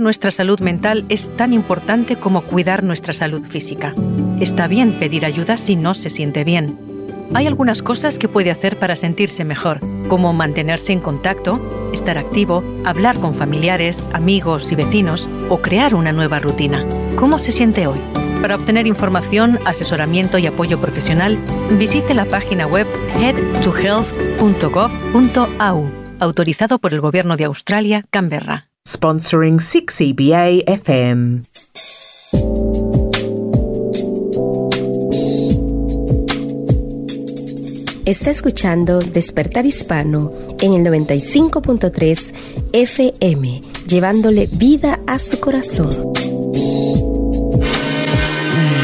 nuestra 0.07 0.31
salud 0.31 0.61
mental 0.61 1.05
es 1.09 1.35
tan 1.37 1.53
importante 1.53 2.15
como 2.15 2.43
cuidar 2.43 2.85
nuestra 2.85 3.13
salud 3.13 3.45
física. 3.45 3.93
Está 4.39 4.69
bien 4.69 5.01
pedir 5.01 5.27
ayuda 5.27 5.57
si 5.57 5.75
no 5.75 5.95
se 5.95 6.11
siente 6.11 6.45
bien. 6.45 6.79
Hay 7.35 7.49
algunas 7.49 7.83
cosas 7.83 8.17
que 8.17 8.29
puede 8.29 8.53
hacer 8.53 8.79
para 8.79 8.95
sentirse 8.95 9.45
mejor, 9.45 9.81
como 10.09 10.33
mantenerse 10.33 10.93
en 10.93 11.01
contacto, 11.01 11.91
estar 11.93 12.19
activo, 12.19 12.63
hablar 12.85 13.19
con 13.19 13.35
familiares, 13.35 14.09
amigos 14.13 14.71
y 14.71 14.77
vecinos 14.77 15.29
o 15.49 15.59
crear 15.59 15.97
una 15.97 16.13
nueva 16.13 16.39
rutina. 16.39 16.87
¿Cómo 17.17 17.41
se 17.41 17.51
siente 17.51 17.89
hoy? 17.89 17.99
Para 18.41 18.55
obtener 18.55 18.87
información, 18.87 19.59
asesoramiento 19.65 20.39
y 20.39 20.47
apoyo 20.47 20.81
profesional, 20.81 21.37
visite 21.81 22.15
la 22.15 22.27
página 22.27 22.69
web 22.69 22.87
headtohealth.gov.au, 23.19 25.91
autorizado 26.21 26.79
por 26.79 26.95
el 26.95 27.01
Gobierno 27.01 27.37
de 27.37 27.47
Australia, 27.47 28.05
Canberra. 28.09 28.69
Sponsoring 28.87 29.59
6EBA 29.59 30.63
FM. 30.67 31.43
Está 38.05 38.31
escuchando 38.31 39.01
Despertar 39.01 39.67
Hispano 39.67 40.33
en 40.61 40.75
el 40.75 40.83
95.3 40.87 42.33
FM, 42.73 43.61
llevándole 43.89 44.49
vida 44.53 45.01
a 45.09 45.19
su 45.19 45.41
corazón. 45.41 46.13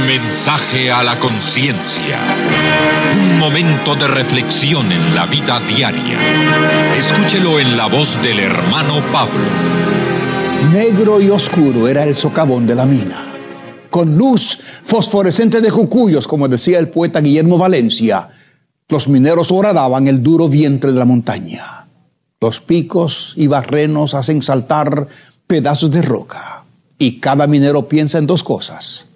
Mensaje 0.07 0.91
a 0.91 1.03
la 1.03 1.19
conciencia. 1.19 2.19
Un 3.17 3.39
momento 3.39 3.95
de 3.95 4.09
reflexión 4.09 4.91
en 4.91 5.15
la 5.15 5.27
vida 5.27 5.61
diaria. 5.61 6.19
Escúchelo 6.99 7.61
en 7.61 7.77
la 7.77 7.87
voz 7.87 8.21
del 8.21 8.41
hermano 8.41 9.01
Pablo. 9.13 9.47
Negro 10.73 11.21
y 11.21 11.31
oscuro 11.31 11.87
era 11.87 12.03
el 12.05 12.17
socavón 12.17 12.67
de 12.67 12.75
la 12.75 12.85
mina. 12.85 13.33
Con 13.91 14.17
luz 14.17 14.59
fosforescente 14.83 15.61
de 15.61 15.71
jucuyos, 15.71 16.27
como 16.27 16.49
decía 16.49 16.81
el 16.81 16.89
poeta 16.89 17.21
Guillermo 17.21 17.57
Valencia, 17.57 18.29
los 18.89 19.07
mineros 19.07 19.53
horadaban 19.53 20.09
el 20.09 20.23
duro 20.23 20.49
vientre 20.49 20.93
de 20.93 20.99
la 20.99 21.05
montaña. 21.05 21.87
Los 22.41 22.61
picos 22.61 23.35
y 23.37 23.47
barrenos 23.47 24.15
hacen 24.15 24.43
saltar 24.43 25.07
pedazos 25.47 25.93
de 25.93 26.03
roca. 26.03 26.65
Y 26.99 27.21
cada 27.21 27.47
minero 27.47 27.89
piensa 27.89 28.19
en 28.19 28.27
dos 28.27 28.43
cosas. 28.43 29.07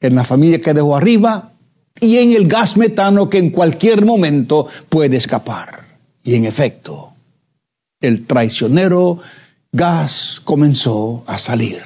En 0.00 0.14
la 0.14 0.24
familia 0.24 0.58
que 0.58 0.74
dejó 0.74 0.96
arriba 0.96 1.52
y 2.00 2.18
en 2.18 2.32
el 2.32 2.46
gas 2.46 2.76
metano 2.76 3.28
que 3.28 3.38
en 3.38 3.50
cualquier 3.50 4.04
momento 4.04 4.66
puede 4.88 5.16
escapar. 5.16 5.98
Y 6.22 6.34
en 6.34 6.44
efecto, 6.44 7.12
el 8.00 8.26
traicionero 8.26 9.20
gas 9.72 10.40
comenzó 10.44 11.24
a 11.26 11.38
salir. 11.38 11.82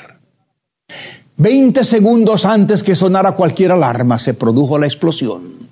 Veinte 1.37 1.85
segundos 1.85 2.45
antes 2.45 2.83
que 2.83 2.97
sonara 2.97 3.33
cualquier 3.33 3.73
alarma 3.73 4.19
se 4.19 4.35
produjo 4.35 4.79
la 4.79 4.87
explosión. 4.87 5.71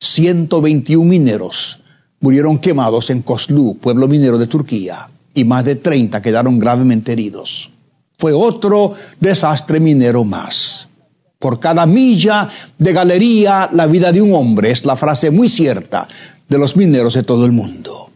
121 0.00 1.04
mineros 1.04 1.80
murieron 2.20 2.58
quemados 2.58 3.10
en 3.10 3.22
Kozlu, 3.22 3.78
pueblo 3.78 4.06
minero 4.08 4.38
de 4.38 4.46
Turquía, 4.46 5.08
y 5.34 5.44
más 5.44 5.64
de 5.64 5.76
30 5.76 6.20
quedaron 6.20 6.58
gravemente 6.58 7.12
heridos. 7.12 7.70
Fue 8.18 8.32
otro 8.32 8.94
desastre 9.20 9.80
minero 9.80 10.24
más. 10.24 10.88
Por 11.38 11.60
cada 11.60 11.86
milla 11.86 12.48
de 12.78 12.92
galería, 12.92 13.70
la 13.72 13.86
vida 13.86 14.10
de 14.10 14.20
un 14.20 14.34
hombre 14.34 14.72
es 14.72 14.84
la 14.84 14.96
frase 14.96 15.30
muy 15.30 15.48
cierta 15.48 16.08
de 16.48 16.58
los 16.58 16.76
mineros 16.76 17.14
de 17.14 17.22
todo 17.22 17.46
el 17.46 17.52
mundo. 17.52 18.10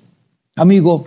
Amigo, 0.56 1.06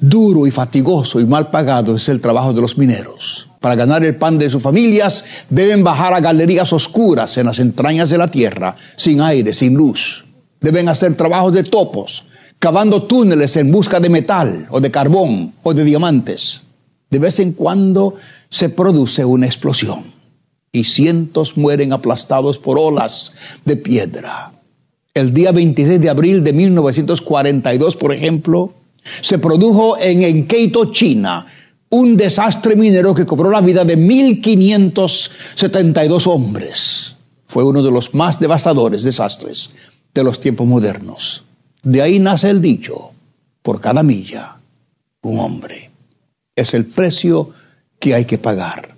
duro 0.00 0.44
y 0.44 0.50
fatigoso 0.50 1.20
y 1.20 1.24
mal 1.24 1.50
pagado 1.50 1.94
es 1.94 2.08
el 2.08 2.20
trabajo 2.20 2.52
de 2.52 2.62
los 2.62 2.76
mineros. 2.76 3.48
Para 3.60 3.76
ganar 3.76 4.04
el 4.04 4.16
pan 4.16 4.38
de 4.38 4.50
sus 4.50 4.60
familias 4.60 5.24
deben 5.48 5.84
bajar 5.84 6.14
a 6.14 6.20
galerías 6.20 6.72
oscuras 6.72 7.36
en 7.36 7.46
las 7.46 7.60
entrañas 7.60 8.10
de 8.10 8.18
la 8.18 8.26
tierra, 8.26 8.74
sin 8.96 9.20
aire, 9.20 9.54
sin 9.54 9.74
luz. 9.74 10.24
Deben 10.60 10.88
hacer 10.88 11.14
trabajos 11.14 11.52
de 11.52 11.62
topos, 11.62 12.24
cavando 12.58 13.04
túneles 13.04 13.56
en 13.56 13.70
busca 13.70 14.00
de 14.00 14.08
metal 14.08 14.66
o 14.68 14.80
de 14.80 14.90
carbón 14.90 15.52
o 15.62 15.74
de 15.74 15.84
diamantes. 15.84 16.62
De 17.08 17.20
vez 17.20 17.38
en 17.38 17.52
cuando 17.52 18.16
se 18.48 18.68
produce 18.68 19.24
una 19.24 19.46
explosión 19.46 20.11
y 20.72 20.84
cientos 20.84 21.58
mueren 21.58 21.92
aplastados 21.92 22.58
por 22.58 22.78
olas 22.78 23.34
de 23.64 23.76
piedra. 23.76 24.52
El 25.14 25.34
día 25.34 25.52
26 25.52 26.00
de 26.00 26.08
abril 26.08 26.42
de 26.42 26.54
1942, 26.54 27.96
por 27.96 28.14
ejemplo, 28.14 28.72
se 29.20 29.38
produjo 29.38 29.98
en 29.98 30.22
Enkeito, 30.22 30.90
China, 30.90 31.44
un 31.90 32.16
desastre 32.16 32.74
minero 32.74 33.14
que 33.14 33.26
cobró 33.26 33.50
la 33.50 33.60
vida 33.60 33.84
de 33.84 33.98
1.572 33.98 36.26
hombres. 36.26 37.14
Fue 37.46 37.62
uno 37.62 37.82
de 37.82 37.90
los 37.90 38.14
más 38.14 38.40
devastadores 38.40 39.02
desastres 39.02 39.72
de 40.14 40.24
los 40.24 40.40
tiempos 40.40 40.66
modernos. 40.66 41.44
De 41.82 42.00
ahí 42.00 42.18
nace 42.18 42.48
el 42.48 42.62
dicho, 42.62 43.10
por 43.60 43.82
cada 43.82 44.02
milla, 44.02 44.56
un 45.20 45.38
hombre. 45.38 45.90
Es 46.56 46.72
el 46.72 46.86
precio 46.86 47.50
que 47.98 48.14
hay 48.14 48.24
que 48.24 48.38
pagar. 48.38 48.91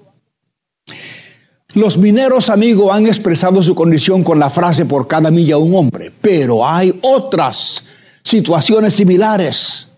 Los 1.75 1.99
mineros, 1.99 2.51
amigo, 2.51 2.93
han 2.93 3.07
expresado 3.07 3.61
su 3.61 3.75
condición 3.75 4.23
con 4.23 4.39
la 4.39 4.49
frase 4.49 4.87
por 4.87 5.09
cada 5.09 5.33
milla 5.33 5.59
un 5.59 5.75
hombre, 5.75 6.13
pero 6.21 6.65
hay 6.65 6.97
otras 7.03 7.83
situaciones 8.23 8.95
similares. 8.95 9.89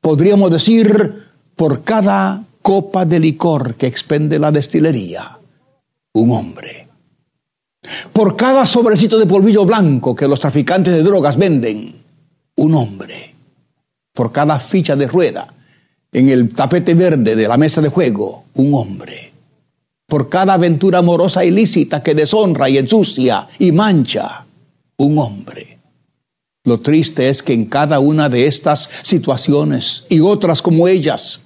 Podríamos 0.00 0.50
decir, 0.50 1.22
por 1.54 1.84
cada 1.84 2.42
copa 2.62 3.04
de 3.04 3.20
licor 3.20 3.76
que 3.76 3.86
expende 3.86 4.40
la 4.40 4.50
destilería, 4.50 5.38
un 6.14 6.32
hombre. 6.32 6.88
Por 8.12 8.36
cada 8.36 8.66
sobrecito 8.66 9.16
de 9.16 9.26
polvillo 9.26 9.64
blanco 9.64 10.16
que 10.16 10.26
los 10.26 10.40
traficantes 10.40 10.92
de 10.92 11.02
drogas 11.04 11.36
venden, 11.36 11.94
un 12.56 12.74
hombre. 12.74 13.36
Por 14.12 14.32
cada 14.32 14.58
ficha 14.58 14.96
de 14.96 15.06
rueda 15.06 15.46
en 16.12 16.28
el 16.28 16.52
tapete 16.52 16.94
verde 16.94 17.36
de 17.36 17.46
la 17.46 17.56
mesa 17.56 17.80
de 17.80 17.88
juego, 17.88 18.46
un 18.54 18.74
hombre. 18.74 19.29
Por 20.10 20.28
cada 20.28 20.54
aventura 20.54 20.98
amorosa 20.98 21.44
ilícita 21.44 22.02
que 22.02 22.14
deshonra 22.14 22.68
y 22.68 22.76
ensucia 22.76 23.46
y 23.60 23.72
mancha, 23.72 24.44
un 24.98 25.18
hombre. 25.18 25.78
Lo 26.64 26.80
triste 26.80 27.28
es 27.30 27.42
que 27.42 27.54
en 27.54 27.64
cada 27.64 28.00
una 28.00 28.28
de 28.28 28.46
estas 28.46 28.90
situaciones 29.02 30.04
y 30.08 30.20
otras 30.20 30.60
como 30.60 30.88
ellas, 30.88 31.40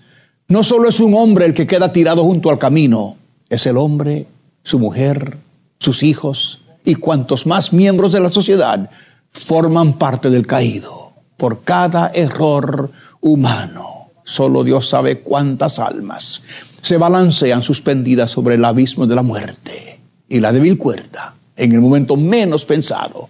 no 0.49 0.65
solo 0.65 0.89
es 0.89 0.99
un 0.99 1.15
hombre 1.15 1.47
el 1.47 1.55
que 1.55 1.67
queda 1.67 1.93
tirado 1.93 2.25
junto 2.25 2.51
al 2.51 2.59
camino, 2.59 3.17
es 3.49 3.67
el 3.67 3.77
hombre, 3.77 4.27
su 4.63 4.79
mujer, 4.79 5.37
sus 5.79 6.03
hijos 6.03 6.61
y 6.85 6.95
cuantos 6.95 7.47
más 7.47 7.73
miembros 7.73 8.13
de 8.13 8.21
la 8.21 8.31
sociedad 8.31 8.91
forman 9.31 9.99
parte 9.99 10.31
del 10.31 10.47
caído 10.47 11.13
por 11.37 11.63
cada 11.65 12.11
error 12.15 12.91
humano. 13.21 13.94
Solo 14.25 14.65
Dios 14.65 14.89
sabe 14.89 15.21
cuántas 15.21 15.79
almas 15.79 16.43
se 16.81 16.97
balancean 16.97 17.63
suspendidas 17.63 18.31
sobre 18.31 18.57
el 18.57 18.65
abismo 18.65 19.07
de 19.07 19.15
la 19.15 19.23
muerte 19.23 20.01
y 20.29 20.41
la 20.41 20.53
débil 20.53 20.79
cuerda, 20.79 21.35
en 21.57 21.73
el 21.73 21.81
momento 21.81 22.17
menos 22.17 22.65
pensado, 22.65 23.29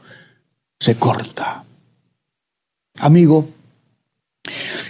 se 0.79 0.97
corta. 0.97 1.65
Amigo, 3.01 3.49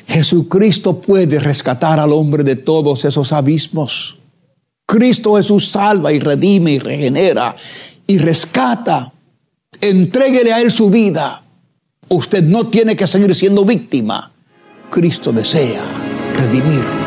Jesucristo 0.07 1.01
puede 1.01 1.41
rescatar 1.41 1.99
al 1.99 2.13
hombre 2.13 2.45
de 2.45 2.57
todos 2.57 3.05
esos 3.05 3.33
abismos. 3.33 4.19
Cristo 4.87 5.37
Jesús 5.37 5.69
salva 5.69 6.13
y 6.13 6.21
redime 6.21 6.73
y 6.73 6.79
regenera 6.79 7.57
y 8.07 8.19
rescata. 8.19 9.13
Entréguele 9.81 10.53
a 10.53 10.61
Él 10.61 10.71
su 10.71 10.91
vida. 10.91 11.43
Usted 12.09 12.43
no 12.43 12.69
tiene 12.69 12.95
que 12.95 13.07
seguir 13.07 13.35
siendo 13.35 13.65
víctima. 13.65 14.31
Cristo 14.91 15.33
desea 15.33 15.83
redimirlo. 16.37 17.05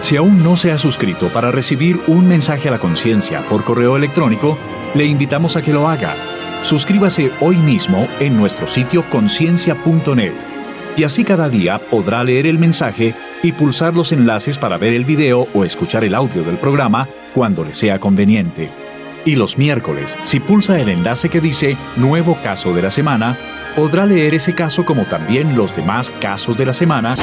Si 0.00 0.16
aún 0.16 0.42
no 0.42 0.56
se 0.56 0.70
ha 0.72 0.78
suscrito 0.78 1.28
para 1.28 1.50
recibir 1.50 1.98
un 2.06 2.28
mensaje 2.28 2.68
a 2.68 2.72
la 2.72 2.78
conciencia 2.78 3.40
por 3.48 3.64
correo 3.64 3.96
electrónico, 3.96 4.58
le 4.94 5.06
invitamos 5.06 5.56
a 5.56 5.62
que 5.62 5.72
lo 5.72 5.88
haga. 5.88 6.14
Suscríbase 6.62 7.30
hoy 7.40 7.56
mismo 7.56 8.06
en 8.20 8.36
nuestro 8.36 8.66
sitio 8.66 9.04
conciencia.net 9.10 10.34
y 10.96 11.04
así 11.04 11.24
cada 11.24 11.48
día 11.48 11.80
podrá 11.90 12.22
leer 12.22 12.46
el 12.46 12.58
mensaje 12.58 13.14
y 13.42 13.52
pulsar 13.52 13.94
los 13.94 14.12
enlaces 14.12 14.58
para 14.58 14.78
ver 14.78 14.92
el 14.92 15.04
video 15.04 15.48
o 15.54 15.64
escuchar 15.64 16.04
el 16.04 16.14
audio 16.14 16.42
del 16.42 16.56
programa 16.56 17.08
cuando 17.34 17.64
le 17.64 17.72
sea 17.72 17.98
conveniente. 17.98 18.70
Y 19.24 19.36
los 19.36 19.56
miércoles, 19.56 20.16
si 20.24 20.38
pulsa 20.38 20.78
el 20.78 20.90
enlace 20.90 21.30
que 21.30 21.40
dice 21.40 21.76
Nuevo 21.96 22.36
caso 22.42 22.74
de 22.74 22.82
la 22.82 22.90
semana, 22.90 23.36
podrá 23.74 24.06
leer 24.06 24.34
ese 24.34 24.54
caso 24.54 24.84
como 24.84 25.04
también 25.06 25.56
los 25.56 25.74
demás 25.74 26.10
casos 26.20 26.56
de 26.56 26.66
la 26.66 26.72
semana 26.72 27.14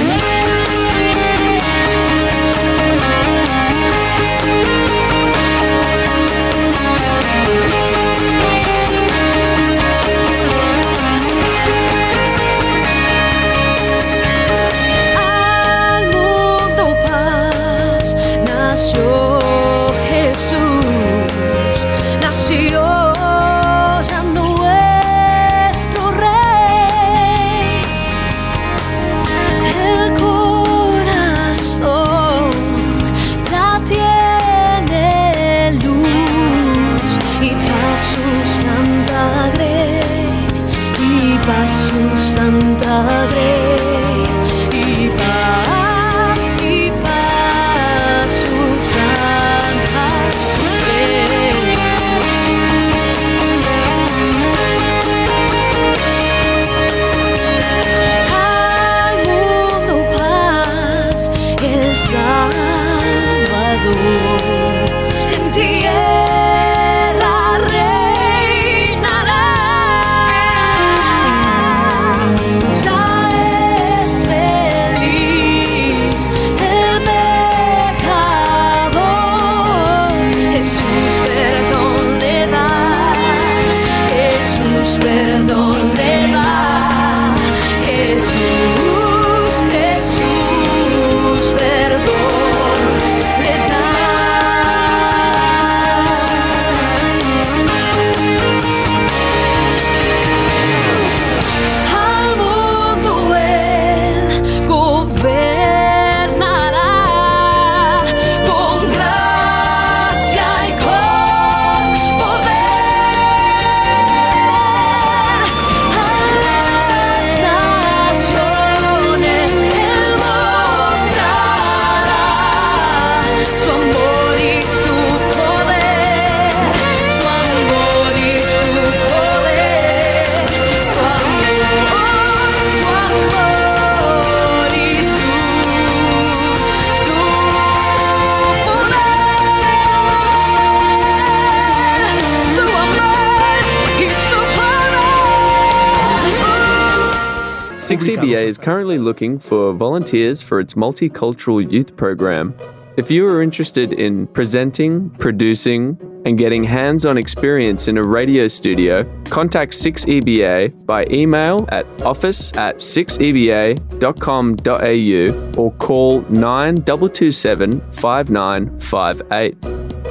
6EBA 148.31 148.43
is 148.43 148.57
currently 148.57 148.97
looking 148.97 149.39
for 149.39 149.73
volunteers 149.73 150.41
for 150.41 150.59
its 150.59 150.75
multicultural 150.75 151.71
youth 151.71 151.95
program. 151.95 152.55
If 152.97 153.09
you 153.09 153.25
are 153.27 153.41
interested 153.41 153.93
in 153.93 154.27
presenting, 154.27 155.09
producing, 155.11 155.97
and 156.25 156.37
getting 156.37 156.63
hands 156.63 157.05
on 157.05 157.17
experience 157.17 157.87
in 157.87 157.97
a 157.97 158.03
radio 158.03 158.47
studio, 158.47 159.03
contact 159.25 159.73
6EBA 159.73 160.85
by 160.85 161.05
email 161.07 161.65
at 161.69 161.85
office 162.03 162.53
at 162.53 162.77
6EBA.com.au 162.77 165.61
or 165.61 165.71
call 165.73 166.21
9227 166.21 167.81
5958. 167.91 169.57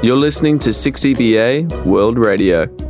You're 0.02 0.16
listening 0.16 0.58
to 0.60 0.70
6EBA 0.70 1.84
World 1.84 2.16
Radio. 2.18 2.89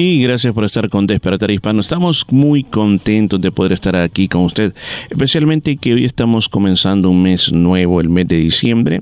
Y 0.00 0.22
gracias 0.22 0.54
por 0.54 0.64
estar 0.64 0.88
con 0.88 1.08
Despertar 1.08 1.50
Hispano. 1.50 1.80
Estamos 1.80 2.24
muy 2.30 2.62
contentos 2.62 3.40
de 3.40 3.50
poder 3.50 3.72
estar 3.72 3.96
aquí 3.96 4.28
con 4.28 4.42
usted, 4.42 4.72
especialmente 5.10 5.76
que 5.76 5.92
hoy 5.92 6.04
estamos 6.04 6.48
comenzando 6.48 7.10
un 7.10 7.20
mes 7.20 7.52
nuevo, 7.52 8.00
el 8.00 8.08
mes 8.08 8.28
de 8.28 8.36
diciembre, 8.36 9.00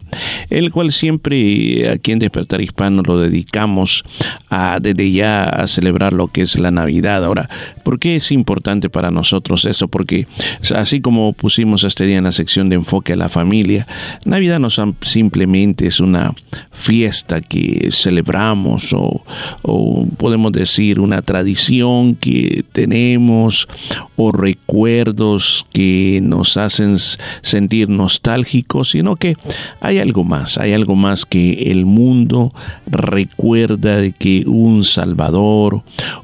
el 0.48 0.72
cual 0.72 0.92
siempre 0.92 1.90
aquí 1.90 2.12
en 2.12 2.18
Despertar 2.18 2.62
Hispano 2.62 3.02
lo 3.02 3.20
dedicamos 3.20 4.04
a, 4.48 4.78
desde 4.80 5.12
ya 5.12 5.44
a 5.44 5.66
celebrar 5.66 6.14
lo 6.14 6.28
que 6.28 6.40
es 6.40 6.58
la 6.58 6.70
Navidad. 6.70 7.26
Ahora, 7.26 7.50
¿por 7.84 7.98
qué 7.98 8.16
es 8.16 8.32
importante 8.32 8.88
para 8.88 9.10
nosotros 9.10 9.66
esto? 9.66 9.88
Porque 9.88 10.26
así 10.74 11.02
como 11.02 11.34
pusimos 11.34 11.84
este 11.84 12.06
día 12.06 12.16
en 12.16 12.24
la 12.24 12.32
sección 12.32 12.70
de 12.70 12.76
enfoque 12.76 13.12
a 13.12 13.16
la 13.16 13.28
familia, 13.28 13.86
Navidad 14.24 14.60
no 14.60 14.68
simplemente 15.02 15.88
es 15.88 16.00
una 16.00 16.32
fiesta 16.72 17.42
que 17.42 17.90
celebramos 17.90 18.94
o, 18.94 19.22
o 19.60 20.06
podemos 20.16 20.52
decir 20.52 20.85
una 20.94 21.22
tradición 21.22 22.14
que 22.14 22.64
tenemos 22.72 23.68
o 24.16 24.32
recuerdos 24.32 25.66
que 25.72 26.20
nos 26.22 26.56
hacen 26.56 26.96
sentir 27.42 27.88
nostálgicos, 27.88 28.90
sino 28.90 29.16
que 29.16 29.34
hay 29.80 29.98
algo 29.98 30.24
más, 30.24 30.58
hay 30.58 30.72
algo 30.72 30.94
más 30.94 31.26
que 31.26 31.70
el 31.70 31.84
mundo 31.84 32.52
recuerda 32.86 33.98
de 33.98 34.12
que 34.12 34.44
un 34.46 34.84
Salvador, 34.84 35.82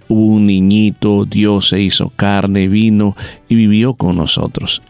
un 0.09 0.47
niñito, 0.47 1.25
Dios 1.25 1.69
se 1.69 1.81
hizo 1.81 2.11
carne, 2.11 2.69
vino 2.69 3.17
y 3.49 3.55
vivió 3.55 3.95
con 3.95 4.17
nosotros. 4.17 4.83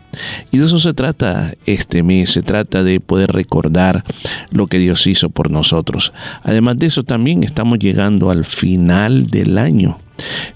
Y 0.51 0.59
de 0.59 0.67
eso 0.67 0.79
se 0.79 0.95
trata 0.95 1.55
este 1.67 2.03
mes, 2.03 2.31
se 2.31 2.43
trata 2.43 2.83
de 2.83 3.01
poder 3.01 3.33
recordar 3.33 4.05
lo 4.51 4.67
que 4.67 4.79
Dios 4.79 5.07
hizo 5.07 5.31
por 5.31 5.51
nosotros. 5.51 6.13
Además 6.43 6.79
de 6.79 6.87
eso 6.87 7.03
también 7.03 7.45
estamos 7.45 7.79
llegando 7.79 8.31
al 8.31 8.45
final 8.45 9.29
del 9.29 9.59
año. 9.59 9.99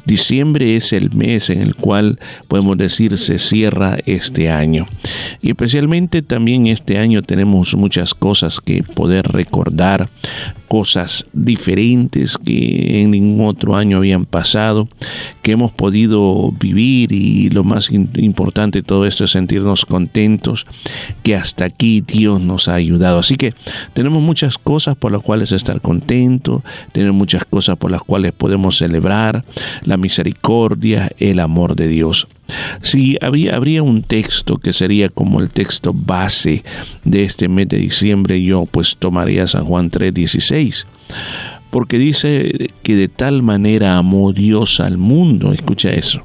Diciembre 0.04 0.76
es 0.76 0.92
el 0.92 1.10
mes 1.14 1.50
en 1.50 1.62
el 1.62 1.74
cual 1.74 2.18
podemos 2.48 2.78
decir 2.78 3.18
se 3.18 3.38
cierra 3.38 3.98
este 4.06 4.50
año. 4.50 4.86
Y 5.42 5.50
especialmente 5.50 6.22
también 6.22 6.66
este 6.66 6.98
año 6.98 7.22
tenemos 7.22 7.74
muchas 7.74 8.14
cosas 8.14 8.60
que 8.60 8.82
poder 8.82 9.26
recordar, 9.26 10.08
cosas 10.68 11.26
diferentes 11.32 12.38
que 12.38 13.02
en 13.02 13.12
ningún 13.12 13.46
otro 13.46 13.76
año 13.76 13.98
habían 13.98 14.26
pasado, 14.26 14.88
que 15.42 15.52
hemos 15.52 15.72
podido 15.72 16.52
vivir 16.52 17.12
y 17.12 17.50
lo 17.50 17.64
más 17.64 17.90
importante 17.90 18.80
de 18.80 18.82
todo 18.82 19.06
esto 19.06 19.24
es 19.24 19.30
sentirnos 19.30 19.84
contentos 19.84 20.66
que 21.22 21.36
hasta 21.36 21.64
aquí 21.64 22.00
Dios 22.00 22.40
nos 22.40 22.68
ha 22.68 22.74
ayudado. 22.74 23.18
Así 23.18 23.36
que 23.36 23.54
tenemos 23.92 24.22
muchas 24.22 24.58
cosas 24.58 24.96
por 24.96 25.12
las 25.12 25.22
cuales 25.22 25.52
estar 25.52 25.80
contentos, 25.80 26.62
tenemos 26.92 27.16
muchas 27.16 27.44
cosas 27.44 27.76
por 27.76 27.90
las 27.90 28.02
cuales 28.02 28.32
podemos 28.32 28.78
celebrar 28.78 29.44
la 29.84 29.96
misericordia, 29.96 31.10
el 31.18 31.40
amor 31.40 31.76
de 31.76 31.88
Dios. 31.88 32.28
Si 32.82 33.16
había, 33.20 33.56
habría 33.56 33.82
un 33.82 34.02
texto 34.02 34.56
que 34.56 34.72
sería 34.72 35.08
como 35.08 35.40
el 35.40 35.50
texto 35.50 35.92
base 35.92 36.62
de 37.04 37.24
este 37.24 37.48
mes 37.48 37.68
de 37.68 37.78
diciembre, 37.78 38.42
yo 38.42 38.66
pues 38.66 38.96
tomaría 38.98 39.46
San 39.46 39.64
Juan 39.64 39.90
3:16 39.90 40.86
porque 41.70 41.98
dice 41.98 42.70
que 42.82 42.96
de 42.96 43.08
tal 43.08 43.42
manera 43.42 43.98
amó 43.98 44.32
Dios 44.32 44.80
al 44.80 44.96
mundo, 44.96 45.52
escucha 45.52 45.90
eso, 45.90 46.22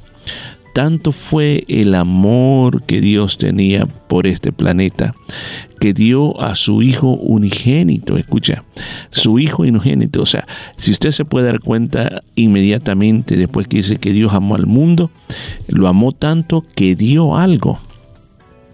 tanto 0.73 1.11
fue 1.11 1.65
el 1.67 1.95
amor 1.95 2.83
que 2.83 3.01
Dios 3.01 3.37
tenía 3.37 3.85
por 3.85 4.27
este 4.27 4.51
planeta 4.51 5.13
que 5.81 5.93
dio 5.93 6.39
a 6.39 6.53
su 6.53 6.83
Hijo 6.83 7.15
unigénito. 7.15 8.15
Escucha, 8.15 8.63
su 9.09 9.39
Hijo 9.39 9.63
unigénito. 9.63 10.21
O 10.21 10.27
sea, 10.27 10.45
si 10.77 10.91
usted 10.91 11.09
se 11.09 11.25
puede 11.25 11.47
dar 11.47 11.59
cuenta 11.59 12.21
inmediatamente 12.35 13.35
después 13.35 13.67
que 13.67 13.77
dice 13.77 13.97
que 13.97 14.13
Dios 14.13 14.31
amó 14.31 14.53
al 14.53 14.67
mundo, 14.67 15.09
lo 15.67 15.87
amó 15.87 16.11
tanto 16.11 16.63
que 16.75 16.95
dio 16.95 17.35
algo. 17.35 17.79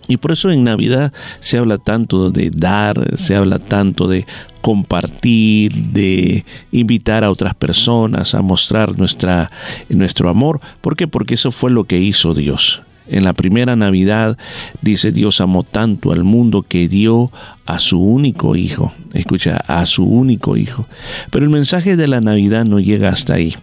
Y 0.10 0.18
por 0.18 0.34
eso 0.34 0.52
en 0.52 0.66
Navidad 0.66 1.14
se 1.40 1.58
habla 1.58 1.78
tanto 1.78 2.30
de 2.30 2.50
dar, 2.54 3.18
se 3.18 3.36
habla 3.36 3.60
tanto 3.60 4.10
de 4.10 4.26
compartir, 4.60 5.74
de 5.92 6.44
invitar 6.74 7.24
a 7.24 7.32
otras 7.32 7.56
personas 7.56 8.36
a 8.36 8.42
mostrar 8.42 8.98
nuestra, 8.98 9.50
nuestro 9.88 10.30
amor. 10.30 10.60
¿Por 10.82 10.98
qué? 10.98 11.08
Porque 11.08 11.36
eso 11.36 11.52
fue 11.52 11.72
lo 11.72 11.86
que 11.86 12.00
hizo 12.00 12.34
Dios. 12.34 12.82
En 13.10 13.24
la 13.24 13.34
primera 13.34 13.76
Navidad 13.76 14.38
dice 14.82 15.12
Dios 15.12 15.42
amó 15.42 15.64
tanto 15.64 16.12
al 16.12 16.24
mundo 16.24 16.64
que 16.68 16.88
dio 16.88 17.32
a 17.66 17.80
su 17.80 18.02
único 18.02 18.56
hijo. 18.56 18.94
Escucha, 19.14 19.58
a 19.68 19.86
su 19.86 20.04
único 20.04 20.58
hijo. 20.58 20.88
Pero 21.32 21.46
el 21.46 21.52
mensaje 21.52 21.96
de 21.96 22.08
la 22.08 22.22
Navidad 22.22 22.66
no 22.66 22.80
llega 22.80 23.10
hasta 23.10 23.36
ahí, 23.36 23.56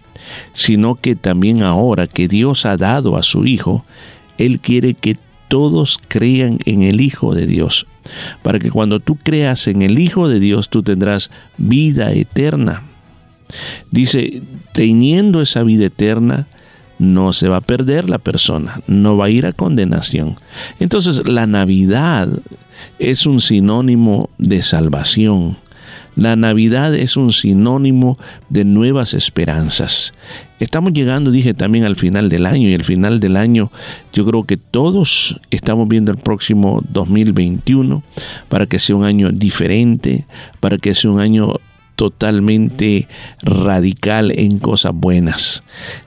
sino 0.53 0.95
que 0.95 1.15
también 1.15 1.63
ahora 1.63 2.07
que 2.07 2.27
Dios 2.27 2.65
ha 2.65 2.77
dado 2.77 3.17
a 3.17 3.23
su 3.23 3.45
hijo, 3.45 3.85
Él 4.37 4.59
quiere 4.59 4.93
que 4.93 5.17
todos 5.47 5.99
crean 6.07 6.59
en 6.65 6.83
el 6.83 7.01
Hijo 7.01 7.35
de 7.35 7.45
Dios, 7.45 7.85
para 8.41 8.59
que 8.59 8.71
cuando 8.71 8.99
tú 8.99 9.15
creas 9.15 9.67
en 9.67 9.83
el 9.83 9.99
Hijo 9.99 10.27
de 10.27 10.39
Dios 10.39 10.69
tú 10.69 10.83
tendrás 10.83 11.29
vida 11.57 12.11
eterna. 12.11 12.81
Dice, 13.91 14.41
teniendo 14.73 15.41
esa 15.41 15.63
vida 15.63 15.85
eterna, 15.85 16.47
no 16.99 17.33
se 17.33 17.47
va 17.47 17.57
a 17.57 17.61
perder 17.61 18.09
la 18.09 18.17
persona, 18.17 18.81
no 18.87 19.17
va 19.17 19.25
a 19.25 19.29
ir 19.29 19.45
a 19.45 19.53
condenación. 19.53 20.37
Entonces 20.79 21.27
la 21.27 21.47
Navidad 21.47 22.29
es 22.99 23.25
un 23.25 23.41
sinónimo 23.41 24.29
de 24.37 24.61
salvación. 24.61 25.57
La 26.15 26.37
Navidad 26.37 26.95
es 26.95 27.17
un 27.17 27.33
sinónimo 27.33 28.17
de 28.47 28.63
nuevas 28.63 29.13
esperanzas. 29.13 30.13
Estamos 30.61 30.93
llegando, 30.93 31.29
dije 31.29 31.53
también, 31.53 31.83
al 31.83 31.97
final 31.97 32.29
del 32.29 32.45
año 32.45 32.69
y 32.69 32.73
al 32.73 32.85
final 32.85 33.19
del 33.19 33.35
año 33.35 33.69
yo 34.13 34.25
creo 34.25 34.43
que 34.45 34.55
todos 34.55 35.41
estamos 35.51 35.89
viendo 35.89 36.11
el 36.11 36.17
próximo 36.17 36.81
2021 36.89 38.01
para 38.47 38.65
que 38.65 38.79
sea 38.79 38.95
un 38.95 39.03
año 39.03 39.31
diferente, 39.31 40.25
para 40.61 40.77
que 40.77 40.93
sea 40.93 41.11
un 41.11 41.19
año 41.19 41.55
totalmente 41.95 43.07
radical 43.41 44.31
en 44.37 44.59
cosas 44.59 44.93
buenas. 44.93 45.63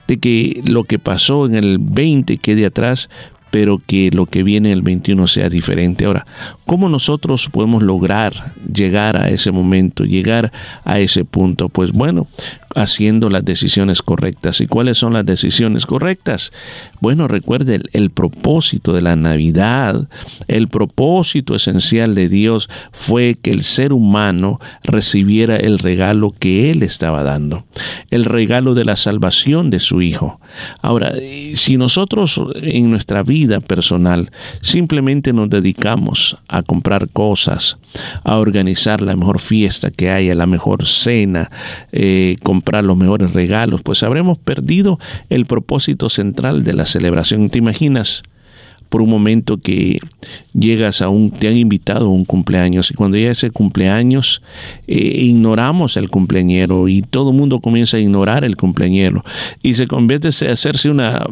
De 0.07 0.19
que 0.19 0.61
lo 0.65 0.85
que 0.85 0.99
pasó 0.99 1.47
en 1.47 1.55
el 1.55 1.79
20 1.79 2.39
quede 2.39 2.67
atrás, 2.67 3.09
pero 3.51 3.81
que 3.85 4.11
lo 4.11 4.27
que 4.27 4.43
viene 4.43 4.73
el 4.73 4.83
21 4.83 5.27
sea 5.27 5.49
diferente. 5.49 6.05
Ahora, 6.05 6.27
¿cómo 6.67 6.89
nosotros 6.89 7.49
podemos 7.51 7.83
lograr 7.83 8.53
llegar 8.73 9.17
a 9.17 9.31
ese 9.31 9.51
momento, 9.51 10.05
llegar 10.05 10.53
a 10.85 10.99
ese 11.01 11.25
punto? 11.25 11.69
Pues 11.69 11.93
bueno, 11.93 12.27
haciendo 12.79 13.29
las 13.29 13.45
decisiones 13.45 14.03
correctas. 14.03 14.61
¿Y 14.61 14.67
cuáles 14.67 14.99
son 14.99 15.13
las 15.13 15.27
decisiones 15.27 15.85
correctas? 15.85 16.53
Bueno, 17.01 17.29
recuerde 17.29 17.81
el, 17.93 18.11
propósito 18.11 18.93
de 18.93 19.03
la 19.03 19.17
Navidad, 19.17 20.09
el 20.47 20.69
propósito 20.69 21.55
esencial 21.55 22.15
de 22.15 22.29
Dios 22.29 22.71
fue 22.93 23.37
que 23.41 23.51
el 23.51 23.65
ser 23.65 23.93
humano 23.93 24.61
recibiera 24.83 25.57
el 25.57 25.79
regalo 25.79 26.33
que 26.39 26.71
Él 26.71 26.83
estaba 26.83 27.23
dando, 27.23 27.67
el 28.11 28.25
regalo 28.25 28.75
de 28.75 28.85
la 28.85 28.97
salvación 28.97 29.71
de 29.71 29.79
su 29.81 30.01
Hijo. 30.01 30.41
Ahora, 30.81 31.13
si 31.55 31.77
nosotros 31.77 32.41
en 32.63 32.91
nuestra 32.91 33.23
vida 33.23 33.61
personal 33.61 34.31
simplemente 34.61 35.33
nos 35.33 35.51
dedicamos 35.51 36.39
a 36.49 36.63
comprar 36.63 37.09
cosas, 37.09 37.77
a 38.25 38.37
organizar 38.37 39.01
la 39.01 39.17
mejor 39.17 39.41
fiesta 39.41 39.91
que 39.91 40.11
haya, 40.11 40.35
la 40.35 40.47
mejor 40.47 40.87
cena, 40.87 41.51
eh, 41.93 42.37
comprar 42.43 42.68
los 42.73 42.97
mejores 42.97 43.33
regalos, 43.33 43.83
pues 43.83 44.03
habremos 44.03 44.39
perdido 44.39 44.99
el 45.31 45.47
propósito 45.47 46.09
central 46.09 46.65
de 46.65 46.75
la 46.75 46.85
celebración. 46.85 47.51
¿Te 47.51 47.59
imaginas? 47.59 48.23
por 48.89 49.03
un 49.03 49.11
momento 49.11 49.59
que 49.59 49.99
llegas 50.55 51.03
a 51.03 51.09
un, 51.09 51.31
te 51.31 51.49
han 51.49 51.57
invitado 51.57 52.07
a 52.07 52.11
un 52.11 52.25
cumpleaños 52.25 52.91
y 52.91 52.95
cuando 52.95 53.17
llega 53.17 53.33
ese 53.33 53.51
cumpleaños 53.51 54.43
eh, 54.87 54.97
ignoramos 54.97 55.97
al 55.97 56.09
cumpleañero 56.09 56.89
y 56.89 57.03
todo 57.03 57.31
el 57.31 57.37
mundo 57.37 57.61
comienza 57.61 57.97
a 57.97 58.01
ignorar 58.01 58.45
el 58.45 58.57
cumpleañero 58.57 59.25
y 59.63 59.75
se 59.75 59.87
convierte 59.87 60.29
a 60.29 60.53
hacerse 60.53 60.91
una 60.91 61.27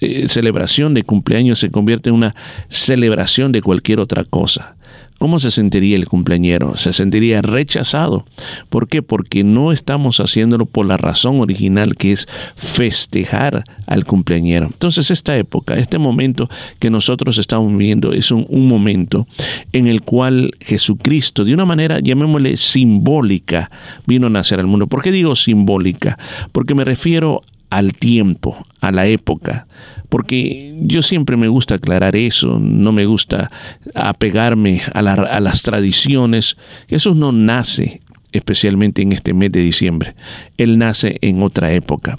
eh, 0.00 0.28
celebración 0.28 0.94
de 0.94 1.04
cumpleaños 1.04 1.60
se 1.60 1.70
convierte 1.70 2.10
en 2.10 2.16
una 2.16 2.34
celebración 2.68 3.52
de 3.52 3.62
cualquier 3.62 4.00
otra 4.00 4.24
cosa. 4.24 4.75
¿Cómo 5.18 5.38
se 5.38 5.50
sentiría 5.50 5.96
el 5.96 6.06
cumpleañero? 6.06 6.76
Se 6.76 6.92
sentiría 6.92 7.40
rechazado. 7.42 8.26
¿Por 8.68 8.88
qué? 8.88 9.02
Porque 9.02 9.44
no 9.44 9.72
estamos 9.72 10.18
haciéndolo 10.20 10.66
por 10.66 10.86
la 10.86 10.96
razón 10.96 11.40
original 11.40 11.96
que 11.96 12.12
es 12.12 12.28
festejar 12.56 13.64
al 13.86 14.04
cumpleañero. 14.04 14.66
Entonces 14.66 15.10
esta 15.10 15.36
época, 15.36 15.74
este 15.74 15.98
momento 15.98 16.50
que 16.78 16.90
nosotros 16.90 17.38
estamos 17.38 17.70
viviendo 17.70 18.12
es 18.12 18.30
un, 18.30 18.46
un 18.48 18.68
momento 18.68 19.26
en 19.72 19.86
el 19.86 20.02
cual 20.02 20.52
Jesucristo, 20.60 21.44
de 21.44 21.54
una 21.54 21.64
manera, 21.64 22.00
llamémosle 22.00 22.56
simbólica, 22.56 23.70
vino 24.06 24.26
a 24.26 24.30
nacer 24.30 24.60
al 24.60 24.66
mundo. 24.66 24.86
¿Por 24.86 25.02
qué 25.02 25.12
digo 25.12 25.34
simbólica? 25.34 26.18
Porque 26.52 26.74
me 26.74 26.84
refiero 26.84 27.42
al 27.70 27.94
tiempo, 27.94 28.56
a 28.80 28.92
la 28.92 29.06
época, 29.06 29.66
porque 30.08 30.74
yo 30.82 31.02
siempre 31.02 31.36
me 31.36 31.48
gusta 31.48 31.76
aclarar 31.76 32.16
eso, 32.16 32.58
no 32.60 32.92
me 32.92 33.06
gusta 33.06 33.50
apegarme 33.94 34.82
a, 34.92 35.00
a 35.00 35.40
las 35.40 35.62
tradiciones, 35.62 36.56
eso 36.88 37.14
no 37.14 37.32
nace 37.32 38.00
especialmente 38.36 39.02
en 39.02 39.12
este 39.12 39.32
mes 39.32 39.52
de 39.52 39.60
diciembre. 39.60 40.14
Él 40.56 40.78
nace 40.78 41.16
en 41.20 41.42
otra 41.42 41.72
época. 41.72 42.18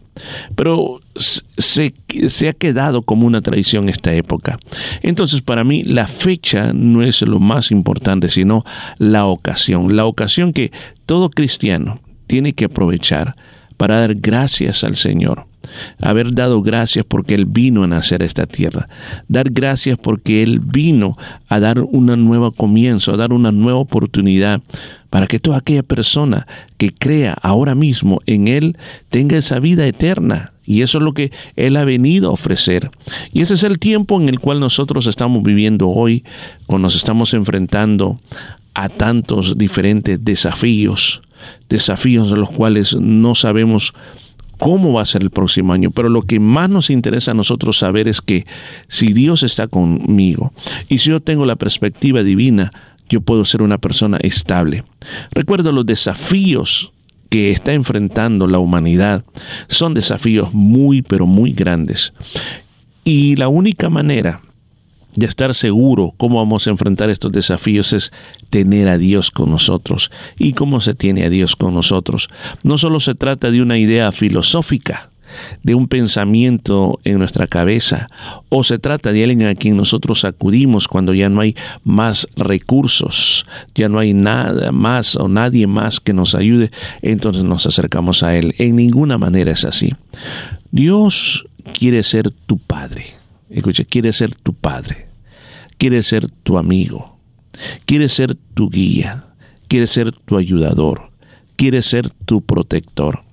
Pero 0.56 1.00
se, 1.16 1.94
se, 2.28 2.48
ha 2.48 2.54
quedado 2.54 3.02
como 3.02 3.26
una 3.28 3.42
tradición 3.42 3.90
esta 3.90 4.14
época. 4.14 4.58
Entonces, 5.02 5.42
para 5.42 5.64
mí, 5.64 5.84
la 5.84 6.08
fecha 6.08 6.74
no 6.74 7.04
es 7.04 7.22
lo 7.22 7.40
más 7.40 7.72
importante, 7.72 8.30
sino 8.30 8.64
la 8.98 9.26
ocasión. 9.26 9.96
La 9.96 10.06
ocasión 10.06 10.54
que 10.54 10.72
todo 11.06 11.30
cristiano 11.30 12.00
tiene 12.28 12.54
que 12.54 12.66
aprovechar 12.66 13.36
para 13.78 14.00
dar 14.00 14.16
gracias 14.16 14.84
al 14.84 14.96
Señor. 14.96 15.46
Haber 16.02 16.34
dado 16.34 16.62
gracias 16.62 17.06
porque 17.08 17.36
Él 17.36 17.46
vino 17.46 17.84
a 17.84 17.88
nacer 17.88 18.22
a 18.22 18.26
esta 18.26 18.46
tierra. 18.46 18.88
Dar 19.28 19.50
gracias 19.52 19.98
porque 19.98 20.44
Él 20.44 20.60
vino 20.60 21.18
a 21.48 21.60
dar 21.60 21.80
un 21.80 22.08
nuevo 22.28 22.52
comienzo, 22.52 23.14
a 23.14 23.18
dar 23.18 23.34
una 23.34 23.52
nueva 23.52 23.80
oportunidad 23.80 24.62
para 25.10 25.28
que 25.28 25.40
toda 25.40 25.58
aquella 25.58 25.84
persona 25.84 26.48
que 26.78 26.94
crea 26.94 27.38
ahora 27.42 27.76
mismo 27.76 28.22
en 28.26 28.48
Él 28.48 28.78
tenga 29.10 29.38
esa 29.38 29.60
vida 29.60 29.86
eterna. 29.88 30.52
Y 30.66 30.82
eso 30.82 30.98
es 30.98 31.04
lo 31.04 31.14
que 31.14 31.32
Él 31.56 31.78
ha 31.78 31.86
venido 31.86 32.30
a 32.30 32.34
ofrecer. 32.34 32.92
Y 33.32 33.42
ese 33.42 33.54
es 33.54 33.64
el 33.64 33.80
tiempo 33.80 34.20
en 34.20 34.28
el 34.28 34.40
cual 34.40 34.60
nosotros 34.60 35.08
estamos 35.08 35.44
viviendo 35.44 35.88
hoy, 35.90 36.24
cuando 36.66 36.88
nos 36.88 36.96
estamos 36.96 37.34
enfrentando 37.34 38.18
a 38.74 38.90
tantos 38.90 39.58
diferentes 39.58 40.24
desafíos 40.24 41.22
desafíos 41.70 42.30
de 42.30 42.38
los 42.38 42.50
cuales 42.50 42.96
no 42.96 43.36
sabemos 43.36 43.94
cómo 44.58 44.94
va 44.94 45.02
a 45.02 45.06
ser 45.06 45.24
el 45.24 45.30
próximo 45.30 45.74
año, 45.74 45.92
pero 45.92 46.10
lo 46.10 46.24
que 46.24 46.40
más 46.40 46.70
nos 46.70 46.90
interesa 46.90 47.32
a 47.32 47.36
nosotros 47.36 47.78
saber 47.78 48.08
es 48.08 48.22
que 48.22 48.46
si 48.88 49.14
Dios 49.14 49.44
está 49.44 49.68
conmigo 49.68 50.52
y 50.90 51.00
si 51.00 51.10
yo 51.10 51.20
tengo 51.22 51.46
la 51.46 51.56
perspectiva 51.56 52.24
divina, 52.24 52.72
yo 53.10 53.22
puedo 53.22 53.46
ser 53.46 53.62
una 53.62 53.78
persona 53.78 54.18
estable. 54.22 54.84
Recuerdo 55.32 55.72
los 55.72 55.86
desafíos 55.86 56.92
que 57.30 57.52
está 57.52 57.74
enfrentando 57.74 58.48
la 58.48 58.60
humanidad. 58.60 59.24
Son 59.68 59.94
desafíos 59.94 60.54
muy, 60.54 61.02
pero 61.02 61.26
muy 61.26 61.52
grandes. 61.52 62.14
Y 63.04 63.36
la 63.36 63.48
única 63.48 63.90
manera 63.90 64.42
de 65.18 65.26
estar 65.26 65.54
seguro 65.56 66.14
cómo 66.16 66.38
vamos 66.38 66.68
a 66.68 66.70
enfrentar 66.70 67.10
estos 67.10 67.32
desafíos 67.32 67.92
es 67.92 68.14
tener 68.52 68.88
a 68.88 68.98
Dios 68.98 69.32
con 69.32 69.50
nosotros. 69.50 70.12
¿Y 70.38 70.54
cómo 70.54 70.80
se 70.80 70.94
tiene 70.94 71.26
a 71.26 71.30
Dios 71.30 71.56
con 71.56 71.74
nosotros? 71.74 72.30
No 72.64 72.78
solo 72.78 73.00
se 73.00 73.16
trata 73.16 73.50
de 73.50 73.62
una 73.62 73.80
idea 73.80 74.12
filosófica, 74.12 75.10
de 75.64 75.74
un 75.74 75.88
pensamiento 75.88 77.00
en 77.04 77.18
nuestra 77.18 77.48
cabeza, 77.48 78.10
o 78.50 78.64
se 78.64 78.78
trata 78.78 79.12
de 79.12 79.24
alguien 79.24 79.48
a 79.48 79.56
quien 79.56 79.76
nosotros 79.76 80.24
acudimos 80.24 80.88
cuando 80.88 81.16
ya 81.16 81.30
no 81.30 81.42
hay 81.42 81.56
más 81.84 82.28
recursos, 82.36 83.48
ya 83.74 83.90
no 83.90 83.98
hay 83.98 84.14
nada 84.14 84.72
más 84.72 85.16
o 85.16 85.28
nadie 85.28 85.66
más 85.66 86.00
que 86.00 86.14
nos 86.14 86.36
ayude, 86.36 86.70
entonces 87.02 87.44
nos 87.44 87.66
acercamos 87.66 88.22
a 88.22 88.36
Él. 88.36 88.54
En 88.60 88.76
ninguna 88.76 89.18
manera 89.18 89.52
es 89.52 89.66
así. 89.66 89.90
Dios 90.70 91.48
quiere 91.74 92.04
ser 92.04 92.30
tu 92.30 92.60
Padre. 92.60 93.08
Escucha, 93.50 93.84
quiere 93.84 94.14
ser 94.14 94.36
tu 94.36 94.54
Padre 94.54 95.07
quiere 95.78 96.02
ser 96.02 96.30
tu 96.30 96.58
amigo, 96.58 97.18
quiere 97.86 98.10
ser 98.10 98.36
tu 98.54 98.70
guía, 98.70 99.26
quiere 99.68 99.88
ser 99.88 100.12
tu 100.12 100.38
ayudador, 100.38 101.12
quiere 101.56 101.82
ser 101.82 102.10
tu 102.10 102.42
protector. 102.42 103.24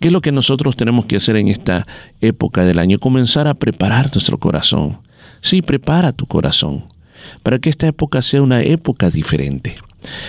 ¿Qué 0.00 0.08
es 0.08 0.12
lo 0.12 0.20
que 0.20 0.32
nosotros 0.32 0.76
tenemos 0.76 1.06
que 1.06 1.16
hacer 1.16 1.36
en 1.36 1.48
esta 1.48 1.86
época 2.20 2.64
del 2.64 2.78
año? 2.78 2.98
Comenzar 2.98 3.48
a 3.48 3.54
preparar 3.54 4.10
nuestro 4.12 4.38
corazón. 4.38 4.98
Sí, 5.40 5.62
prepara 5.62 6.12
tu 6.12 6.26
corazón 6.26 6.84
para 7.42 7.58
que 7.58 7.70
esta 7.70 7.86
época 7.86 8.22
sea 8.22 8.42
una 8.42 8.62
época 8.62 9.10
diferente. 9.10 9.76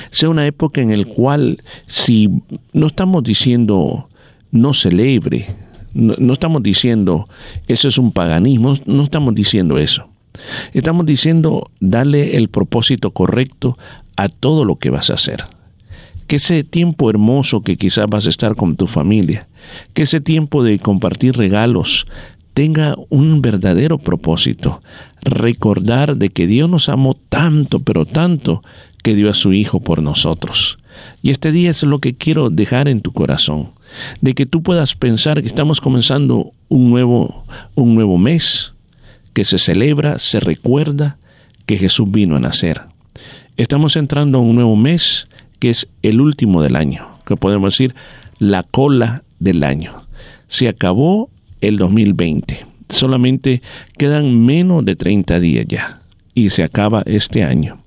Sea 0.09 0.29
una 0.29 0.47
época 0.47 0.81
en 0.81 0.97
la 0.97 1.05
cual, 1.05 1.61
si 1.85 2.29
no 2.73 2.87
estamos 2.87 3.23
diciendo 3.23 4.09
no 4.51 4.73
celebre, 4.73 5.45
no, 5.93 6.15
no 6.17 6.33
estamos 6.33 6.63
diciendo 6.63 7.27
eso 7.67 7.87
es 7.87 7.97
un 7.97 8.11
paganismo, 8.11 8.75
no 8.85 9.03
estamos 9.03 9.35
diciendo 9.35 9.77
eso. 9.77 10.08
Estamos 10.73 11.05
diciendo, 11.05 11.71
dale 11.79 12.37
el 12.37 12.49
propósito 12.49 13.11
correcto 13.11 13.77
a 14.15 14.29
todo 14.29 14.65
lo 14.65 14.77
que 14.77 14.89
vas 14.89 15.09
a 15.09 15.15
hacer. 15.15 15.45
Que 16.27 16.35
ese 16.35 16.63
tiempo 16.63 17.09
hermoso 17.09 17.61
que 17.61 17.77
quizás 17.77 18.07
vas 18.07 18.25
a 18.27 18.29
estar 18.29 18.55
con 18.55 18.75
tu 18.75 18.87
familia, 18.87 19.47
que 19.93 20.03
ese 20.03 20.21
tiempo 20.21 20.63
de 20.63 20.79
compartir 20.79 21.35
regalos 21.35 22.05
tenga 22.53 22.95
un 23.09 23.41
verdadero 23.41 23.97
propósito. 23.97 24.81
Recordar 25.21 26.17
de 26.17 26.29
que 26.29 26.45
Dios 26.45 26.69
nos 26.69 26.89
amó 26.89 27.15
tanto, 27.29 27.79
pero 27.79 28.05
tanto, 28.05 28.63
que 29.01 29.15
dio 29.15 29.29
a 29.29 29.33
su 29.33 29.53
Hijo 29.53 29.79
por 29.79 30.03
nosotros. 30.03 30.77
Y 31.21 31.31
este 31.31 31.51
día 31.51 31.69
es 31.71 31.83
lo 31.83 31.99
que 31.99 32.15
quiero 32.15 32.49
dejar 32.49 32.87
en 32.87 33.01
tu 33.01 33.11
corazón, 33.13 33.69
de 34.21 34.33
que 34.33 34.45
tú 34.45 34.61
puedas 34.61 34.95
pensar 34.95 35.41
que 35.41 35.47
estamos 35.47 35.79
comenzando 35.79 36.51
un 36.67 36.89
nuevo, 36.89 37.45
un 37.75 37.95
nuevo 37.95 38.17
mes, 38.17 38.73
que 39.33 39.45
se 39.45 39.57
celebra, 39.57 40.19
se 40.19 40.39
recuerda 40.39 41.17
que 41.65 41.77
Jesús 41.77 42.09
vino 42.09 42.35
a 42.35 42.39
nacer. 42.39 42.81
Estamos 43.57 43.95
entrando 43.95 44.37
a 44.37 44.41
un 44.41 44.55
nuevo 44.55 44.75
mes 44.75 45.27
que 45.59 45.69
es 45.69 45.89
el 46.01 46.21
último 46.21 46.61
del 46.61 46.75
año, 46.75 47.07
que 47.25 47.35
podemos 47.35 47.73
decir 47.73 47.93
la 48.39 48.63
cola 48.63 49.23
del 49.39 49.63
año. 49.63 50.01
Se 50.47 50.67
acabó 50.67 51.29
el 51.61 51.77
2020, 51.77 52.65
solamente 52.87 53.61
quedan 53.97 54.45
menos 54.45 54.85
de 54.85 54.95
30 54.95 55.39
días 55.39 55.65
ya 55.67 56.01
y 56.33 56.49
se 56.49 56.63
acaba 56.63 57.03
este 57.05 57.43
año. 57.43 57.79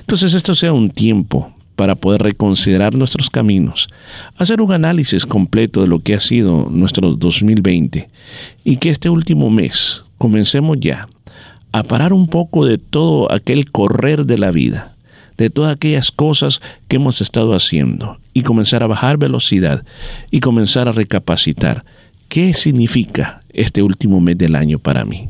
Entonces 0.00 0.34
esto 0.34 0.54
sea 0.54 0.72
un 0.72 0.90
tiempo 0.90 1.52
para 1.76 1.94
poder 1.94 2.22
reconsiderar 2.22 2.94
nuestros 2.94 3.28
caminos, 3.28 3.88
hacer 4.36 4.60
un 4.60 4.72
análisis 4.72 5.26
completo 5.26 5.82
de 5.82 5.88
lo 5.88 6.00
que 6.00 6.14
ha 6.14 6.20
sido 6.20 6.68
nuestro 6.70 7.12
2020 7.12 8.08
y 8.64 8.76
que 8.78 8.90
este 8.90 9.10
último 9.10 9.50
mes 9.50 10.05
comencemos 10.18 10.78
ya 10.80 11.08
a 11.72 11.82
parar 11.82 12.12
un 12.12 12.28
poco 12.28 12.64
de 12.64 12.78
todo 12.78 13.30
aquel 13.30 13.70
correr 13.70 14.24
de 14.24 14.38
la 14.38 14.50
vida, 14.50 14.94
de 15.36 15.50
todas 15.50 15.74
aquellas 15.74 16.10
cosas 16.10 16.60
que 16.88 16.96
hemos 16.96 17.20
estado 17.20 17.54
haciendo 17.54 18.18
y 18.32 18.42
comenzar 18.42 18.82
a 18.82 18.86
bajar 18.86 19.18
velocidad 19.18 19.84
y 20.30 20.40
comenzar 20.40 20.88
a 20.88 20.92
recapacitar 20.92 21.84
qué 22.28 22.54
significa 22.54 23.42
este 23.50 23.82
último 23.82 24.20
mes 24.20 24.38
del 24.38 24.56
año 24.56 24.78
para 24.78 25.04
mí. 25.04 25.28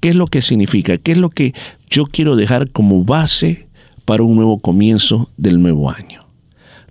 ¿Qué 0.00 0.10
es 0.10 0.16
lo 0.16 0.26
que 0.26 0.42
significa? 0.42 0.98
¿Qué 0.98 1.12
es 1.12 1.18
lo 1.18 1.30
que 1.30 1.54
yo 1.88 2.06
quiero 2.06 2.36
dejar 2.36 2.70
como 2.70 3.04
base 3.04 3.66
para 4.04 4.22
un 4.22 4.36
nuevo 4.36 4.58
comienzo 4.58 5.30
del 5.36 5.60
nuevo 5.60 5.90
año? 5.90 6.20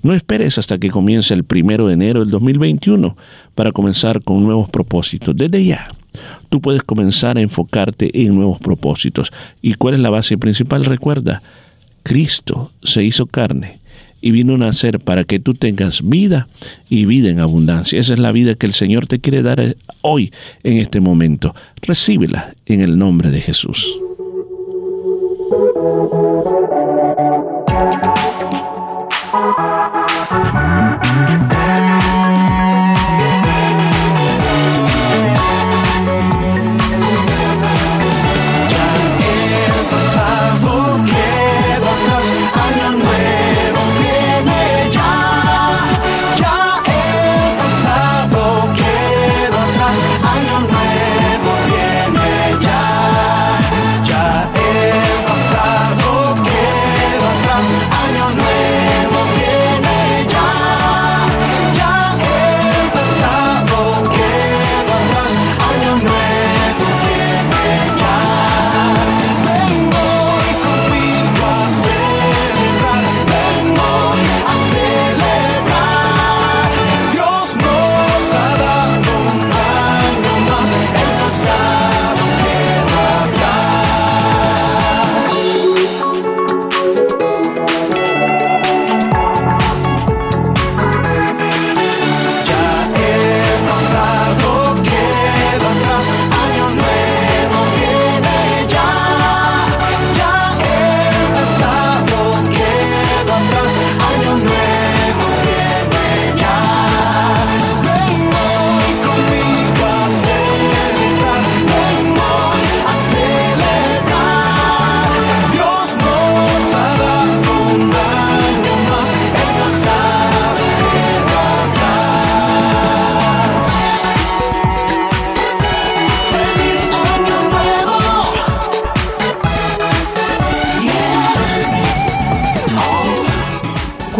No 0.01 0.13
esperes 0.13 0.57
hasta 0.57 0.77
que 0.77 0.89
comience 0.89 1.33
el 1.33 1.45
primero 1.45 1.87
de 1.87 1.93
enero 1.93 2.19
del 2.19 2.31
2021 2.31 3.15
para 3.55 3.71
comenzar 3.71 4.21
con 4.23 4.43
nuevos 4.43 4.69
propósitos. 4.69 5.37
Desde 5.37 5.63
ya 5.63 5.87
tú 6.49 6.61
puedes 6.61 6.83
comenzar 6.83 7.37
a 7.37 7.41
enfocarte 7.41 8.11
en 8.23 8.35
nuevos 8.35 8.59
propósitos. 8.59 9.31
¿Y 9.61 9.75
cuál 9.75 9.95
es 9.95 9.99
la 9.99 10.09
base 10.09 10.37
principal? 10.37 10.85
Recuerda, 10.85 11.41
Cristo 12.03 12.71
se 12.83 13.03
hizo 13.03 13.25
carne 13.25 13.79
y 14.21 14.31
vino 14.31 14.55
a 14.55 14.57
nacer 14.57 14.99
para 14.99 15.25
que 15.25 15.39
tú 15.39 15.53
tengas 15.53 16.01
vida 16.01 16.47
y 16.89 17.05
vida 17.05 17.29
en 17.29 17.41
abundancia. 17.41 17.99
Esa 17.99 18.13
es 18.13 18.19
la 18.19 18.31
vida 18.31 18.55
que 18.55 18.65
el 18.65 18.73
Señor 18.73 19.05
te 19.05 19.19
quiere 19.19 19.41
dar 19.41 19.59
eh, 19.59 19.75
hoy, 20.01 20.31
en 20.63 20.77
este 20.77 21.01
momento. 21.01 21.53
Recíbela 21.81 22.55
en 22.65 22.79
el 22.79 22.97
nombre 22.97 23.31
de 23.31 23.41
Jesús. 23.41 23.85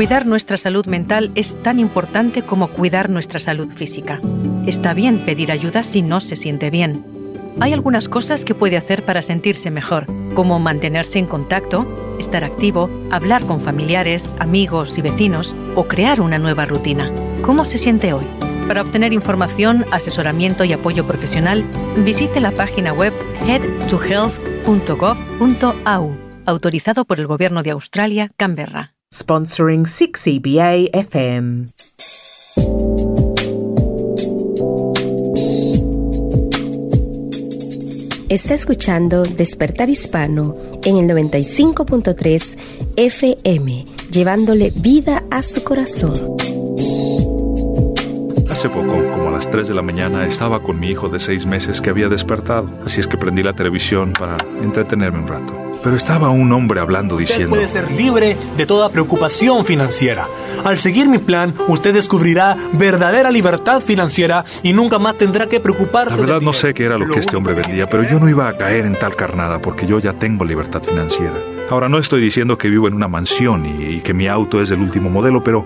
Cuidar 0.04 0.26
nuestra 0.26 0.58
salud 0.58 0.86
mental 0.86 1.32
es 1.34 1.56
tan 1.64 1.80
importante 1.80 2.42
como 2.42 2.68
cuidar 2.68 3.10
nuestra 3.10 3.40
salud 3.40 3.72
física. 3.72 4.20
Está 4.68 4.94
bien 4.94 5.24
pedir 5.24 5.50
ayuda 5.50 5.82
si 5.82 6.02
no 6.02 6.20
se 6.20 6.36
siente 6.36 6.70
bien. 6.70 7.06
Hay 7.62 7.72
algunas 7.72 8.10
cosas 8.10 8.44
que 8.44 8.54
puede 8.54 8.76
hacer 8.76 9.06
para 9.06 9.22
sentirse 9.22 9.72
mejor, 9.72 10.06
como 10.36 10.60
mantenerse 10.60 11.20
en 11.20 11.26
contacto, 11.26 11.88
estar 12.20 12.44
activo, 12.44 12.90
hablar 13.12 13.46
con 13.46 13.62
familiares, 13.62 14.36
amigos 14.40 14.98
y 14.98 15.02
vecinos 15.02 15.56
o 15.74 15.86
crear 15.86 16.20
una 16.20 16.38
nueva 16.38 16.66
rutina. 16.66 17.10
¿Cómo 17.42 17.64
se 17.64 17.78
siente 17.78 18.12
hoy? 18.12 18.26
Para 18.68 18.82
obtener 18.82 19.14
información, 19.14 19.86
asesoramiento 19.92 20.66
y 20.66 20.74
apoyo 20.74 21.08
profesional, 21.08 21.64
visite 22.00 22.42
la 22.42 22.52
página 22.52 22.92
web 22.92 23.14
headtohealth.gov.au, 23.48 26.18
autorizado 26.46 27.06
por 27.06 27.22
el 27.22 27.28
Gobierno 27.28 27.64
de 27.64 27.72
Australia, 27.72 28.32
Canberra. 28.36 28.93
Sponsoring 29.14 29.86
6EBA 29.86 30.90
FM. 30.92 31.68
Está 38.28 38.56
escuchando 38.56 39.24
Despertar 39.24 39.92
Hispano 39.92 40.56
en 40.84 40.98
el 40.98 41.08
95.3 41.08 42.58
FM, 42.96 43.86
llevándole 44.10 44.74
vida 44.76 45.24
a 45.30 45.44
su 45.44 45.64
corazón. 45.64 46.14
Hace 48.50 48.68
poco, 48.70 48.98
como 49.12 49.28
a 49.28 49.32
las 49.32 49.50
3 49.52 49.68
de 49.68 49.74
la 49.76 49.84
mañana, 49.84 50.26
estaba 50.26 50.64
con 50.64 50.80
mi 50.80 50.90
hijo 50.90 51.10
de 51.10 51.20
6 51.20 51.46
meses 51.46 51.82
que 51.82 51.92
había 51.92 52.10
despertado, 52.10 52.72
así 52.84 53.00
es 53.00 53.08
que 53.08 53.18
prendí 53.18 53.44
la 53.44 53.54
televisión 53.54 54.14
para 54.14 54.38
entretenerme 54.64 55.20
un 55.20 55.28
rato. 55.28 55.73
Pero 55.84 55.96
estaba 55.98 56.30
un 56.30 56.52
hombre 56.54 56.80
hablando 56.80 57.16
Usted 57.16 57.28
diciendo... 57.28 57.56
puede 57.56 57.68
ser 57.68 57.92
libre 57.92 58.38
de 58.56 58.66
toda 58.66 58.90
preocupación 58.90 59.66
financiera. 59.66 60.28
Al 60.64 60.78
seguir 60.78 61.10
mi 61.10 61.18
plan, 61.18 61.54
usted 61.68 61.94
descubrirá 61.94 62.56
verdadera 62.72 63.30
libertad 63.30 63.82
financiera 63.82 64.46
y 64.64 64.72
nunca 64.74 64.98
más 64.98 65.18
tendrá 65.18 65.48
que 65.48 65.60
preocuparse 65.60 66.16
La 66.16 66.26
verdad 66.26 66.42
no 66.42 66.54
sé 66.54 66.74
qué 66.74 66.86
era 66.86 66.98
lo 66.98 67.08
que 67.08 67.20
este 67.20 67.36
hombre 67.36 67.54
vendía, 67.54 67.90
pero 67.90 68.04
yo 68.04 68.20
no 68.20 68.30
iba 68.30 68.48
a 68.48 68.56
caer 68.56 68.86
en 68.86 68.98
tal 68.98 69.16
carnada 69.16 69.60
porque 69.62 69.86
yo 69.86 70.00
ya 70.00 70.14
tengo 70.14 70.46
libertad 70.46 70.82
financiera. 70.82 71.34
Ahora 71.70 71.90
no 71.90 71.98
estoy 71.98 72.22
diciendo 72.22 72.58
que 72.58 72.70
vivo 72.70 72.88
en 72.88 72.94
una 72.94 73.08
mansión 73.08 73.66
y, 73.66 73.96
y 73.96 74.02
que 74.02 74.14
mi 74.14 74.28
auto 74.28 74.62
es 74.62 74.70
del 74.70 74.80
último 74.80 75.10
modelo, 75.10 75.44
pero 75.44 75.66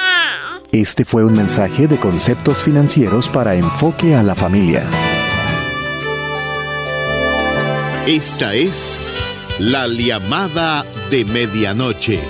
Este 0.71 1.03
fue 1.03 1.25
un 1.25 1.35
mensaje 1.35 1.85
de 1.85 1.97
conceptos 1.97 2.63
financieros 2.63 3.27
para 3.27 3.55
enfoque 3.55 4.15
a 4.15 4.23
la 4.23 4.35
familia. 4.35 4.85
Esta 8.07 8.53
es 8.53 8.97
la 9.59 9.85
llamada 9.87 10.85
de 11.09 11.25
medianoche. 11.25 12.21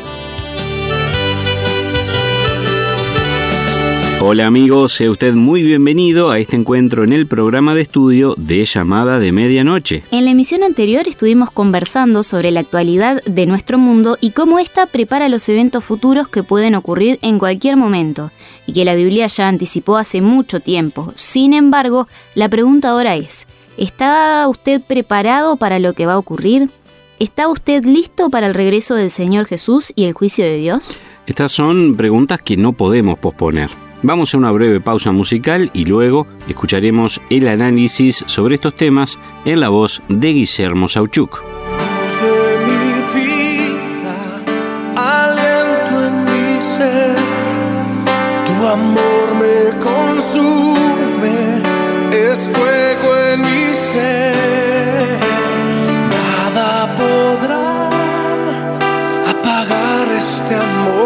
Hola 4.24 4.46
amigos, 4.46 4.94
sea 4.94 5.10
usted 5.10 5.34
muy 5.34 5.64
bienvenido 5.64 6.30
a 6.30 6.38
este 6.38 6.56
encuentro 6.56 7.04
en 7.04 7.12
el 7.12 7.26
programa 7.26 7.74
de 7.74 7.82
estudio 7.82 8.36
de 8.38 8.64
llamada 8.66 9.18
de 9.18 9.32
medianoche. 9.32 10.04
En 10.12 10.26
la 10.26 10.32
emisión 10.32 10.62
anterior 10.62 11.08
estuvimos 11.08 11.50
conversando 11.50 12.22
sobre 12.22 12.52
la 12.52 12.60
actualidad 12.60 13.24
de 13.24 13.48
nuestro 13.48 13.80
mundo 13.80 14.20
y 14.22 14.30
cómo 14.30 14.60
ésta 14.60 14.86
prepara 14.86 15.28
los 15.28 15.50
eventos 15.50 15.84
futuros 15.84 16.28
que 16.28 16.44
pueden 16.44 16.76
ocurrir 16.76 17.18
en 17.24 17.40
cualquier 17.40 17.78
momento, 17.78 18.30
y 18.68 18.74
que 18.74 18.86
la 18.86 18.94
Biblia 18.94 19.26
ya 19.26 19.48
anticipó 19.48 19.98
hace 19.98 20.22
mucho 20.22 20.60
tiempo. 20.60 21.12
Sin 21.16 21.54
embargo, 21.54 22.08
la 22.36 22.48
pregunta 22.48 22.90
ahora 22.90 23.16
es, 23.16 23.48
¿está 23.76 24.48
usted 24.48 24.84
preparado 24.84 25.58
para 25.58 25.80
lo 25.80 25.94
que 25.94 26.06
va 26.06 26.14
a 26.14 26.20
ocurrir? 26.20 26.70
¿Está 27.18 27.48
usted 27.48 27.86
listo 27.86 28.30
para 28.30 28.46
el 28.46 28.54
regreso 28.54 28.94
del 28.94 29.10
Señor 29.10 29.48
Jesús 29.48 29.92
y 29.96 30.06
el 30.06 30.14
juicio 30.14 30.46
de 30.46 30.58
Dios? 30.58 30.96
Estas 31.26 31.52
son 31.52 31.96
preguntas 31.96 32.40
que 32.44 32.56
no 32.56 32.74
podemos 32.74 33.18
posponer. 33.18 33.72
Vamos 34.04 34.34
a 34.34 34.38
una 34.38 34.52
breve 34.52 34.80
pausa 34.82 35.12
musical 35.12 35.70
y 35.74 35.86
luego 35.86 36.28
escucharemos 36.48 37.22
el 37.30 37.48
análisis 37.48 38.24
sobre 38.28 38.56
estos 38.56 38.76
temas 38.76 39.20
en 39.46 39.60
la 39.60 39.70
voz 39.70 40.02
de 40.10 40.34
Guillermo 40.34 40.90
Sauchuk. 40.90 41.42
amor 48.72 49.28
me 49.44 49.58
consume, 49.80 51.62
es 52.12 52.40
fuego 52.54 53.08
en 53.32 53.42
mi 53.42 53.74
ser, 53.74 55.20
nada 56.16 56.88
podrá 57.02 57.90
apagar 59.34 60.08
este 60.24 60.56
amor, 60.56 61.01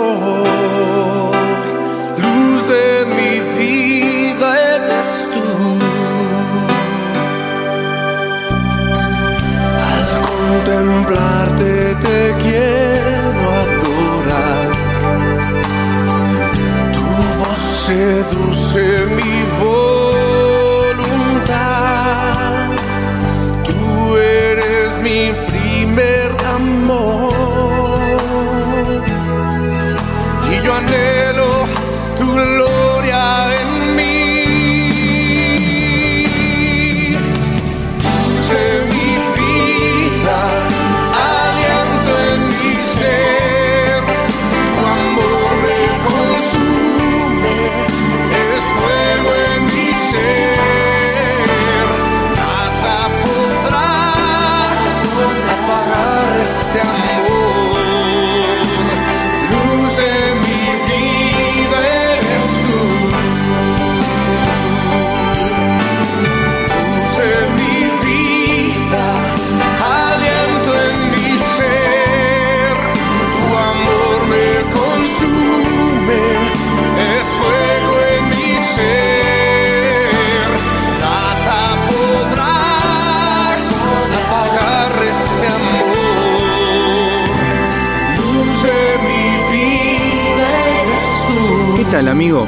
amigo? 91.95 92.45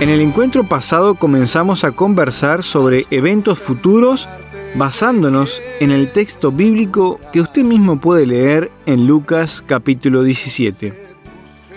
En 0.00 0.08
el 0.08 0.20
encuentro 0.20 0.64
pasado 0.64 1.14
comenzamos 1.14 1.84
a 1.84 1.92
conversar 1.92 2.64
sobre 2.64 3.06
eventos 3.12 3.56
futuros 3.60 4.28
basándonos 4.74 5.62
en 5.78 5.92
el 5.92 6.10
texto 6.10 6.50
bíblico 6.50 7.20
que 7.32 7.40
usted 7.40 7.62
mismo 7.62 8.00
puede 8.00 8.26
leer 8.26 8.72
en 8.86 9.06
Lucas 9.06 9.62
capítulo 9.64 10.24
17. 10.24 10.92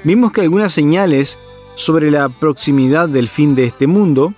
Vimos 0.03 0.31
que 0.31 0.41
algunas 0.41 0.73
señales 0.73 1.37
sobre 1.75 2.09
la 2.09 2.29
proximidad 2.29 3.07
del 3.07 3.27
fin 3.27 3.53
de 3.53 3.65
este 3.65 3.85
mundo 3.85 4.33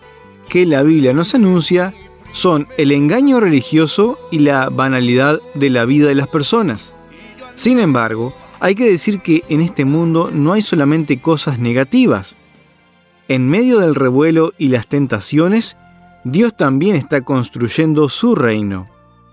que 0.49 0.65
la 0.65 0.84
Biblia 0.84 1.13
nos 1.13 1.34
anuncia 1.34 1.93
son 2.34 2.67
el 2.78 2.91
engaño 2.91 3.39
religioso 3.39 4.19
y 4.32 4.39
la 4.39 4.69
banalidad 4.69 5.39
de 5.53 5.69
la 5.69 5.86
vida 5.86 6.09
de 6.09 6.15
las 6.15 6.28
personas. 6.28 6.93
Sin 7.55 7.80
embargo, 7.80 8.36
hay 8.59 8.76
que 8.76 8.91
decir 8.91 9.21
que 9.21 9.43
en 9.47 9.61
este 9.61 9.86
mundo 9.86 10.30
no 10.30 10.51
hay 10.51 10.61
solamente 10.61 11.21
cosas 11.21 11.57
negativas. 11.57 12.36
En 13.28 13.47
medio 13.49 13.80
del 13.80 13.95
revuelo 13.95 14.53
y 14.59 14.67
las 14.69 14.88
tentaciones, 14.88 15.78
Dios 16.23 16.55
también 16.55 16.95
está 16.95 17.21
construyendo 17.21 18.07
su 18.07 18.36
reino. 18.36 18.88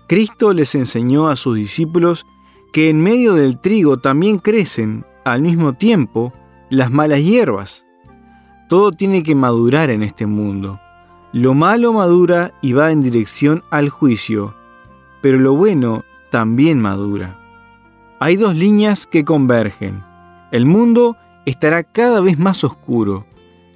Cristo 0.07 0.51
les 0.53 0.73
enseñó 0.73 1.27
a 1.27 1.35
sus 1.35 1.55
discípulos 1.55 2.25
que 2.71 2.89
en 2.89 3.01
medio 3.01 3.35
del 3.35 3.59
trigo 3.59 3.99
también 3.99 4.39
crecen, 4.39 5.05
al 5.25 5.43
mismo 5.43 5.73
tiempo, 5.73 6.33
las 6.71 6.89
malas 6.89 7.19
hierbas. 7.19 7.85
Todo 8.67 8.91
tiene 8.91 9.21
que 9.21 9.35
madurar 9.35 9.91
en 9.91 10.01
este 10.01 10.25
mundo. 10.25 10.79
Lo 11.31 11.53
malo 11.53 11.93
madura 11.93 12.51
y 12.61 12.73
va 12.73 12.91
en 12.91 13.01
dirección 13.01 13.61
al 13.69 13.89
juicio, 13.89 14.55
pero 15.21 15.37
lo 15.37 15.55
bueno 15.55 16.03
también 16.31 16.79
madura. 16.81 17.39
Hay 18.19 18.37
dos 18.37 18.55
líneas 18.55 19.05
que 19.05 19.23
convergen. 19.23 20.03
El 20.51 20.65
mundo 20.65 21.15
estará 21.45 21.83
cada 21.83 22.21
vez 22.21 22.39
más 22.39 22.63
oscuro, 22.63 23.25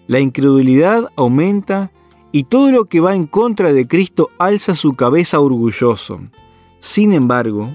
la 0.08 0.20
incredulidad 0.20 1.10
aumenta 1.16 1.92
y 2.32 2.46
todo 2.46 2.72
lo 2.72 2.86
que 2.86 3.00
va 3.00 3.16
en 3.16 3.28
contra 3.28 3.74
de 3.74 3.88
Cristo 3.88 4.30
alza 4.40 4.76
su 4.76 4.94
cabeza 4.94 5.40
orgulloso. 5.40 6.20
Sin 6.80 7.14
embargo, 7.14 7.70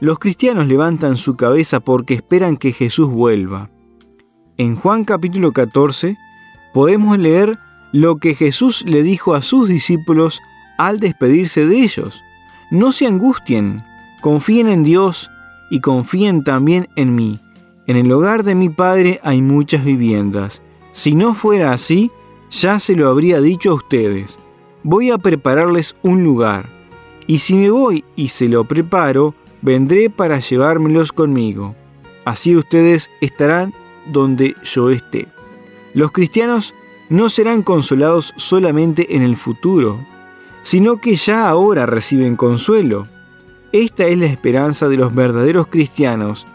los 0.00 0.18
cristianos 0.18 0.66
levantan 0.66 1.16
su 1.16 1.36
cabeza 1.36 1.80
porque 1.80 2.14
esperan 2.14 2.56
que 2.56 2.72
Jesús 2.72 3.08
vuelva. 3.08 3.70
En 4.56 4.76
Juan 4.76 5.04
capítulo 5.04 5.52
14 5.52 6.16
podemos 6.72 7.18
leer 7.18 7.58
lo 7.92 8.16
que 8.16 8.34
Jesús 8.34 8.84
le 8.86 9.02
dijo 9.02 9.34
a 9.34 9.42
sus 9.42 9.68
discípulos 9.68 10.40
al 10.78 11.00
despedirse 11.00 11.66
de 11.66 11.82
ellos. 11.82 12.22
No 12.70 12.92
se 12.92 13.06
angustien, 13.06 13.82
confíen 14.20 14.68
en 14.68 14.82
Dios 14.82 15.30
y 15.70 15.80
confíen 15.80 16.44
también 16.44 16.88
en 16.96 17.14
mí. 17.14 17.40
En 17.86 17.96
el 17.96 18.10
hogar 18.10 18.44
de 18.44 18.54
mi 18.54 18.68
Padre 18.68 19.20
hay 19.22 19.42
muchas 19.42 19.84
viviendas. 19.84 20.62
Si 20.96 21.14
no 21.14 21.34
fuera 21.34 21.74
así, 21.74 22.10
ya 22.50 22.80
se 22.80 22.96
lo 22.96 23.10
habría 23.10 23.42
dicho 23.42 23.70
a 23.70 23.74
ustedes. 23.74 24.38
Voy 24.82 25.10
a 25.10 25.18
prepararles 25.18 25.94
un 26.02 26.24
lugar. 26.24 26.70
Y 27.26 27.40
si 27.40 27.54
me 27.54 27.68
voy 27.68 28.02
y 28.16 28.28
se 28.28 28.48
lo 28.48 28.64
preparo, 28.64 29.34
vendré 29.60 30.08
para 30.08 30.40
llevármelos 30.40 31.12
conmigo. 31.12 31.74
Así 32.24 32.56
ustedes 32.56 33.10
estarán 33.20 33.74
donde 34.10 34.54
yo 34.64 34.88
esté. 34.88 35.28
Los 35.92 36.12
cristianos 36.12 36.74
no 37.10 37.28
serán 37.28 37.62
consolados 37.62 38.32
solamente 38.36 39.16
en 39.16 39.22
el 39.22 39.36
futuro, 39.36 40.00
sino 40.62 40.96
que 40.96 41.16
ya 41.16 41.46
ahora 41.46 41.84
reciben 41.84 42.36
consuelo. 42.36 43.06
Esta 43.70 44.06
es 44.06 44.16
la 44.16 44.26
esperanza 44.26 44.88
de 44.88 44.96
los 44.96 45.14
verdaderos 45.14 45.66
cristianos, 45.66 46.46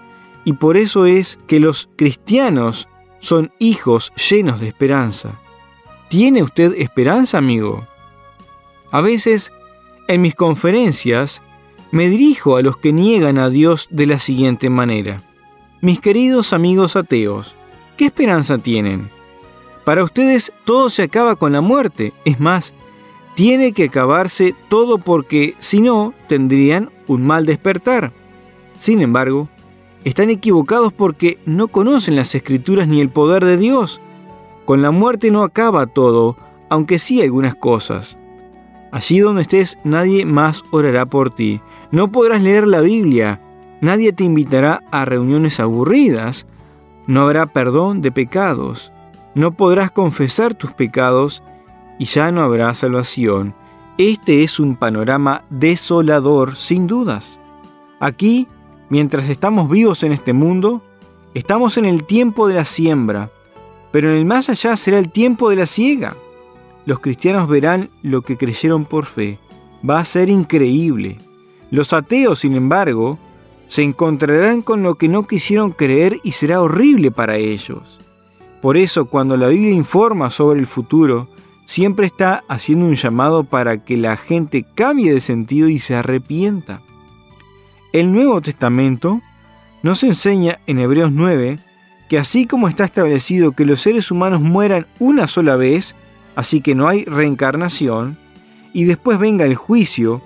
y 0.45 0.53
por 0.53 0.77
eso 0.77 1.05
es 1.05 1.37
que 1.45 1.59
los 1.59 1.91
cristianos 1.95 2.87
son 3.21 3.53
hijos 3.59 4.11
llenos 4.29 4.59
de 4.59 4.67
esperanza. 4.67 5.39
¿Tiene 6.09 6.43
usted 6.43 6.73
esperanza, 6.77 7.37
amigo? 7.37 7.87
A 8.91 8.99
veces, 8.99 9.53
en 10.09 10.19
mis 10.19 10.35
conferencias, 10.35 11.41
me 11.91 12.09
dirijo 12.09 12.57
a 12.57 12.61
los 12.61 12.75
que 12.75 12.91
niegan 12.91 13.37
a 13.37 13.49
Dios 13.49 13.87
de 13.89 14.07
la 14.07 14.19
siguiente 14.19 14.69
manera. 14.69 15.21
Mis 15.79 16.01
queridos 16.01 16.51
amigos 16.51 16.97
ateos, 16.97 17.55
¿qué 17.95 18.05
esperanza 18.05 18.57
tienen? 18.57 19.09
Para 19.85 20.03
ustedes 20.03 20.51
todo 20.65 20.89
se 20.89 21.03
acaba 21.03 21.35
con 21.35 21.53
la 21.53 21.61
muerte. 21.61 22.13
Es 22.25 22.39
más, 22.39 22.73
tiene 23.35 23.71
que 23.71 23.85
acabarse 23.85 24.53
todo 24.69 24.97
porque 24.97 25.55
si 25.59 25.79
no, 25.79 26.13
tendrían 26.27 26.91
un 27.07 27.25
mal 27.25 27.45
despertar. 27.45 28.11
Sin 28.77 29.01
embargo, 29.01 29.49
están 30.03 30.29
equivocados 30.29 30.93
porque 30.93 31.39
no 31.45 31.67
conocen 31.67 32.15
las 32.15 32.33
escrituras 32.33 32.87
ni 32.87 33.01
el 33.01 33.09
poder 33.09 33.45
de 33.45 33.57
Dios. 33.57 34.01
Con 34.65 34.81
la 34.81 34.91
muerte 34.91 35.31
no 35.31 35.43
acaba 35.43 35.87
todo, 35.87 36.37
aunque 36.69 36.99
sí 36.99 37.21
algunas 37.21 37.55
cosas. 37.55 38.17
Allí 38.91 39.19
donde 39.19 39.43
estés 39.43 39.77
nadie 39.83 40.25
más 40.25 40.63
orará 40.71 41.05
por 41.05 41.33
ti. 41.33 41.61
No 41.91 42.11
podrás 42.11 42.43
leer 42.43 42.67
la 42.67 42.81
Biblia. 42.81 43.41
Nadie 43.79 44.11
te 44.13 44.23
invitará 44.23 44.83
a 44.91 45.05
reuniones 45.05 45.59
aburridas. 45.59 46.45
No 47.07 47.21
habrá 47.21 47.45
perdón 47.45 48.01
de 48.01 48.11
pecados. 48.11 48.91
No 49.33 49.51
podrás 49.51 49.91
confesar 49.91 50.53
tus 50.55 50.73
pecados 50.73 51.41
y 51.99 52.05
ya 52.05 52.31
no 52.31 52.41
habrá 52.41 52.73
salvación. 52.73 53.55
Este 53.97 54.43
es 54.43 54.59
un 54.59 54.75
panorama 54.75 55.43
desolador, 55.49 56.55
sin 56.55 56.87
dudas. 56.87 57.39
Aquí 57.99 58.47
Mientras 58.91 59.29
estamos 59.29 59.69
vivos 59.69 60.03
en 60.03 60.11
este 60.11 60.33
mundo, 60.33 60.81
estamos 61.33 61.77
en 61.77 61.85
el 61.85 62.03
tiempo 62.03 62.49
de 62.49 62.55
la 62.55 62.65
siembra, 62.65 63.29
pero 63.89 64.11
en 64.11 64.17
el 64.17 64.25
más 64.25 64.49
allá 64.49 64.75
será 64.75 64.99
el 64.99 65.13
tiempo 65.13 65.49
de 65.49 65.55
la 65.55 65.65
siega. 65.65 66.17
Los 66.85 66.99
cristianos 66.99 67.47
verán 67.47 67.89
lo 68.03 68.21
que 68.21 68.35
creyeron 68.35 68.83
por 68.83 69.05
fe. 69.05 69.39
Va 69.89 69.99
a 69.99 70.03
ser 70.03 70.29
increíble. 70.29 71.19
Los 71.69 71.93
ateos, 71.93 72.39
sin 72.39 72.53
embargo, 72.53 73.17
se 73.69 73.81
encontrarán 73.81 74.61
con 74.61 74.83
lo 74.83 74.95
que 74.95 75.07
no 75.07 75.25
quisieron 75.25 75.71
creer 75.71 76.19
y 76.21 76.33
será 76.33 76.61
horrible 76.61 77.11
para 77.11 77.37
ellos. 77.37 77.97
Por 78.61 78.75
eso, 78.75 79.05
cuando 79.05 79.37
la 79.37 79.47
Biblia 79.47 79.71
informa 79.71 80.29
sobre 80.29 80.59
el 80.59 80.67
futuro, 80.67 81.29
siempre 81.63 82.07
está 82.07 82.43
haciendo 82.49 82.87
un 82.87 82.95
llamado 82.95 83.45
para 83.45 83.85
que 83.85 83.95
la 83.95 84.17
gente 84.17 84.65
cambie 84.75 85.13
de 85.13 85.21
sentido 85.21 85.69
y 85.69 85.79
se 85.79 85.95
arrepienta. 85.95 86.81
El 87.93 88.13
Nuevo 88.13 88.39
Testamento 88.39 89.21
nos 89.83 90.03
enseña 90.03 90.59
en 90.65 90.79
Hebreos 90.79 91.11
9 91.11 91.59
que 92.07 92.17
así 92.17 92.45
como 92.45 92.69
está 92.69 92.85
establecido 92.85 93.51
que 93.51 93.65
los 93.65 93.81
seres 93.81 94.11
humanos 94.11 94.41
mueran 94.41 94.87
una 94.99 95.27
sola 95.27 95.57
vez, 95.57 95.95
así 96.35 96.61
que 96.61 96.75
no 96.75 96.87
hay 96.87 97.05
reencarnación, 97.05 98.17
y 98.73 98.83
después 98.83 99.17
venga 99.17 99.45
el 99.45 99.55
juicio, 99.55 100.21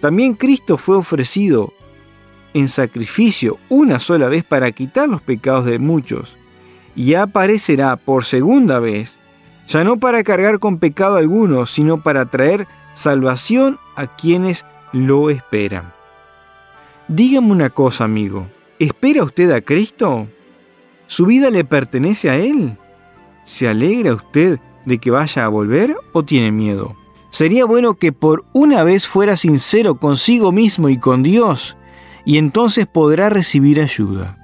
también 0.00 0.34
Cristo 0.34 0.76
fue 0.76 0.96
ofrecido 0.96 1.72
en 2.52 2.68
sacrificio 2.68 3.58
una 3.68 4.00
sola 4.00 4.28
vez 4.28 4.42
para 4.42 4.72
quitar 4.72 5.08
los 5.08 5.22
pecados 5.22 5.66
de 5.66 5.78
muchos, 5.78 6.36
y 6.96 7.14
aparecerá 7.14 7.94
por 7.94 8.24
segunda 8.24 8.80
vez, 8.80 9.16
ya 9.68 9.84
no 9.84 9.98
para 9.98 10.24
cargar 10.24 10.58
con 10.58 10.78
pecado 10.78 11.16
alguno, 11.16 11.64
sino 11.66 12.02
para 12.02 12.26
traer 12.26 12.66
salvación 12.94 13.78
a 13.94 14.08
quienes 14.08 14.64
lo 14.92 15.30
esperan. 15.30 15.99
Dígame 17.10 17.50
una 17.50 17.70
cosa, 17.70 18.04
amigo. 18.04 18.46
¿Espera 18.78 19.24
usted 19.24 19.50
a 19.50 19.60
Cristo? 19.62 20.28
¿Su 21.08 21.26
vida 21.26 21.50
le 21.50 21.64
pertenece 21.64 22.30
a 22.30 22.36
Él? 22.36 22.78
¿Se 23.42 23.66
alegra 23.66 24.14
usted 24.14 24.60
de 24.86 24.98
que 24.98 25.10
vaya 25.10 25.44
a 25.44 25.48
volver 25.48 25.96
o 26.12 26.22
tiene 26.22 26.52
miedo? 26.52 26.94
Sería 27.30 27.64
bueno 27.64 27.94
que 27.94 28.12
por 28.12 28.44
una 28.52 28.84
vez 28.84 29.08
fuera 29.08 29.36
sincero 29.36 29.96
consigo 29.96 30.52
mismo 30.52 30.88
y 30.88 30.98
con 30.98 31.24
Dios, 31.24 31.76
y 32.24 32.38
entonces 32.38 32.86
podrá 32.86 33.28
recibir 33.28 33.80
ayuda. 33.80 34.38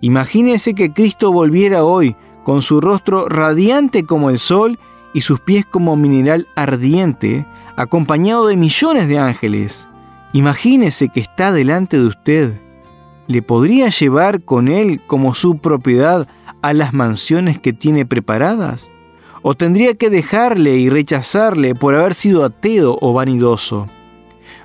Imagínese 0.00 0.74
que 0.74 0.94
Cristo 0.94 1.32
volviera 1.32 1.84
hoy 1.84 2.16
con 2.44 2.62
su 2.62 2.80
rostro 2.80 3.28
radiante 3.28 4.04
como 4.04 4.30
el 4.30 4.38
sol 4.38 4.78
y 5.12 5.20
sus 5.20 5.40
pies 5.40 5.66
como 5.66 5.96
mineral 5.96 6.48
ardiente, 6.56 7.44
acompañado 7.76 8.46
de 8.46 8.56
millones 8.56 9.06
de 9.06 9.18
ángeles. 9.18 9.86
Imagínese 10.32 11.08
que 11.08 11.20
está 11.20 11.52
delante 11.52 11.98
de 11.98 12.06
usted. 12.06 12.52
¿Le 13.26 13.42
podría 13.42 13.88
llevar 13.88 14.42
con 14.42 14.68
él 14.68 15.00
como 15.06 15.34
su 15.34 15.58
propiedad 15.58 16.28
a 16.62 16.72
las 16.72 16.92
mansiones 16.92 17.58
que 17.58 17.72
tiene 17.72 18.06
preparadas? 18.06 18.90
¿O 19.42 19.54
tendría 19.54 19.94
que 19.94 20.10
dejarle 20.10 20.76
y 20.76 20.88
rechazarle 20.90 21.74
por 21.74 21.94
haber 21.94 22.14
sido 22.14 22.44
ateo 22.44 22.98
o 23.00 23.12
vanidoso? 23.12 23.88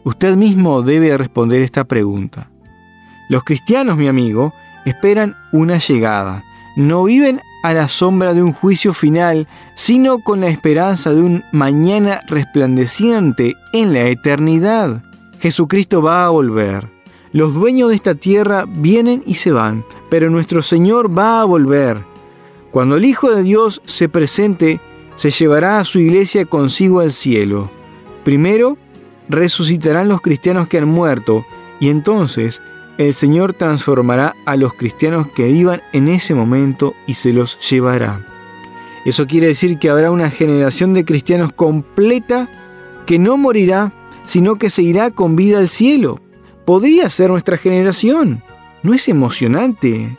Usted 0.03 0.35
mismo 0.35 0.81
debe 0.81 1.15
responder 1.17 1.61
esta 1.61 1.83
pregunta. 1.83 2.49
Los 3.29 3.43
cristianos, 3.43 3.97
mi 3.97 4.07
amigo, 4.07 4.53
esperan 4.85 5.35
una 5.51 5.77
llegada. 5.77 6.43
No 6.75 7.03
viven 7.03 7.41
a 7.63 7.73
la 7.73 7.87
sombra 7.87 8.33
de 8.33 8.41
un 8.41 8.53
juicio 8.53 8.93
final, 8.93 9.47
sino 9.75 10.19
con 10.19 10.41
la 10.41 10.47
esperanza 10.47 11.13
de 11.13 11.21
un 11.21 11.43
mañana 11.51 12.21
resplandeciente 12.27 13.55
en 13.73 13.93
la 13.93 14.07
eternidad. 14.07 15.03
Jesucristo 15.41 16.03
va 16.03 16.25
a 16.25 16.29
volver. 16.29 16.87
Los 17.33 17.55
dueños 17.55 17.89
de 17.89 17.95
esta 17.95 18.13
tierra 18.13 18.65
vienen 18.67 19.23
y 19.25 19.35
se 19.35 19.51
van, 19.51 19.83
pero 20.09 20.29
nuestro 20.29 20.61
Señor 20.61 21.17
va 21.17 21.41
a 21.41 21.45
volver. 21.45 21.97
Cuando 22.69 22.95
el 22.95 23.05
Hijo 23.05 23.31
de 23.31 23.41
Dios 23.41 23.81
se 23.85 24.07
presente, 24.07 24.79
se 25.15 25.31
llevará 25.31 25.79
a 25.79 25.85
su 25.85 25.99
iglesia 25.99 26.45
consigo 26.45 26.99
al 26.99 27.11
cielo. 27.11 27.71
Primero, 28.23 28.77
resucitarán 29.29 30.09
los 30.09 30.21
cristianos 30.21 30.67
que 30.67 30.77
han 30.77 30.87
muerto, 30.87 31.43
y 31.79 31.89
entonces 31.89 32.61
el 32.99 33.13
Señor 33.15 33.53
transformará 33.53 34.35
a 34.45 34.55
los 34.57 34.75
cristianos 34.75 35.25
que 35.27 35.47
vivan 35.47 35.81
en 35.91 36.07
ese 36.07 36.35
momento 36.35 36.93
y 37.07 37.15
se 37.15 37.33
los 37.33 37.57
llevará. 37.67 38.27
Eso 39.05 39.25
quiere 39.25 39.47
decir 39.47 39.79
que 39.79 39.89
habrá 39.89 40.11
una 40.11 40.29
generación 40.29 40.93
de 40.93 41.03
cristianos 41.03 41.51
completa 41.51 42.47
que 43.07 43.17
no 43.17 43.37
morirá 43.37 43.91
sino 44.25 44.55
que 44.55 44.69
se 44.69 44.81
irá 44.81 45.11
con 45.11 45.35
vida 45.35 45.59
al 45.59 45.69
cielo. 45.69 46.19
Podría 46.65 47.09
ser 47.09 47.29
nuestra 47.29 47.57
generación. 47.57 48.43
¿No 48.83 48.93
es 48.93 49.07
emocionante? 49.07 50.15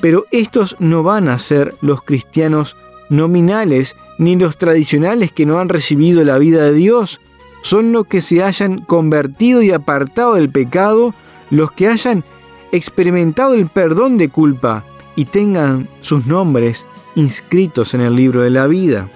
Pero 0.00 0.26
estos 0.30 0.76
no 0.78 1.02
van 1.02 1.28
a 1.28 1.38
ser 1.38 1.74
los 1.80 2.02
cristianos 2.02 2.76
nominales 3.08 3.96
ni 4.18 4.36
los 4.36 4.56
tradicionales 4.56 5.32
que 5.32 5.46
no 5.46 5.60
han 5.60 5.68
recibido 5.68 6.24
la 6.24 6.38
vida 6.38 6.62
de 6.64 6.74
Dios. 6.74 7.20
Son 7.62 7.92
los 7.92 8.06
que 8.06 8.20
se 8.20 8.42
hayan 8.42 8.80
convertido 8.80 9.62
y 9.62 9.70
apartado 9.70 10.34
del 10.34 10.50
pecado, 10.50 11.14
los 11.50 11.72
que 11.72 11.88
hayan 11.88 12.24
experimentado 12.72 13.54
el 13.54 13.68
perdón 13.68 14.16
de 14.16 14.28
culpa 14.28 14.84
y 15.16 15.24
tengan 15.26 15.88
sus 16.00 16.26
nombres 16.26 16.86
inscritos 17.14 17.94
en 17.94 18.00
el 18.00 18.16
libro 18.16 18.40
de 18.42 18.50
la 18.50 18.66
vida. 18.66 19.08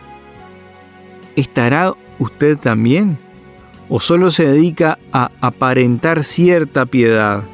¿Estará 1.36 1.94
usted 2.18 2.58
también? 2.58 3.18
¿O 3.88 4.00
solo 4.00 4.30
se 4.30 4.46
dedica 4.46 4.98
a 5.12 5.30
aparentar 5.40 6.24
cierta 6.24 6.86
piedad? 6.86 7.44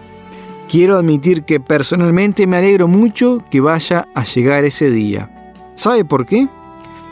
Quiero 0.69 0.97
admitir 0.97 1.43
que 1.43 1.59
personalmente 1.59 2.47
me 2.47 2.59
alegro 2.59 2.87
mucho 2.87 3.45
que 3.51 3.61
vaya 3.61 4.07
a 4.15 4.23
llegar 4.23 4.65
ese 4.65 4.91
día. 4.91 5.29
¿Sabe 5.75 6.05
por 6.05 6.27
qué? 6.27 6.49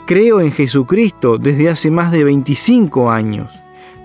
Creo 0.07 0.41
en 0.41 0.53
Jesucristo 0.53 1.39
desde 1.39 1.69
hace 1.69 1.91
más 1.91 2.13
de 2.13 2.23
25 2.23 3.11
años. 3.11 3.53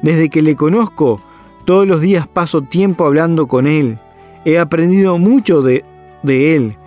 Desde 0.02 0.30
que 0.30 0.42
le 0.42 0.56
conozco, 0.56 1.22
todos 1.66 1.88
los 1.88 2.02
días 2.02 2.28
paso 2.28 2.64
tiempo 2.64 3.06
hablando 3.06 3.48
con 3.48 3.68
Él. 3.68 4.00
He 4.46 4.58
aprendido 4.58 5.20
mucho 5.20 5.62
de, 5.62 5.86
de 6.24 6.56
Él. 6.56 6.78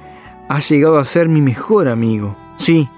Ha 0.49 0.59
llegado 0.59 0.99
a 0.99 1.05
ser 1.05 1.29
mi 1.29 1.41
mejor 1.41 1.87
amigo. 1.87 2.37
Sí, 2.57 2.89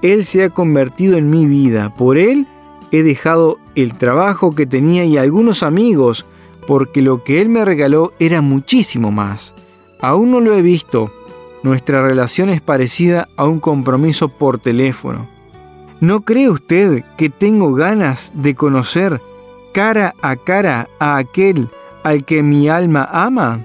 Él 0.00 0.24
se 0.24 0.44
ha 0.44 0.50
convertido 0.50 1.16
en 1.16 1.28
mi 1.28 1.46
vida. 1.46 1.92
Por 1.94 2.16
Él 2.16 2.46
he 2.92 3.02
dejado 3.02 3.58
el 3.74 3.94
trabajo 3.94 4.54
que 4.54 4.66
tenía 4.66 5.04
y 5.04 5.18
algunos 5.18 5.62
amigos, 5.62 6.24
porque 6.66 7.02
lo 7.02 7.24
que 7.24 7.40
Él 7.40 7.48
me 7.48 7.64
regaló 7.64 8.12
era 8.18 8.40
muchísimo 8.40 9.10
más. 9.10 9.54
Aún 10.00 10.30
no 10.30 10.40
lo 10.40 10.54
he 10.54 10.62
visto. 10.62 11.10
Nuestra 11.62 12.02
relación 12.02 12.48
es 12.48 12.60
parecida 12.60 13.28
a 13.36 13.44
un 13.44 13.60
compromiso 13.60 14.28
por 14.28 14.58
teléfono. 14.58 15.26
¿No 16.00 16.20
cree 16.20 16.50
usted 16.50 17.04
que 17.16 17.30
tengo 17.30 17.72
ganas 17.72 18.30
de 18.34 18.54
conocer 18.54 19.20
cara 19.72 20.14
a 20.20 20.36
cara 20.36 20.88
a 20.98 21.16
aquel 21.16 21.68
al 22.04 22.24
que 22.24 22.42
mi 22.42 22.68
alma 22.68 23.08
ama? 23.10 23.64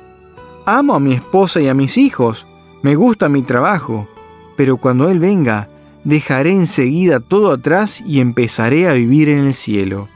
Amo 0.65 0.95
a 0.95 0.99
mi 0.99 1.13
esposa 1.13 1.59
y 1.59 1.67
a 1.67 1.73
mis 1.73 1.97
hijos. 1.97 2.45
Me 2.81 2.95
gusta 2.95 3.29
mi 3.29 3.41
trabajo. 3.41 4.07
Pero 4.55 4.77
cuando 4.77 5.09
Él 5.09 5.19
venga, 5.19 5.67
dejaré 6.03 6.51
enseguida 6.51 7.19
todo 7.19 7.51
atrás 7.51 8.03
y 8.05 8.19
empezaré 8.19 8.87
a 8.87 8.93
vivir 8.93 9.29
en 9.29 9.39
el 9.39 9.53
cielo. 9.53 10.07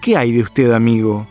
¿Qué 0.00 0.16
hay 0.16 0.32
de 0.32 0.42
usted, 0.42 0.72
amigo? 0.72 1.26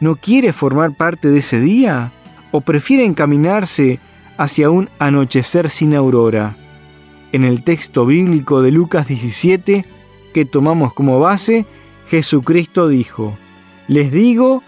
¿No 0.00 0.16
quiere 0.16 0.52
formar 0.52 0.96
parte 0.96 1.28
de 1.28 1.38
ese 1.38 1.60
día? 1.60 2.12
¿O 2.50 2.60
prefiere 2.60 3.04
encaminarse 3.04 3.98
hacia 4.36 4.70
un 4.70 4.88
anochecer 4.98 5.70
sin 5.70 5.94
aurora? 5.94 6.56
En 7.32 7.44
el 7.44 7.62
texto 7.62 8.06
bíblico 8.06 8.62
de 8.62 8.70
Lucas 8.70 9.08
17, 9.08 9.84
que 10.34 10.44
tomamos 10.44 10.92
como 10.92 11.20
base, 11.20 11.66
Jesucristo 12.08 12.88
dijo, 12.88 13.36
Les 13.88 14.10
digo 14.10 14.62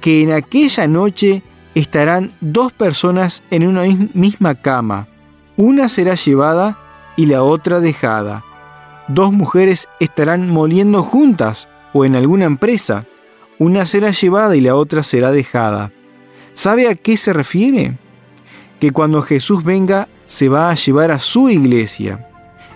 que 0.00 0.22
en 0.22 0.32
aquella 0.32 0.86
noche 0.86 1.42
estarán 1.74 2.30
dos 2.40 2.72
personas 2.72 3.42
en 3.50 3.66
una 3.66 3.84
misma 4.14 4.54
cama, 4.54 5.08
una 5.56 5.88
será 5.88 6.14
llevada 6.14 6.78
y 7.16 7.26
la 7.26 7.42
otra 7.42 7.80
dejada. 7.80 8.44
Dos 9.08 9.32
mujeres 9.32 9.88
estarán 10.00 10.48
moliendo 10.48 11.02
juntas 11.02 11.68
o 11.92 12.04
en 12.04 12.16
alguna 12.16 12.46
empresa. 12.46 13.06
Una 13.58 13.86
será 13.86 14.10
llevada 14.10 14.56
y 14.56 14.60
la 14.60 14.76
otra 14.76 15.02
será 15.02 15.30
dejada. 15.30 15.92
¿Sabe 16.54 16.88
a 16.88 16.94
qué 16.94 17.16
se 17.16 17.32
refiere? 17.32 17.96
Que 18.80 18.90
cuando 18.90 19.22
Jesús 19.22 19.62
venga 19.64 20.08
se 20.26 20.48
va 20.48 20.70
a 20.70 20.74
llevar 20.74 21.10
a 21.10 21.18
su 21.18 21.48
iglesia. 21.50 22.28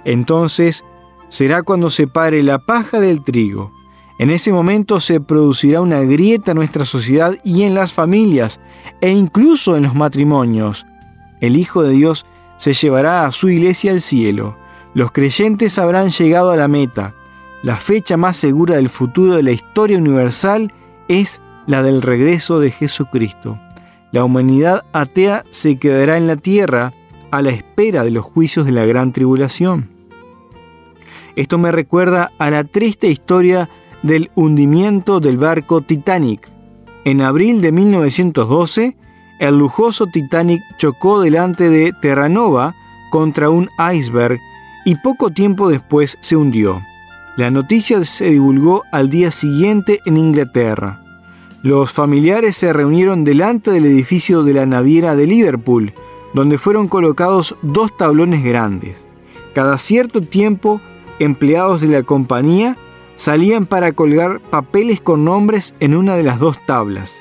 Entonces 0.05 0.85
será 1.29 1.63
cuando 1.63 1.91
separe 1.91 2.43
la 2.43 2.59
paja 2.59 3.01
del 3.01 3.25
trigo. 3.25 3.73
En 4.19 4.31
ese 4.31 4.53
momento 4.53 5.01
se 5.01 5.21
producirá 5.21 5.81
una 5.81 6.01
grieta 6.01 6.51
en 6.51 6.57
nuestra 6.57 6.85
sociedad 6.85 7.37
y 7.45 7.63
en 7.63 7.75
las 7.75 7.93
familias 7.93 8.61
e 9.01 9.11
incluso 9.11 9.77
en 9.77 9.85
los 9.85 9.95
matrimonios. 9.95 10.85
El 11.41 11.57
Hijo 11.57 11.83
de 11.83 11.91
Dios 11.91 12.27
se 12.59 12.75
llevará 12.75 13.25
a 13.25 13.33
su 13.33 13.49
iglesia 13.49 13.93
al 13.93 14.03
cielo. 14.03 14.57
Los 14.93 15.13
creyentes 15.13 15.79
habrán 15.79 16.11
llegado 16.11 16.51
a 16.51 16.57
la 16.57 16.69
meta. 16.69 17.15
La 17.63 17.77
fecha 17.77 18.17
más 18.17 18.37
segura 18.37 18.77
del 18.77 18.91
futuro 18.91 19.37
de 19.37 19.43
la 19.43 19.53
historia 19.53 19.97
universal 19.97 20.73
es 21.09 21.41
la 21.67 21.83
del 21.83 22.03
regreso 22.03 22.61
de 22.61 22.71
Jesucristo. 22.71 23.59
La 24.13 24.25
humanidad 24.25 24.85
atea 24.93 25.45
se 25.51 25.79
quedará 25.79 26.17
en 26.17 26.27
la 26.27 26.37
tierra 26.37 26.93
a 27.31 27.43
la 27.43 27.51
espera 27.51 28.05
de 28.05 28.11
los 28.11 28.25
juicios 28.25 28.67
de 28.67 28.73
la 28.73 28.87
gran 28.87 29.13
tribulación. 29.13 29.89
Esto 31.37 31.59
me 31.59 31.71
recuerda 31.71 32.33
a 32.39 32.51
la 32.51 32.65
triste 32.65 33.09
historia 33.09 33.69
del 34.03 34.31
hundimiento 34.35 35.21
del 35.21 35.37
barco 35.37 35.83
Titanic. 35.83 36.49
En 37.05 37.21
abril 37.21 37.61
de 37.61 37.71
1912, 37.71 38.97
el 39.39 39.59
lujoso 39.59 40.07
Titanic 40.07 40.63
chocó 40.79 41.21
delante 41.21 41.71
de 41.71 41.93
Terranova 42.01 42.75
contra 43.11 43.51
un 43.51 43.69
iceberg 43.93 44.41
y 44.85 44.97
poco 44.97 45.31
tiempo 45.31 45.69
después 45.69 46.19
se 46.21 46.37
hundió. 46.37 46.83
La 47.37 47.51
noticia 47.51 48.05
se 48.05 48.31
divulgó 48.31 48.83
al 48.91 49.11
día 49.11 49.31
siguiente 49.31 50.01
en 50.07 50.17
Inglaterra. 50.17 51.03
Los 51.63 51.93
familiares 51.93 52.57
se 52.57 52.73
reunieron 52.73 53.25
delante 53.25 53.71
del 53.71 53.85
edificio 53.85 54.43
de 54.43 54.55
la 54.55 54.67
naviera 54.67 55.15
de 55.15 55.27
Liverpool, 55.27 55.93
donde 56.35 56.59
fueron 56.59 56.89
colocados 56.89 57.57
dos 57.63 57.97
tablones 57.97 58.45
grandes. 58.45 59.07
Cada 59.55 59.79
cierto 59.79 60.21
tiempo, 60.21 60.81
empleados 61.19 61.81
de 61.81 61.89
la 61.89 62.03
compañía 62.03 62.77
salían 63.17 63.67
para 63.67 63.93
colgar 63.93 64.41
papeles 64.41 65.01
con 65.01 65.25
nombres 65.25 65.75
en 65.81 65.97
una 65.97 66.17
de 66.17 66.23
las 66.23 66.39
dos 66.39 66.59
tablas. 66.67 67.21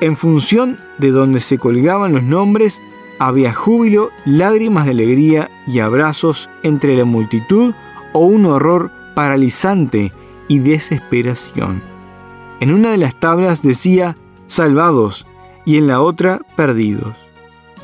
En 0.00 0.16
función 0.16 0.78
de 0.98 1.10
donde 1.10 1.40
se 1.40 1.58
colgaban 1.58 2.12
los 2.12 2.22
nombres, 2.22 2.82
había 3.18 3.52
júbilo, 3.54 4.10
lágrimas 4.24 4.86
de 4.86 4.90
alegría 4.90 5.50
y 5.66 5.78
abrazos 5.78 6.48
entre 6.62 6.96
la 6.96 7.04
multitud 7.04 7.74
o 8.12 8.20
un 8.20 8.44
horror 8.46 8.90
paralizante 9.14 10.12
y 10.48 10.58
desesperación. 10.58 11.82
En 12.60 12.72
una 12.72 12.90
de 12.90 12.98
las 12.98 13.18
tablas 13.18 13.62
decía 13.62 14.16
salvados 14.46 15.26
y 15.64 15.76
en 15.76 15.86
la 15.86 16.00
otra 16.00 16.40
perdidos. 16.56 17.14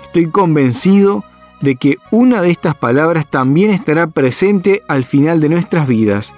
Estoy 0.03 0.27
convencido 0.27 1.25
de 1.61 1.77
que 1.77 1.99
una 2.11 2.43
de 2.43 2.51
estas 2.51 2.75
palabras 2.75 3.27
también 3.29 3.71
estará 3.71 4.09
presente 4.09 4.83
al 4.89 5.05
final 5.05 5.41
de 5.41 5.49
nuestras 5.49 5.87
vidas. 5.87 6.33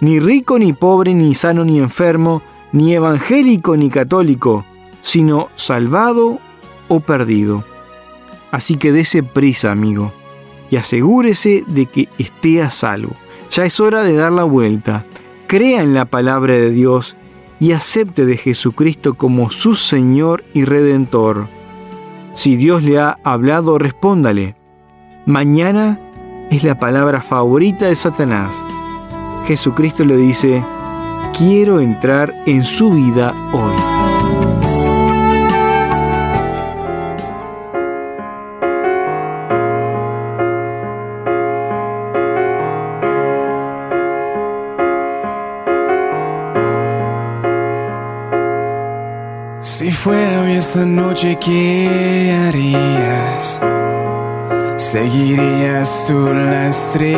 Ni 0.00 0.18
rico 0.18 0.58
ni 0.58 0.72
pobre, 0.72 1.14
ni 1.14 1.34
sano 1.34 1.64
ni 1.64 1.78
enfermo, 1.78 2.42
ni 2.72 2.94
evangélico 2.94 3.76
ni 3.76 3.90
católico, 3.90 4.64
sino 5.02 5.48
salvado 5.56 6.38
o 6.88 7.00
perdido. 7.00 7.64
Así 8.50 8.76
que 8.76 8.92
dése 8.92 9.22
prisa, 9.22 9.72
amigo, 9.72 10.12
y 10.70 10.76
asegúrese 10.76 11.64
de 11.66 11.86
que 11.86 12.08
esté 12.18 12.62
a 12.62 12.70
salvo. 12.70 13.14
Ya 13.50 13.64
es 13.64 13.78
hora 13.80 14.02
de 14.02 14.14
dar 14.14 14.32
la 14.32 14.44
vuelta. 14.44 15.04
Crea 15.46 15.82
en 15.82 15.92
la 15.92 16.06
palabra 16.06 16.54
de 16.54 16.70
Dios 16.70 17.16
y 17.60 17.72
acepte 17.72 18.24
de 18.24 18.36
Jesucristo 18.38 19.14
como 19.14 19.50
su 19.50 19.74
Señor 19.74 20.44
y 20.54 20.64
Redentor. 20.64 21.48
Si 22.34 22.56
Dios 22.56 22.82
le 22.82 22.98
ha 22.98 23.18
hablado, 23.24 23.78
respóndale. 23.78 24.56
Mañana 25.26 26.00
es 26.50 26.64
la 26.64 26.78
palabra 26.78 27.20
favorita 27.20 27.86
de 27.86 27.94
Satanás. 27.94 28.54
Jesucristo 29.46 30.04
le 30.04 30.16
dice, 30.16 30.64
quiero 31.36 31.80
entrar 31.80 32.34
en 32.46 32.62
su 32.62 32.90
vida 32.90 33.34
hoy. 33.52 34.01
Noche, 50.94 51.38
¿qué 51.40 52.36
harías? 52.46 53.60
¿Seguirías 54.76 56.04
tú 56.06 56.32
la 56.32 56.68
estrella? 56.68 57.12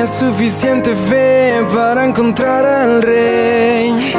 Suficiente 0.07 0.95
fe 0.95 1.65
para 1.75 2.05
encontrar 2.05 2.67
al 2.67 3.01
rey 3.01 4.13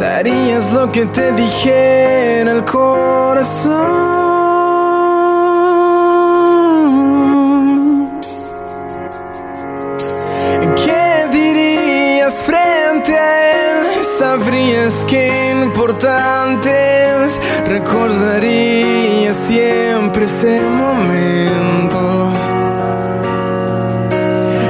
darías 0.00 0.72
lo 0.72 0.90
que 0.90 1.06
te 1.06 1.30
dijera 1.32 2.50
el 2.50 2.64
corazón. 2.64 3.74
¿Qué 10.84 11.28
dirías 11.30 12.34
frente 12.42 13.16
a 13.16 13.50
él? 13.52 14.04
Sabrías 14.18 15.04
que 15.04 15.44
importante 15.62 16.70
es, 17.24 17.38
recordarías 17.68 19.36
siempre 19.46 20.24
ese 20.24 20.60
momento. 20.60 22.33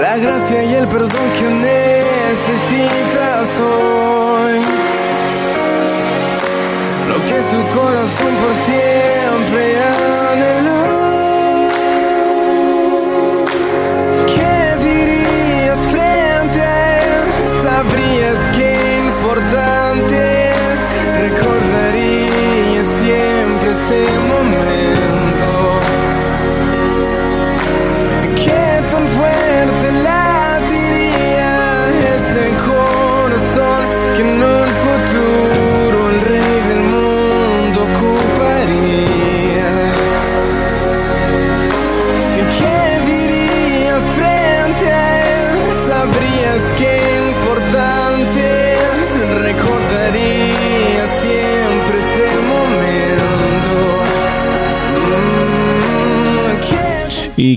La 0.00 0.16
gracia 0.18 0.64
y 0.64 0.74
el 0.74 0.88
perdón 0.88 1.28
que 1.38 1.48
necesitas 1.70 3.60
hoy. 3.60 4.60
Lo 7.10 7.18
que 7.28 7.38
tu 7.52 7.60
corazón 7.76 8.32
por 8.40 8.54
siempre 8.64 8.91
es, 21.24 21.30
recordarías 21.30 22.86
siempre 22.98 23.70
ese 23.70 24.18
momento. 24.28 25.41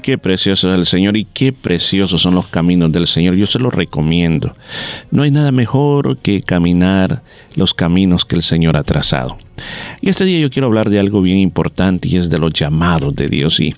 Qué 0.06 0.20
precioso 0.20 0.72
es 0.72 0.78
el 0.78 0.86
Señor 0.86 1.18
y 1.18 1.26
qué 1.26 1.52
preciosos 1.52 2.22
son 2.22 2.36
los 2.36 2.46
caminos 2.46 2.92
del 2.92 3.08
Señor. 3.08 3.34
Yo 3.34 3.48
se 3.48 3.58
los 3.58 3.74
recomiendo. 3.74 4.56
No 5.10 5.24
hay 5.24 5.32
nada 5.32 5.52
mejor 5.52 6.18
que 6.18 6.44
caminar 6.44 7.24
los 7.56 7.74
caminos 7.74 8.24
que 8.24 8.36
el 8.36 8.44
Señor 8.44 8.78
ha 8.78 8.84
trazado. 8.84 9.36
Y 10.02 10.10
este 10.10 10.26
día 10.26 10.40
yo 10.40 10.50
quiero 10.50 10.68
hablar 10.68 10.90
de 10.90 11.00
algo 11.00 11.22
bien 11.22 11.38
importante 11.38 12.08
y 12.08 12.18
es 12.18 12.30
de 12.30 12.38
los 12.38 12.54
llamados 12.54 13.16
de 13.16 13.28
Dios. 13.28 13.60
Y 13.60 13.76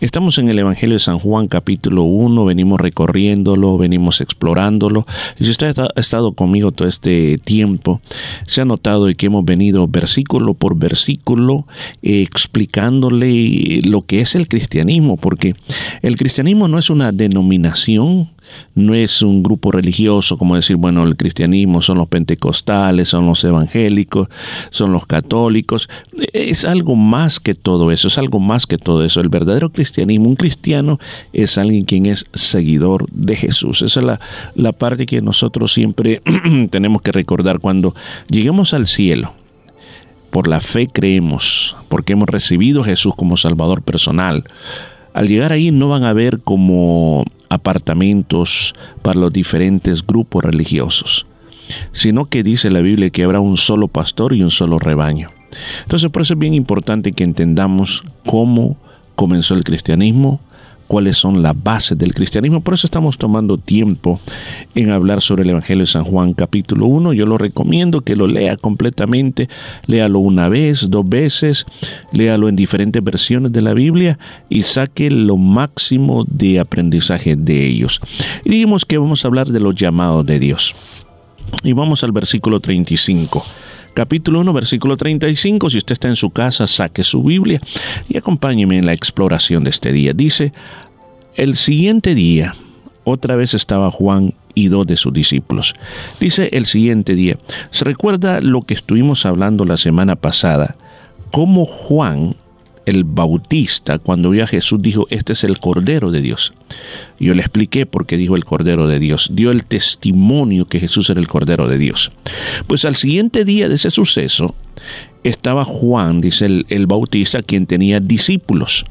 estamos 0.00 0.38
en 0.38 0.48
el 0.48 0.58
Evangelio 0.58 0.94
de 0.94 1.00
San 1.00 1.18
Juan 1.18 1.48
capítulo 1.48 2.02
1, 2.02 2.44
venimos 2.44 2.80
recorriéndolo, 2.80 3.78
venimos 3.78 4.20
explorándolo. 4.20 5.06
Y 5.38 5.44
si 5.44 5.50
usted 5.50 5.78
ha 5.78 5.88
estado 5.96 6.32
conmigo 6.32 6.72
todo 6.72 6.88
este 6.88 7.38
tiempo, 7.38 8.00
se 8.46 8.60
ha 8.60 8.64
notado 8.64 9.08
que 9.16 9.26
hemos 9.26 9.44
venido 9.44 9.86
versículo 9.88 10.54
por 10.54 10.76
versículo 10.76 11.66
eh, 12.02 12.22
explicándole 12.22 13.80
lo 13.84 14.02
que 14.02 14.20
es 14.20 14.34
el 14.34 14.48
cristianismo, 14.48 15.16
porque 15.16 15.54
el 16.02 16.16
cristianismo 16.16 16.68
no 16.68 16.78
es 16.78 16.90
una 16.90 17.12
denominación, 17.12 18.30
no 18.74 18.94
es 18.94 19.22
un 19.22 19.42
grupo 19.42 19.70
religioso 19.70 20.36
como 20.36 20.56
decir, 20.56 20.76
bueno, 20.76 21.04
el 21.04 21.16
cristianismo 21.16 21.82
son 21.82 21.98
los 21.98 22.08
pentecostales, 22.08 23.08
son 23.08 23.26
los 23.26 23.42
evangélicos, 23.44 24.28
son 24.70 24.92
los 24.92 25.06
católicos. 25.06 25.88
Es 26.32 26.64
algo 26.64 26.96
más 26.96 27.40
que 27.40 27.54
todo 27.54 27.92
eso, 27.92 28.08
es 28.08 28.18
algo 28.18 28.40
más 28.40 28.66
que 28.66 28.78
todo 28.78 29.04
eso. 29.04 29.20
El 29.20 29.28
verdadero 29.28 29.70
cristianismo, 29.70 30.28
un 30.28 30.36
cristiano 30.36 30.98
es 31.32 31.58
alguien 31.58 31.84
quien 31.84 32.06
es 32.06 32.26
seguidor 32.32 33.06
de 33.10 33.36
Jesús. 33.36 33.82
Esa 33.82 34.00
es 34.00 34.06
la, 34.06 34.20
la 34.54 34.72
parte 34.72 35.06
que 35.06 35.20
nosotros 35.20 35.72
siempre 35.72 36.22
tenemos 36.70 37.02
que 37.02 37.12
recordar 37.12 37.60
cuando 37.60 37.94
lleguemos 38.28 38.74
al 38.74 38.86
cielo. 38.86 39.34
Por 40.30 40.48
la 40.48 40.58
fe 40.60 40.88
creemos, 40.88 41.76
porque 41.88 42.14
hemos 42.14 42.28
recibido 42.28 42.80
a 42.80 42.84
Jesús 42.84 43.14
como 43.14 43.36
Salvador 43.36 43.82
personal. 43.82 44.42
Al 45.14 45.28
llegar 45.28 45.52
ahí 45.52 45.70
no 45.70 45.88
van 45.88 46.02
a 46.04 46.12
ver 46.12 46.40
como 46.40 47.24
apartamentos 47.48 48.74
para 49.00 49.18
los 49.18 49.32
diferentes 49.32 50.04
grupos 50.04 50.44
religiosos, 50.44 51.26
sino 51.92 52.26
que 52.26 52.42
dice 52.42 52.68
la 52.68 52.80
Biblia 52.80 53.10
que 53.10 53.22
habrá 53.22 53.38
un 53.38 53.56
solo 53.56 53.86
pastor 53.88 54.34
y 54.34 54.42
un 54.42 54.50
solo 54.50 54.78
rebaño. 54.78 55.30
Entonces 55.82 56.10
por 56.10 56.22
eso 56.22 56.34
es 56.34 56.40
bien 56.40 56.52
importante 56.52 57.12
que 57.12 57.22
entendamos 57.22 58.02
cómo 58.26 58.76
comenzó 59.14 59.54
el 59.54 59.62
cristianismo, 59.62 60.40
cuáles 60.86 61.16
son 61.16 61.42
las 61.42 61.60
bases 61.60 61.98
del 61.98 62.14
cristianismo. 62.14 62.60
Por 62.60 62.74
eso 62.74 62.86
estamos 62.86 63.18
tomando 63.18 63.58
tiempo 63.58 64.20
en 64.74 64.90
hablar 64.90 65.20
sobre 65.20 65.42
el 65.42 65.50
Evangelio 65.50 65.82
de 65.82 65.90
San 65.90 66.04
Juan 66.04 66.34
capítulo 66.34 66.86
1. 66.86 67.12
Yo 67.12 67.26
lo 67.26 67.38
recomiendo 67.38 68.00
que 68.02 68.16
lo 68.16 68.26
lea 68.26 68.56
completamente, 68.56 69.48
léalo 69.86 70.18
una 70.18 70.48
vez, 70.48 70.90
dos 70.90 71.08
veces, 71.08 71.66
léalo 72.12 72.48
en 72.48 72.56
diferentes 72.56 73.02
versiones 73.02 73.52
de 73.52 73.62
la 73.62 73.74
Biblia 73.74 74.18
y 74.48 74.62
saque 74.62 75.10
lo 75.10 75.36
máximo 75.36 76.24
de 76.28 76.60
aprendizaje 76.60 77.36
de 77.36 77.66
ellos. 77.66 78.00
Y 78.44 78.50
dijimos 78.50 78.84
que 78.84 78.98
vamos 78.98 79.24
a 79.24 79.28
hablar 79.28 79.48
de 79.48 79.60
los 79.60 79.74
llamados 79.74 80.24
de 80.26 80.38
Dios. 80.38 80.74
Y 81.62 81.72
vamos 81.72 82.02
al 82.04 82.12
versículo 82.12 82.60
35 82.60 83.44
capítulo 83.94 84.40
1, 84.40 84.52
versículo 84.52 84.96
35. 84.96 85.70
Si 85.70 85.78
usted 85.78 85.92
está 85.92 86.08
en 86.08 86.16
su 86.16 86.30
casa, 86.30 86.66
saque 86.66 87.04
su 87.04 87.22
Biblia 87.22 87.60
y 88.08 88.18
acompáñeme 88.18 88.76
en 88.76 88.86
la 88.86 88.92
exploración 88.92 89.64
de 89.64 89.70
este 89.70 89.92
día. 89.92 90.12
Dice, 90.12 90.52
el 91.36 91.56
siguiente 91.56 92.14
día, 92.14 92.54
otra 93.04 93.36
vez 93.36 93.54
estaba 93.54 93.90
Juan 93.90 94.34
y 94.54 94.68
dos 94.68 94.86
de 94.86 94.96
sus 94.96 95.12
discípulos. 95.12 95.74
Dice 96.20 96.50
el 96.52 96.66
siguiente 96.66 97.14
día, 97.14 97.38
se 97.70 97.84
recuerda 97.84 98.40
lo 98.40 98.62
que 98.62 98.74
estuvimos 98.74 99.24
hablando 99.26 99.64
la 99.64 99.76
semana 99.76 100.16
pasada, 100.16 100.76
cómo 101.30 101.64
Juan 101.64 102.36
el 102.86 103.04
Bautista, 103.04 103.98
cuando 103.98 104.30
vio 104.30 104.44
a 104.44 104.46
Jesús, 104.46 104.80
dijo, 104.82 105.06
este 105.10 105.32
es 105.32 105.44
el 105.44 105.58
Cordero 105.58 106.10
de 106.10 106.20
Dios. 106.20 106.52
Yo 107.18 107.34
le 107.34 107.40
expliqué 107.40 107.86
por 107.86 108.06
qué 108.06 108.16
dijo 108.16 108.36
el 108.36 108.44
Cordero 108.44 108.86
de 108.88 108.98
Dios. 108.98 109.30
Dio 109.32 109.50
el 109.50 109.64
testimonio 109.64 110.66
que 110.66 110.80
Jesús 110.80 111.08
era 111.10 111.20
el 111.20 111.28
Cordero 111.28 111.68
de 111.68 111.78
Dios. 111.78 112.12
Pues 112.66 112.84
al 112.84 112.96
siguiente 112.96 113.44
día 113.44 113.68
de 113.68 113.76
ese 113.76 113.90
suceso, 113.90 114.54
estaba 115.22 115.64
Juan, 115.64 116.20
dice 116.20 116.46
el, 116.46 116.86
Bautista, 116.86 117.42
quien 117.42 117.66
tenía 117.66 118.00
discípulos. 118.00 118.84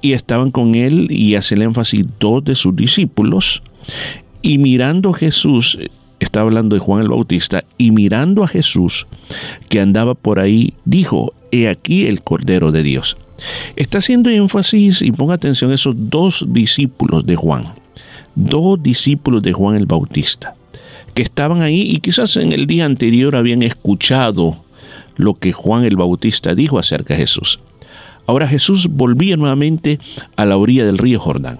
Y 0.00 0.14
estaban 0.14 0.50
con 0.50 0.74
él, 0.74 1.08
y 1.10 1.34
hace 1.34 1.54
el 1.54 1.62
énfasis, 1.62 2.06
dos 2.18 2.44
de 2.44 2.54
sus 2.54 2.74
discípulos. 2.74 3.62
Y 4.40 4.58
mirando 4.58 5.12
Jesús, 5.12 5.78
está 6.18 6.40
hablando 6.40 6.74
de 6.74 6.80
Juan 6.80 7.02
el 7.02 7.08
Bautista, 7.08 7.64
y 7.76 7.90
mirando 7.90 8.42
a 8.42 8.48
Jesús 8.48 9.06
que 9.68 9.80
andaba 9.80 10.14
por 10.14 10.40
ahí, 10.40 10.74
dijo, 10.84 11.34
he 11.52 11.68
aquí 11.68 12.06
el 12.06 12.22
Cordero 12.22 12.72
de 12.72 12.82
Dios. 12.82 13.16
Está 13.76 13.98
haciendo 13.98 14.30
énfasis 14.30 15.02
y 15.02 15.12
ponga 15.12 15.34
atención 15.34 15.70
a 15.70 15.74
esos 15.74 15.94
dos 15.96 16.44
discípulos 16.48 17.24
de 17.26 17.36
Juan, 17.36 17.66
dos 18.34 18.82
discípulos 18.82 19.42
de 19.42 19.52
Juan 19.52 19.76
el 19.76 19.86
Bautista, 19.86 20.54
que 21.14 21.22
estaban 21.22 21.62
ahí 21.62 21.82
y 21.82 22.00
quizás 22.00 22.36
en 22.36 22.52
el 22.52 22.66
día 22.66 22.86
anterior 22.86 23.36
habían 23.36 23.62
escuchado 23.62 24.64
lo 25.16 25.34
que 25.34 25.52
Juan 25.52 25.84
el 25.84 25.96
Bautista 25.96 26.54
dijo 26.54 26.78
acerca 26.78 27.14
de 27.14 27.20
Jesús. 27.20 27.60
Ahora 28.26 28.48
Jesús 28.48 28.88
volvía 28.88 29.36
nuevamente 29.36 29.98
a 30.36 30.46
la 30.46 30.56
orilla 30.56 30.86
del 30.86 30.98
río 30.98 31.20
Jordán. 31.20 31.58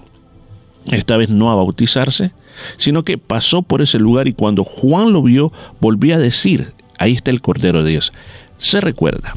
esta 0.91 1.17
vez 1.17 1.29
no 1.29 1.51
a 1.51 1.55
bautizarse, 1.55 2.33
sino 2.77 3.03
que 3.05 3.19
pasó 3.19 3.63
por 3.63 3.83
ese 3.83 3.99
lugar 3.99 4.29
y 4.29 4.33
cuando 4.33 4.65
Juan 4.65 5.13
lo 5.13 5.23
vio, 5.23 5.53
volvió 5.81 6.15
a 6.15 6.19
decir, 6.19 6.73
ahí 6.99 7.13
está 7.13 7.31
el 7.31 7.41
Cordero 7.41 7.83
de 7.83 7.91
Dios. 7.91 8.13
Se 8.59 8.81
recuerda 8.81 9.35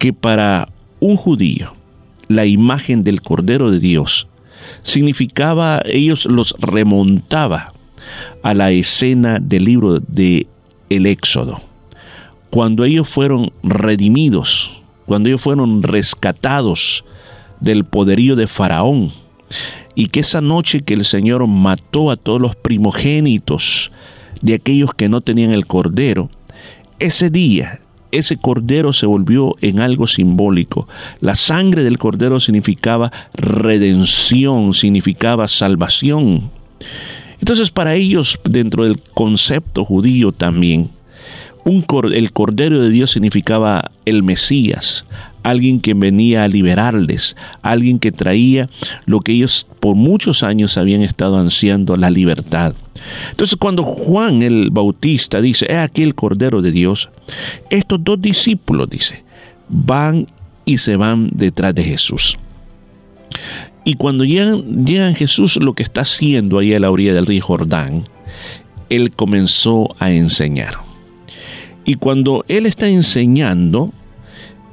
que 0.00 0.14
para 0.14 0.66
un 0.98 1.14
judío, 1.14 1.74
la 2.26 2.46
imagen 2.46 3.04
del 3.04 3.20
Cordero 3.20 3.70
de 3.70 3.80
Dios 3.80 4.28
significaba, 4.82 5.82
ellos 5.84 6.24
los 6.24 6.54
remontaba 6.58 7.74
a 8.42 8.54
la 8.54 8.70
escena 8.70 9.38
del 9.40 9.64
libro 9.64 10.00
de 10.00 10.46
el 10.88 11.04
Éxodo, 11.04 11.60
cuando 12.48 12.84
ellos 12.84 13.10
fueron 13.10 13.52
redimidos, 13.62 14.82
cuando 15.04 15.28
ellos 15.28 15.42
fueron 15.42 15.82
rescatados 15.82 17.04
del 17.60 17.84
poderío 17.84 18.36
de 18.36 18.46
Faraón, 18.46 19.12
y 19.94 20.06
que 20.06 20.20
esa 20.20 20.40
noche 20.40 20.80
que 20.80 20.94
el 20.94 21.04
Señor 21.04 21.46
mató 21.46 22.10
a 22.10 22.16
todos 22.16 22.40
los 22.40 22.56
primogénitos 22.56 23.92
de 24.40 24.54
aquellos 24.54 24.94
que 24.94 25.10
no 25.10 25.20
tenían 25.20 25.50
el 25.50 25.66
cordero, 25.66 26.30
ese 26.98 27.28
día 27.28 27.80
ese 28.12 28.36
cordero 28.36 28.92
se 28.92 29.06
volvió 29.06 29.56
en 29.60 29.80
algo 29.80 30.06
simbólico. 30.06 30.88
La 31.20 31.36
sangre 31.36 31.82
del 31.82 31.98
cordero 31.98 32.40
significaba 32.40 33.12
redención, 33.34 34.74
significaba 34.74 35.48
salvación. 35.48 36.50
Entonces 37.38 37.70
para 37.70 37.94
ellos, 37.94 38.38
dentro 38.44 38.84
del 38.84 39.00
concepto 39.00 39.84
judío 39.84 40.32
también, 40.32 40.90
el 42.12 42.32
Cordero 42.32 42.80
de 42.80 42.90
Dios 42.90 43.12
significaba 43.12 43.90
el 44.04 44.22
Mesías, 44.22 45.04
alguien 45.42 45.80
que 45.80 45.94
venía 45.94 46.44
a 46.44 46.48
liberarles, 46.48 47.36
alguien 47.62 47.98
que 47.98 48.12
traía 48.12 48.68
lo 49.06 49.20
que 49.20 49.32
ellos 49.32 49.66
por 49.80 49.94
muchos 49.96 50.42
años 50.42 50.76
habían 50.76 51.02
estado 51.02 51.38
ansiando, 51.38 51.96
la 51.96 52.10
libertad. 52.10 52.74
Entonces 53.30 53.56
cuando 53.56 53.82
Juan 53.82 54.42
el 54.42 54.70
Bautista 54.70 55.40
dice, 55.40 55.66
he 55.68 55.76
aquí 55.76 56.02
el 56.02 56.14
Cordero 56.14 56.62
de 56.62 56.72
Dios, 56.72 57.10
estos 57.70 58.02
dos 58.02 58.20
discípulos, 58.20 58.90
dice, 58.90 59.24
van 59.68 60.26
y 60.64 60.78
se 60.78 60.96
van 60.96 61.30
detrás 61.32 61.74
de 61.74 61.84
Jesús. 61.84 62.38
Y 63.84 63.94
cuando 63.94 64.24
llegan, 64.24 64.84
llegan 64.84 65.14
Jesús, 65.14 65.56
lo 65.56 65.72
que 65.72 65.82
está 65.82 66.02
haciendo 66.02 66.58
ahí 66.58 66.74
a 66.74 66.80
la 66.80 66.90
orilla 66.90 67.14
del 67.14 67.26
río 67.26 67.42
Jordán, 67.42 68.04
él 68.90 69.12
comenzó 69.12 69.94
a 69.98 70.10
enseñar. 70.10 70.74
Y 71.84 71.94
cuando 71.94 72.44
él 72.48 72.66
está 72.66 72.88
enseñando, 72.88 73.92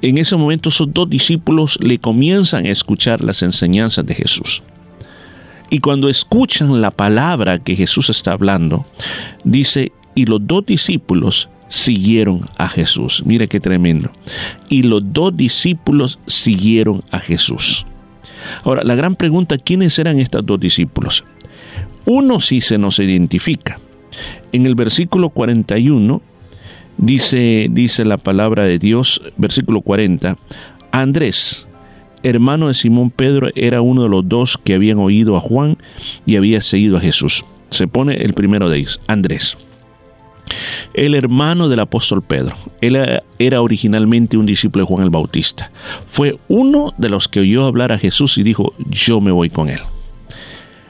en 0.02 0.18
ese 0.18 0.36
momento 0.36 0.70
esos 0.70 0.94
dos 0.94 1.10
discípulos 1.10 1.78
le 1.82 2.00
comienzan 2.00 2.66
a 2.66 2.70
escuchar 2.70 3.24
las 3.24 3.42
enseñanzas 3.42 4.06
de 4.06 4.16
Jesús. 4.16 4.64
Y 5.70 5.80
cuando 5.80 6.08
escuchan 6.08 6.82
la 6.82 6.92
palabra 6.92 7.60
que 7.60 7.76
Jesús 7.76 8.10
está 8.10 8.32
hablando, 8.34 8.86
dice, 9.44 9.92
y 10.16 10.26
los 10.26 10.46
dos 10.46 10.66
discípulos 10.66 11.50
siguieron 11.68 12.42
a 12.58 12.70
Jesús. 12.70 13.24
Mire 13.26 13.48
qué 13.48 13.60
tremendo. 13.60 14.12
Y 14.70 14.84
los 14.84 15.02
dos 15.14 15.36
discípulos 15.36 16.20
siguieron 16.26 17.04
a 17.12 17.20
Jesús. 17.20 17.86
Ahora, 18.64 18.84
la 18.84 18.96
gran 18.96 19.16
pregunta, 19.16 19.58
¿quiénes 19.58 20.00
eran 20.00 20.20
estos 20.20 20.46
dos 20.46 20.60
discípulos? 20.60 21.26
Uno 22.06 22.40
sí 22.40 22.62
se 22.62 22.78
nos 22.78 23.00
identifica. 23.00 23.80
En 24.52 24.66
el 24.66 24.76
versículo 24.76 25.30
41 25.30 26.22
Dice, 26.98 27.68
dice 27.70 28.06
la 28.06 28.18
palabra 28.18 28.64
de 28.64 28.80
Dios, 28.80 29.22
versículo 29.38 29.82
40, 29.82 30.36
Andrés, 30.92 31.68
hermano 32.24 32.70
de 32.70 32.74
Simón 32.74 33.12
Pedro, 33.12 33.50
era 33.56 33.82
uno 33.82 34.04
de 34.04 34.10
los 34.10 34.28
dos 34.28 34.58
que 34.58 34.74
habían 34.74 34.98
oído 34.98 35.38
a 35.38 35.40
Juan 35.40 35.78
y 36.26 36.38
había 36.38 36.60
seguido 36.60 36.98
a 36.98 37.02
Jesús. 37.02 37.46
Se 37.70 37.88
pone 37.88 38.16
el 38.16 38.34
primero 38.34 38.70
de 38.70 38.80
ellos, 38.80 39.00
Andrés. 39.08 39.58
El 40.94 41.14
hermano 41.14 41.70
del 41.70 41.82
apóstol 41.82 42.24
Pedro. 42.24 42.56
Él 42.82 42.98
era 43.38 43.62
originalmente 43.62 44.38
un 44.38 44.46
discípulo 44.46 44.84
de 44.84 44.88
Juan 44.88 45.04
el 45.04 45.10
Bautista. 45.10 45.70
Fue 46.08 46.40
uno 46.48 46.94
de 46.98 47.10
los 47.10 47.28
que 47.28 47.42
oyó 47.42 47.66
hablar 47.66 47.92
a 47.92 48.00
Jesús 48.00 48.38
y 48.38 48.44
dijo, 48.44 48.74
yo 48.90 49.22
me 49.22 49.32
voy 49.32 49.50
con 49.50 49.70
él. 49.70 49.82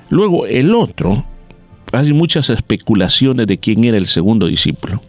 Luego 0.09 0.45
el 0.45 0.73
otro, 0.73 1.25
hay 1.91 2.13
muchas 2.13 2.49
especulaciones 2.49 3.47
de 3.47 3.57
quién 3.57 3.84
era 3.84 3.97
el 3.97 4.07
segundo 4.07 4.47
discípulo. 4.47 5.01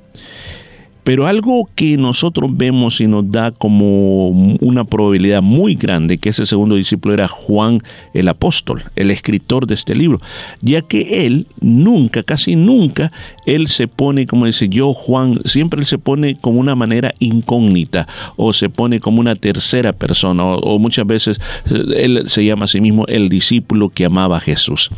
Pero 1.08 1.26
algo 1.26 1.70
que 1.74 1.96
nosotros 1.96 2.54
vemos 2.54 3.00
y 3.00 3.06
nos 3.06 3.32
da 3.32 3.50
como 3.50 4.28
una 4.28 4.84
probabilidad 4.84 5.40
muy 5.40 5.74
grande 5.74 6.18
que 6.18 6.28
ese 6.28 6.44
segundo 6.44 6.74
discípulo 6.74 7.14
era 7.14 7.26
Juan 7.28 7.80
el 8.12 8.28
apóstol, 8.28 8.84
el 8.94 9.10
escritor 9.10 9.66
de 9.66 9.72
este 9.72 9.94
libro, 9.94 10.20
ya 10.60 10.82
que 10.82 11.24
él 11.24 11.46
nunca, 11.62 12.22
casi 12.24 12.56
nunca, 12.56 13.10
él 13.46 13.68
se 13.68 13.88
pone, 13.88 14.26
como 14.26 14.44
dice 14.44 14.68
yo, 14.68 14.92
Juan, 14.92 15.40
siempre 15.46 15.80
él 15.80 15.86
se 15.86 15.96
pone 15.96 16.36
como 16.36 16.60
una 16.60 16.74
manera 16.74 17.14
incógnita 17.20 18.06
o 18.36 18.52
se 18.52 18.68
pone 18.68 19.00
como 19.00 19.20
una 19.20 19.34
tercera 19.34 19.94
persona 19.94 20.44
o, 20.44 20.78
muchas 20.78 21.06
veces 21.06 21.40
eh, 21.70 22.04
él 22.04 22.24
se 22.26 22.44
llama 22.44 22.66
a 22.66 22.68
sí 22.68 22.82
mismo 22.82 23.06
el 23.06 23.30
discípulo 23.30 23.88
que 23.88 24.04
amaba 24.04 24.36
a 24.36 24.40
Jesús. 24.40 24.90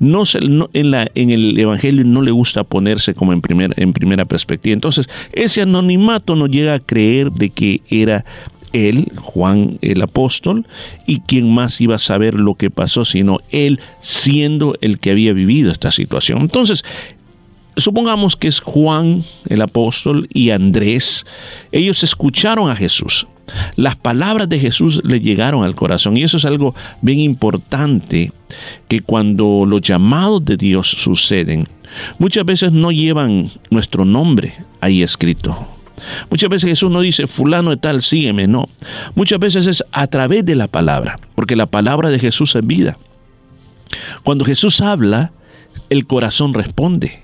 No, 0.00 0.22
en, 0.72 0.90
la, 0.90 1.10
en 1.14 1.30
el 1.30 1.58
Evangelio 1.58 2.04
no 2.04 2.22
le 2.22 2.30
gusta 2.30 2.64
ponerse 2.64 3.12
como 3.12 3.34
en, 3.34 3.42
en 3.76 3.92
primera 3.92 4.24
perspectiva. 4.24 4.72
Entonces, 4.72 5.08
ese 5.44 5.62
anonimato 5.62 6.36
no 6.36 6.46
llega 6.46 6.74
a 6.74 6.80
creer 6.80 7.32
de 7.32 7.50
que 7.50 7.82
era 7.88 8.24
él, 8.72 9.12
Juan 9.16 9.78
el 9.82 10.02
apóstol, 10.02 10.66
y 11.06 11.20
quien 11.20 11.52
más 11.52 11.80
iba 11.80 11.96
a 11.96 11.98
saber 11.98 12.34
lo 12.34 12.54
que 12.54 12.70
pasó, 12.70 13.04
sino 13.04 13.38
él 13.50 13.80
siendo 14.00 14.74
el 14.80 14.98
que 14.98 15.10
había 15.10 15.32
vivido 15.32 15.70
esta 15.70 15.90
situación. 15.90 16.40
Entonces, 16.40 16.84
supongamos 17.76 18.36
que 18.36 18.48
es 18.48 18.60
Juan 18.60 19.24
el 19.48 19.62
apóstol 19.62 20.28
y 20.32 20.50
Andrés, 20.50 21.26
ellos 21.70 22.02
escucharon 22.02 22.70
a 22.70 22.76
Jesús. 22.76 23.26
Las 23.76 23.96
palabras 23.96 24.48
de 24.48 24.58
Jesús 24.58 25.02
le 25.04 25.20
llegaron 25.20 25.64
al 25.64 25.74
corazón 25.74 26.16
y 26.16 26.22
eso 26.22 26.36
es 26.36 26.44
algo 26.44 26.74
bien 27.02 27.18
importante 27.18 28.32
que 28.88 29.00
cuando 29.00 29.64
los 29.66 29.82
llamados 29.82 30.44
de 30.44 30.56
Dios 30.56 30.88
suceden, 30.88 31.68
Muchas 32.18 32.44
veces 32.44 32.72
no 32.72 32.90
llevan 32.90 33.50
nuestro 33.70 34.04
nombre 34.04 34.54
ahí 34.80 35.02
escrito. 35.02 35.66
Muchas 36.30 36.50
veces 36.50 36.70
Jesús 36.70 36.90
no 36.90 37.00
dice, 37.00 37.26
fulano 37.26 37.70
de 37.70 37.76
tal, 37.76 38.02
sígueme, 38.02 38.46
no. 38.46 38.68
Muchas 39.14 39.38
veces 39.38 39.66
es 39.66 39.84
a 39.92 40.06
través 40.06 40.44
de 40.44 40.54
la 40.54 40.68
palabra, 40.68 41.18
porque 41.34 41.56
la 41.56 41.66
palabra 41.66 42.10
de 42.10 42.18
Jesús 42.18 42.54
es 42.56 42.66
vida. 42.66 42.96
Cuando 44.24 44.44
Jesús 44.44 44.80
habla, 44.80 45.32
el 45.90 46.06
corazón 46.06 46.54
responde. 46.54 47.22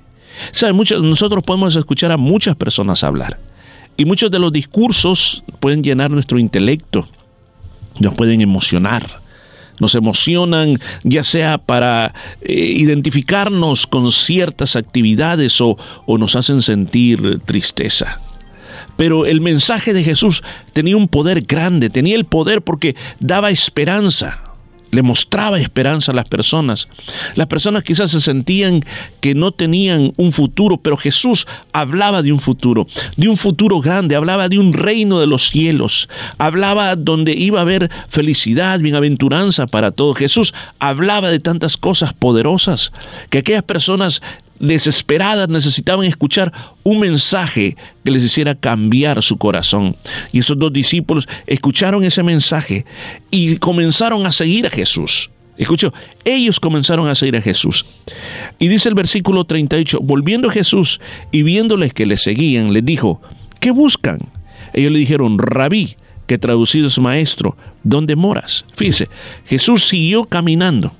Nosotros 1.01 1.43
podemos 1.43 1.75
escuchar 1.75 2.13
a 2.13 2.17
muchas 2.17 2.57
personas 2.57 3.03
hablar. 3.03 3.41
Y 3.97 4.05
muchos 4.05 4.31
de 4.31 4.39
los 4.39 4.53
discursos 4.53 5.43
pueden 5.59 5.83
llenar 5.83 6.11
nuestro 6.11 6.39
intelecto, 6.39 7.09
nos 7.99 8.15
pueden 8.15 8.41
emocionar 8.41 9.28
nos 9.81 9.95
emocionan 9.95 10.79
ya 11.03 11.25
sea 11.25 11.59
para 11.59 12.15
eh, 12.41 12.53
identificarnos 12.53 13.87
con 13.87 14.11
ciertas 14.13 14.77
actividades 14.77 15.61
o, 15.61 15.77
o 16.07 16.19
nos 16.19 16.37
hacen 16.37 16.63
sentir 16.63 17.41
tristeza. 17.45 18.21
Pero 18.97 19.27
el 19.27 19.41
mensaje 19.41 19.93
de 19.93 20.03
Jesús 20.03 20.43
tenía 20.73 20.97
un 20.97 21.09
poder 21.09 21.43
grande, 21.43 21.91
tenía 21.91 22.17
el 22.17 22.25
poder 22.25 22.63
porque 22.63 22.97
daba 23.21 23.51
esperanza 23.51 24.48
le 24.91 25.03
mostraba 25.03 25.59
esperanza 25.59 26.13
a 26.13 26.15
las 26.15 26.29
personas. 26.29 26.89
Las 27.35 27.47
personas 27.47 27.83
quizás 27.83 28.11
se 28.11 28.21
sentían 28.21 28.83
que 29.21 29.35
no 29.35 29.53
tenían 29.53 30.13
un 30.17 30.33
futuro, 30.33 30.79
pero 30.79 30.97
Jesús 30.97 31.47
hablaba 31.73 32.23
de 32.23 32.33
un 32.33 32.41
futuro, 32.41 32.87
de 33.17 33.29
un 33.29 33.37
futuro 33.37 33.81
grande, 33.81 34.17
hablaba 34.17 34.49
de 34.49 34.59
un 34.59 34.73
reino 34.73 35.21
de 35.21 35.27
los 35.27 35.49
cielos, 35.49 36.09
hablaba 36.39 36.97
donde 36.97 37.33
iba 37.33 37.59
a 37.59 37.63
haber 37.63 37.91
felicidad, 38.09 38.81
bienaventuranza 38.81 39.67
para 39.67 39.91
todos. 39.91 40.19
Jesús 40.19 40.55
hablaba 40.79 41.31
de 41.31 41.41
tantas 41.41 41.77
cosas 41.77 42.13
poderosas 42.13 42.93
que 43.31 43.39
aquellas 43.39 43.63
personas 43.63 44.23
desesperadas 44.61 45.49
necesitaban 45.49 46.07
escuchar 46.07 46.53
un 46.83 47.01
mensaje 47.01 47.77
que 48.05 48.11
les 48.11 48.25
hiciera 48.25 48.55
cambiar 48.55 49.23
su 49.23 49.37
corazón. 49.39 49.97
Y 50.33 50.41
esos 50.41 50.59
dos 50.59 50.73
discípulos 50.73 51.29
escucharon 51.47 52.05
ese 52.05 52.23
mensaje 52.23 52.85
y 53.31 53.57
comenzaron 53.57 54.27
a 54.27 54.33
seguir 54.33 54.67
a 54.67 54.71
Jesús. 54.71 55.31
Escucho, 55.57 55.93
ellos 56.25 56.61
comenzaron 56.61 57.09
a 57.09 57.17
seguir 57.17 57.37
a 57.37 57.43
Jesús. 57.43 57.85
Y 58.61 58.69
dice 58.69 58.89
el 58.89 58.95
versículo 58.95 59.45
38, 59.45 59.99
volviendo 60.03 60.51
Jesús 60.51 61.01
y 61.33 61.43
viéndoles 61.43 61.93
que 61.93 62.07
le 62.07 62.17
seguían, 62.17 62.73
les 62.73 62.85
dijo, 62.85 63.21
¿qué 63.59 63.73
buscan? 63.73 64.21
Ellos 64.73 64.93
le 64.93 65.01
dijeron, 65.01 65.39
rabí, 65.39 65.97
que 66.29 66.39
traducido 66.39 66.87
es 66.87 66.99
maestro, 66.99 67.57
¿dónde 67.83 68.15
moras? 68.15 68.65
Fíjese, 68.75 69.09
Jesús 69.47 69.89
siguió 69.89 70.27
caminando 70.27 70.93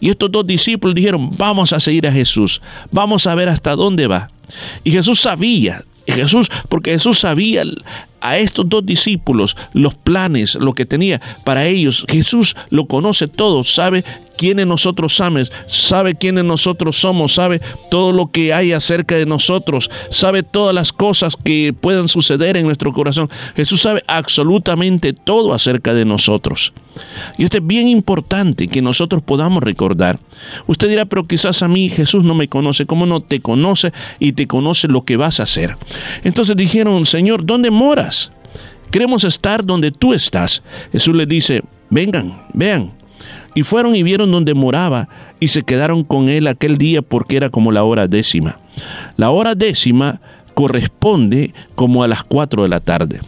y 0.00 0.10
estos 0.10 0.30
dos 0.30 0.46
discípulos 0.46 0.94
dijeron, 0.94 1.30
vamos 1.36 1.72
a 1.72 1.80
seguir 1.80 2.06
a 2.06 2.12
Jesús, 2.12 2.60
vamos 2.90 3.26
a 3.26 3.34
ver 3.34 3.48
hasta 3.48 3.74
dónde 3.74 4.06
va. 4.06 4.30
Y 4.84 4.90
Jesús 4.90 5.20
sabía, 5.20 5.84
Jesús, 6.06 6.50
porque 6.68 6.92
Jesús 6.92 7.20
sabía 7.20 7.64
a 8.20 8.38
estos 8.38 8.68
dos 8.68 8.84
discípulos 8.84 9.56
los 9.72 9.94
planes, 9.94 10.54
lo 10.54 10.74
que 10.74 10.86
tenía 10.86 11.20
para 11.44 11.66
ellos. 11.66 12.04
Jesús 12.08 12.56
lo 12.70 12.86
conoce 12.86 13.28
todo, 13.28 13.64
sabe 13.64 14.04
quiénes 14.36 14.66
nosotros 14.66 15.14
somos, 15.14 15.50
sabe 15.66 16.14
quiénes 16.14 16.44
nosotros 16.44 16.98
somos, 16.98 17.34
sabe 17.34 17.60
todo 17.90 18.12
lo 18.12 18.28
que 18.28 18.54
hay 18.54 18.72
acerca 18.72 19.16
de 19.16 19.26
nosotros, 19.26 19.90
sabe 20.10 20.42
todas 20.42 20.74
las 20.74 20.92
cosas 20.92 21.36
que 21.36 21.74
puedan 21.78 22.08
suceder 22.08 22.56
en 22.56 22.66
nuestro 22.66 22.92
corazón. 22.92 23.28
Jesús 23.56 23.82
sabe 23.82 24.02
absolutamente 24.06 25.12
todo 25.12 25.52
acerca 25.52 25.92
de 25.92 26.04
nosotros. 26.04 26.72
Y 27.36 27.44
esto 27.44 27.58
es 27.58 27.66
bien 27.66 27.88
importante 27.88 28.68
que 28.68 28.82
nosotros 28.82 29.22
podamos 29.22 29.62
recordar. 29.62 30.18
Usted 30.66 30.88
dirá, 30.88 31.04
pero 31.04 31.24
quizás 31.24 31.62
a 31.62 31.68
mí 31.68 31.88
Jesús 31.88 32.24
no 32.24 32.34
me 32.34 32.48
conoce. 32.48 32.86
¿Cómo 32.86 33.06
no 33.06 33.20
te 33.20 33.40
conoce 33.40 33.92
y 34.18 34.32
te 34.32 34.46
conoce 34.46 34.88
lo 34.88 35.04
que 35.04 35.16
vas 35.16 35.40
a 35.40 35.44
hacer? 35.44 35.76
Entonces 36.24 36.56
dijeron, 36.56 37.06
Señor, 37.06 37.44
¿dónde 37.44 37.70
moras? 37.70 38.07
Queremos 38.90 39.24
estar 39.24 39.64
donde 39.64 39.90
tú 39.90 40.14
estás. 40.14 40.62
Jesús 40.92 41.14
les 41.14 41.28
dice, 41.28 41.62
vengan, 41.90 42.46
vean. 42.54 42.92
Y 43.54 43.62
fueron 43.62 43.94
y 43.94 44.02
vieron 44.02 44.30
donde 44.30 44.54
moraba 44.54 45.08
y 45.40 45.48
se 45.48 45.62
quedaron 45.62 46.04
con 46.04 46.28
él 46.28 46.46
aquel 46.46 46.78
día 46.78 47.02
porque 47.02 47.36
era 47.36 47.50
como 47.50 47.72
la 47.72 47.82
hora 47.84 48.08
décima. 48.08 48.60
La 49.16 49.30
hora 49.30 49.54
décima 49.54 50.20
corresponde 50.54 51.52
como 51.74 52.02
a 52.02 52.08
las 52.08 52.24
cuatro 52.24 52.62
de 52.62 52.68
la 52.68 52.80
tarde 52.80 53.20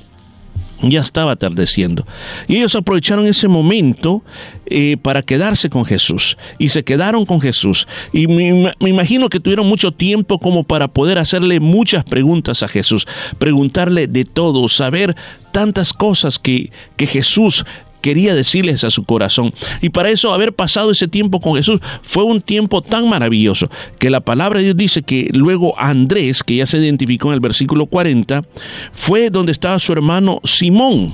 ya 0.83 1.01
estaba 1.01 1.33
atardeciendo. 1.33 2.07
Y 2.49 2.57
ellos 2.57 2.75
aprovecharon 2.75 3.27
ese 3.27 3.49
momento 3.49 4.23
eh, 4.67 4.97
para 5.03 5.23
quedarse 5.23 5.69
con 5.69 5.85
Jesús. 5.85 6.37
Y 6.59 6.71
se 6.71 6.85
quedaron 6.85 7.27
con 7.27 7.41
Jesús. 7.41 7.87
Y 8.13 8.27
me, 8.27 8.75
imagino 8.81 9.29
que 9.29 9.41
tuvieron 9.41 9.67
mucho 9.67 9.93
tiempo 9.93 10.39
como 10.39 10.65
para 10.65 10.89
poder 10.89 11.19
hacerle 11.19 11.61
muchas 11.61 12.05
preguntas 12.05 12.63
a 12.63 12.69
Jesús. 12.69 13.07
Preguntarle 13.39 14.07
de 14.07 14.25
todo, 14.25 14.69
saber 14.69 15.17
tantas 15.53 15.93
cosas 15.93 16.39
que, 16.39 16.71
que 16.97 17.07
Jesús 17.07 17.65
quería 18.01 18.35
decirles 18.35 18.85
a 18.85 18.91
su 18.91 19.05
corazón. 19.05 19.53
Y 19.81 19.91
para 19.91 20.11
eso 20.11 20.33
haber 20.33 20.53
pasado 20.53 20.91
ese 20.91 21.09
tiempo 21.09 21.41
con 21.41 21.57
Jesús 21.57 21.81
fue 22.03 22.25
un 22.25 22.41
tiempo 22.41 22.83
tan 22.83 23.09
maravilloso 23.09 23.69
que 23.99 24.11
la 24.11 24.21
palabra 24.21 24.59
de 24.59 24.67
Dios 24.67 24.77
dice 24.77 25.03
que 25.03 25.31
luego 25.33 25.79
Andrés, 25.79 26.43
que 26.43 26.57
ya 26.57 26.67
se 26.67 26.79
identificó 26.79 27.29
en 27.29 27.35
el 27.35 27.41
versículo 27.41 27.87
40, 27.87 28.45
fue 28.93 29.31
donde 29.31 29.53
estaba 29.53 29.79
su 29.79 29.93
hermano 29.93 30.41
Simón 30.45 31.13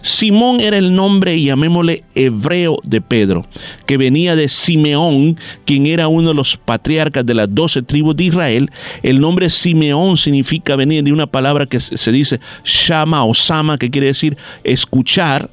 Simón 0.00 0.60
era 0.60 0.78
el 0.78 0.94
nombre, 0.94 1.40
llamémosle 1.40 2.04
hebreo 2.14 2.78
de 2.82 3.00
Pedro, 3.00 3.46
que 3.86 3.96
venía 3.96 4.34
de 4.34 4.48
Simeón, 4.48 5.38
quien 5.64 5.86
era 5.86 6.08
uno 6.08 6.28
de 6.28 6.34
los 6.34 6.56
patriarcas 6.56 7.24
de 7.24 7.34
las 7.34 7.54
doce 7.54 7.82
tribus 7.82 8.16
de 8.16 8.24
Israel. 8.24 8.70
El 9.02 9.20
nombre 9.20 9.48
Simeón 9.48 10.16
significa 10.16 10.76
venir 10.76 11.04
de 11.04 11.12
una 11.12 11.26
palabra 11.26 11.66
que 11.66 11.78
se 11.78 12.12
dice 12.12 12.40
shama 12.64 13.24
o 13.24 13.32
sama, 13.32 13.78
que 13.78 13.90
quiere 13.90 14.08
decir 14.08 14.36
escuchar. 14.64 15.50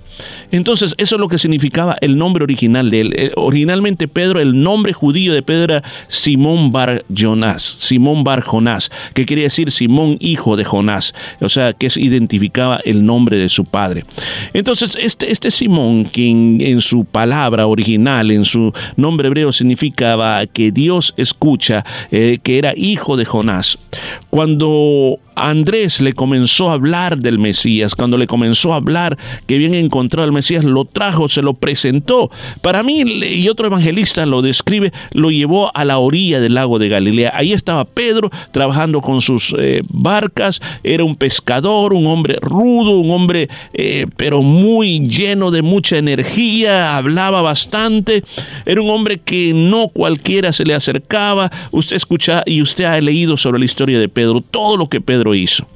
Entonces, 0.51 0.95
eso 0.97 1.15
es 1.15 1.19
lo 1.19 1.27
que 1.27 1.37
significaba 1.37 1.97
el 2.01 2.17
nombre 2.17 2.43
original 2.43 2.89
de 2.89 3.01
él. 3.01 3.13
Eh, 3.15 3.31
originalmente 3.35 4.07
Pedro, 4.07 4.39
el 4.39 4.61
nombre 4.61 4.93
judío 4.93 5.33
de 5.33 5.41
Pedro 5.41 5.75
era 5.75 5.83
Simón 6.07 6.71
Bar 6.71 7.05
Jonás, 7.15 7.63
Simón 7.63 8.23
Bar 8.23 8.41
Jonás, 8.41 8.91
que 9.13 9.25
quiere 9.25 9.43
decir 9.43 9.71
Simón 9.71 10.17
hijo 10.19 10.55
de 10.55 10.63
Jonás, 10.63 11.13
o 11.41 11.49
sea, 11.49 11.73
que 11.73 11.89
identificaba 11.95 12.79
el 12.85 13.05
nombre 13.05 13.37
de 13.37 13.49
su 13.49 13.65
padre. 13.65 14.05
Entonces, 14.53 14.97
este, 14.99 15.31
este 15.31 15.51
Simón, 15.51 16.05
quien 16.05 16.61
en 16.61 16.81
su 16.81 17.05
palabra 17.05 17.67
original, 17.67 18.31
en 18.31 18.45
su 18.45 18.73
nombre 18.95 19.27
hebreo, 19.27 19.51
significaba 19.51 20.45
que 20.47 20.71
Dios 20.71 21.13
escucha, 21.17 21.85
eh, 22.11 22.39
que 22.41 22.57
era 22.57 22.73
hijo 22.75 23.17
de 23.17 23.25
Jonás, 23.25 23.77
cuando 24.29 25.19
Andrés 25.39 26.01
le 26.01 26.13
comenzó 26.13 26.69
a 26.69 26.73
hablar 26.73 27.17
del 27.17 27.39
Mesías, 27.39 27.95
cuando 27.95 28.17
le 28.17 28.27
comenzó 28.27 28.73
a 28.73 28.77
hablar 28.77 29.17
que 29.47 29.57
bien 29.57 29.73
encontrado 29.73 30.25
al 30.25 30.33
Mesías, 30.33 30.63
lo 30.63 30.85
trajo, 30.85 31.29
se 31.29 31.41
lo 31.41 31.53
presentó. 31.53 32.29
Para 32.61 32.83
mí, 32.83 33.01
y 33.01 33.47
otro 33.49 33.67
evangelista 33.67 34.25
lo 34.25 34.41
describe, 34.41 34.91
lo 35.11 35.31
llevó 35.31 35.75
a 35.75 35.85
la 35.85 35.97
orilla 35.97 36.39
del 36.39 36.55
lago 36.55 36.79
de 36.79 36.89
Galilea. 36.89 37.31
Ahí 37.35 37.53
estaba 37.53 37.85
Pedro 37.85 38.29
trabajando 38.51 39.01
con 39.01 39.21
sus 39.21 39.55
eh, 39.57 39.81
barcas, 39.89 40.61
era 40.83 41.03
un 41.03 41.15
pescador, 41.15 41.93
un 41.93 42.07
hombre 42.07 42.37
rudo, 42.41 42.99
un 42.99 43.11
hombre 43.11 43.49
eh, 43.73 44.07
pero 44.17 44.41
muy 44.41 45.07
lleno 45.07 45.51
de 45.51 45.61
mucha 45.61 45.97
energía, 45.97 46.97
hablaba 46.97 47.41
bastante, 47.41 48.23
era 48.65 48.81
un 48.81 48.89
hombre 48.89 49.19
que 49.19 49.53
no 49.53 49.89
cualquiera 49.89 50.51
se 50.51 50.65
le 50.65 50.73
acercaba. 50.73 51.51
Usted 51.71 51.95
escucha 51.95 52.43
y 52.45 52.61
usted 52.61 52.85
ha 52.85 52.99
leído 53.01 53.37
sobre 53.37 53.59
la 53.59 53.65
historia 53.65 53.99
de 53.99 54.09
Pedro, 54.09 54.41
todo 54.41 54.77
lo 54.77 54.89
que 54.89 55.01
Pedro 55.01 55.28
hizo. 55.33 55.67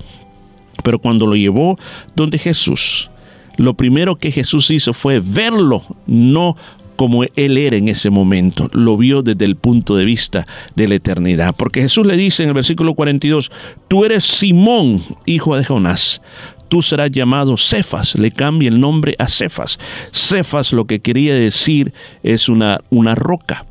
Pero 0.84 1.00
cuando 1.00 1.28
lo 1.28 1.36
llevó 1.36 1.78
donde 2.16 2.38
Jesús, 2.38 3.10
lo 3.58 3.74
primero 3.76 4.16
que 4.16 4.32
Jesús 4.32 4.72
hizo 4.72 4.94
fue 4.94 5.20
verlo, 5.20 5.84
no 6.08 6.56
como 6.96 7.24
él 7.24 7.58
era 7.58 7.78
en 7.78 7.88
ese 7.88 8.10
momento, 8.10 8.70
lo 8.72 8.98
vio 8.98 9.24
desde 9.24 9.46
el 9.46 9.56
punto 9.56 9.96
de 9.96 10.06
vista 10.06 10.46
de 10.76 10.88
la 10.88 10.96
eternidad. 10.96 11.56
Porque 11.56 11.82
Jesús 11.82 12.06
le 12.06 12.18
dice 12.18 12.44
en 12.44 12.50
el 12.50 12.56
versículo 12.56 12.94
42, 12.94 13.52
tú 13.88 14.06
eres 14.06 14.24
Simón, 14.24 15.02
hijo 15.26 15.56
de 15.56 15.66
Jonás, 15.66 16.22
tú 16.70 16.82
serás 16.82 17.12
llamado 17.12 17.58
Cefas, 17.58 18.16
le 18.16 18.32
cambia 18.32 18.70
el 18.70 18.80
nombre 18.80 19.16
a 19.20 19.28
Cefas. 19.28 19.80
Cefas 20.12 20.72
lo 20.72 20.86
que 20.86 21.00
quería 21.00 21.34
decir 21.36 21.94
es 22.22 22.48
una, 22.48 22.82
una 22.90 23.16
roca. 23.16 23.66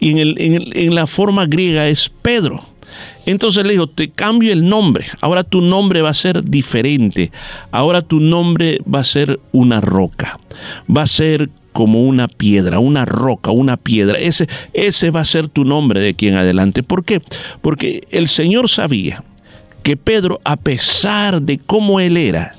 Y 0.00 0.10
en, 0.10 0.18
el, 0.18 0.72
en 0.74 0.94
la 0.94 1.06
forma 1.06 1.46
griega 1.46 1.88
es 1.88 2.08
Pedro. 2.08 2.64
Entonces 3.26 3.64
le 3.64 3.72
dijo, 3.72 3.88
te 3.88 4.10
cambio 4.10 4.52
el 4.52 4.68
nombre, 4.68 5.06
ahora 5.20 5.44
tu 5.44 5.60
nombre 5.60 6.02
va 6.02 6.10
a 6.10 6.14
ser 6.14 6.44
diferente, 6.44 7.30
ahora 7.70 8.02
tu 8.02 8.20
nombre 8.20 8.80
va 8.92 9.00
a 9.00 9.04
ser 9.04 9.40
una 9.52 9.80
roca, 9.80 10.38
va 10.88 11.02
a 11.02 11.06
ser 11.06 11.50
como 11.72 12.02
una 12.02 12.26
piedra, 12.26 12.80
una 12.80 13.04
roca, 13.04 13.50
una 13.50 13.76
piedra. 13.76 14.18
Ese, 14.18 14.48
ese 14.72 15.10
va 15.10 15.20
a 15.20 15.24
ser 15.24 15.48
tu 15.48 15.64
nombre 15.64 16.00
de 16.00 16.08
aquí 16.08 16.26
en 16.26 16.34
adelante. 16.34 16.82
¿Por 16.82 17.04
qué? 17.04 17.20
Porque 17.60 18.06
el 18.10 18.26
Señor 18.26 18.68
sabía 18.68 19.22
que 19.84 19.96
Pedro, 19.96 20.40
a 20.44 20.56
pesar 20.56 21.40
de 21.40 21.58
cómo 21.58 22.00
él 22.00 22.16
era, 22.16 22.54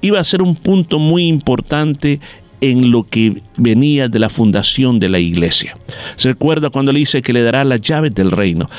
iba 0.00 0.18
a 0.18 0.24
ser 0.24 0.42
un 0.42 0.56
punto 0.56 0.98
muy 0.98 1.28
importante 1.28 2.20
en 2.60 2.90
lo 2.90 3.04
que 3.04 3.42
venía 3.56 4.08
de 4.08 4.18
la 4.18 4.28
fundación 4.28 5.00
de 5.00 5.08
la 5.08 5.18
iglesia. 5.18 5.76
Se 6.16 6.28
recuerda 6.28 6.70
cuando 6.70 6.92
le 6.92 7.00
dice 7.00 7.22
que 7.22 7.32
le 7.32 7.42
dará 7.42 7.64
las 7.64 7.80
llaves 7.80 8.14
del 8.14 8.30
reino. 8.30 8.70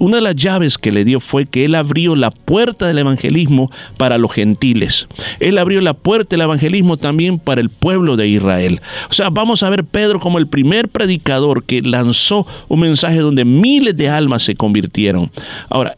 una 0.00 0.16
de 0.16 0.22
las 0.22 0.36
llaves 0.36 0.78
que 0.78 0.92
le 0.92 1.04
dio 1.04 1.20
fue 1.20 1.46
que 1.46 1.64
él 1.64 1.74
abrió 1.74 2.16
la 2.16 2.30
puerta 2.30 2.86
del 2.86 2.98
evangelismo 2.98 3.70
para 3.96 4.18
los 4.18 4.32
gentiles. 4.32 5.08
Él 5.40 5.58
abrió 5.58 5.80
la 5.80 5.94
puerta 5.94 6.30
del 6.30 6.42
evangelismo 6.42 6.96
también 6.96 7.38
para 7.38 7.60
el 7.60 7.70
pueblo 7.70 8.16
de 8.16 8.28
Israel. 8.28 8.80
O 9.10 9.12
sea, 9.12 9.30
vamos 9.30 9.62
a 9.62 9.70
ver 9.70 9.84
Pedro 9.84 10.20
como 10.20 10.38
el 10.38 10.46
primer 10.46 10.88
predicador 10.88 11.64
que 11.64 11.82
lanzó 11.82 12.46
un 12.68 12.80
mensaje 12.80 13.18
donde 13.18 13.44
miles 13.44 13.96
de 13.96 14.08
almas 14.08 14.42
se 14.42 14.54
convirtieron. 14.54 15.30
Ahora, 15.68 15.96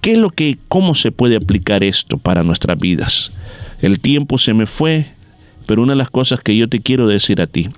¿qué 0.00 0.12
es 0.12 0.18
lo 0.18 0.30
que, 0.30 0.58
cómo 0.68 0.94
se 0.94 1.12
puede 1.12 1.36
aplicar 1.36 1.84
esto 1.84 2.18
para 2.18 2.42
nuestras 2.42 2.78
vidas? 2.78 3.32
El 3.80 4.00
tiempo 4.00 4.38
se 4.38 4.54
me 4.54 4.66
fue, 4.66 5.06
pero 5.68 5.82
una 5.82 5.92
de 5.92 5.98
las 5.98 6.08
cosas 6.08 6.40
que 6.40 6.56
yo 6.56 6.66
te 6.66 6.80
quiero 6.80 7.06
decir 7.06 7.42
a 7.42 7.46
ti, 7.46 7.68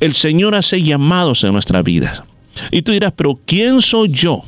el 0.00 0.12
Señor 0.12 0.54
hace 0.54 0.82
llamados 0.82 1.42
en 1.44 1.54
nuestra 1.54 1.80
vida. 1.82 2.26
Y 2.70 2.82
tú 2.82 2.92
dirás, 2.92 3.14
pero 3.16 3.40
¿quién 3.46 3.80
soy 3.80 4.10
yo? 4.10 4.44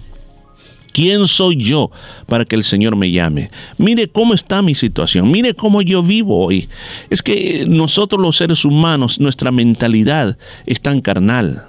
¿Quién 0.92 1.28
soy 1.28 1.56
yo 1.56 1.90
para 2.26 2.44
que 2.44 2.56
el 2.56 2.64
Señor 2.64 2.94
me 2.94 3.10
llame? 3.10 3.50
Mire 3.78 4.08
cómo 4.08 4.34
está 4.34 4.60
mi 4.60 4.74
situación, 4.74 5.30
mire 5.30 5.54
cómo 5.54 5.80
yo 5.80 6.02
vivo 6.02 6.44
hoy. 6.44 6.68
Es 7.08 7.22
que 7.22 7.64
nosotros 7.66 8.20
los 8.20 8.36
seres 8.36 8.66
humanos, 8.66 9.18
nuestra 9.18 9.50
mentalidad 9.50 10.36
es 10.66 10.82
tan 10.82 11.00
carnal, 11.00 11.64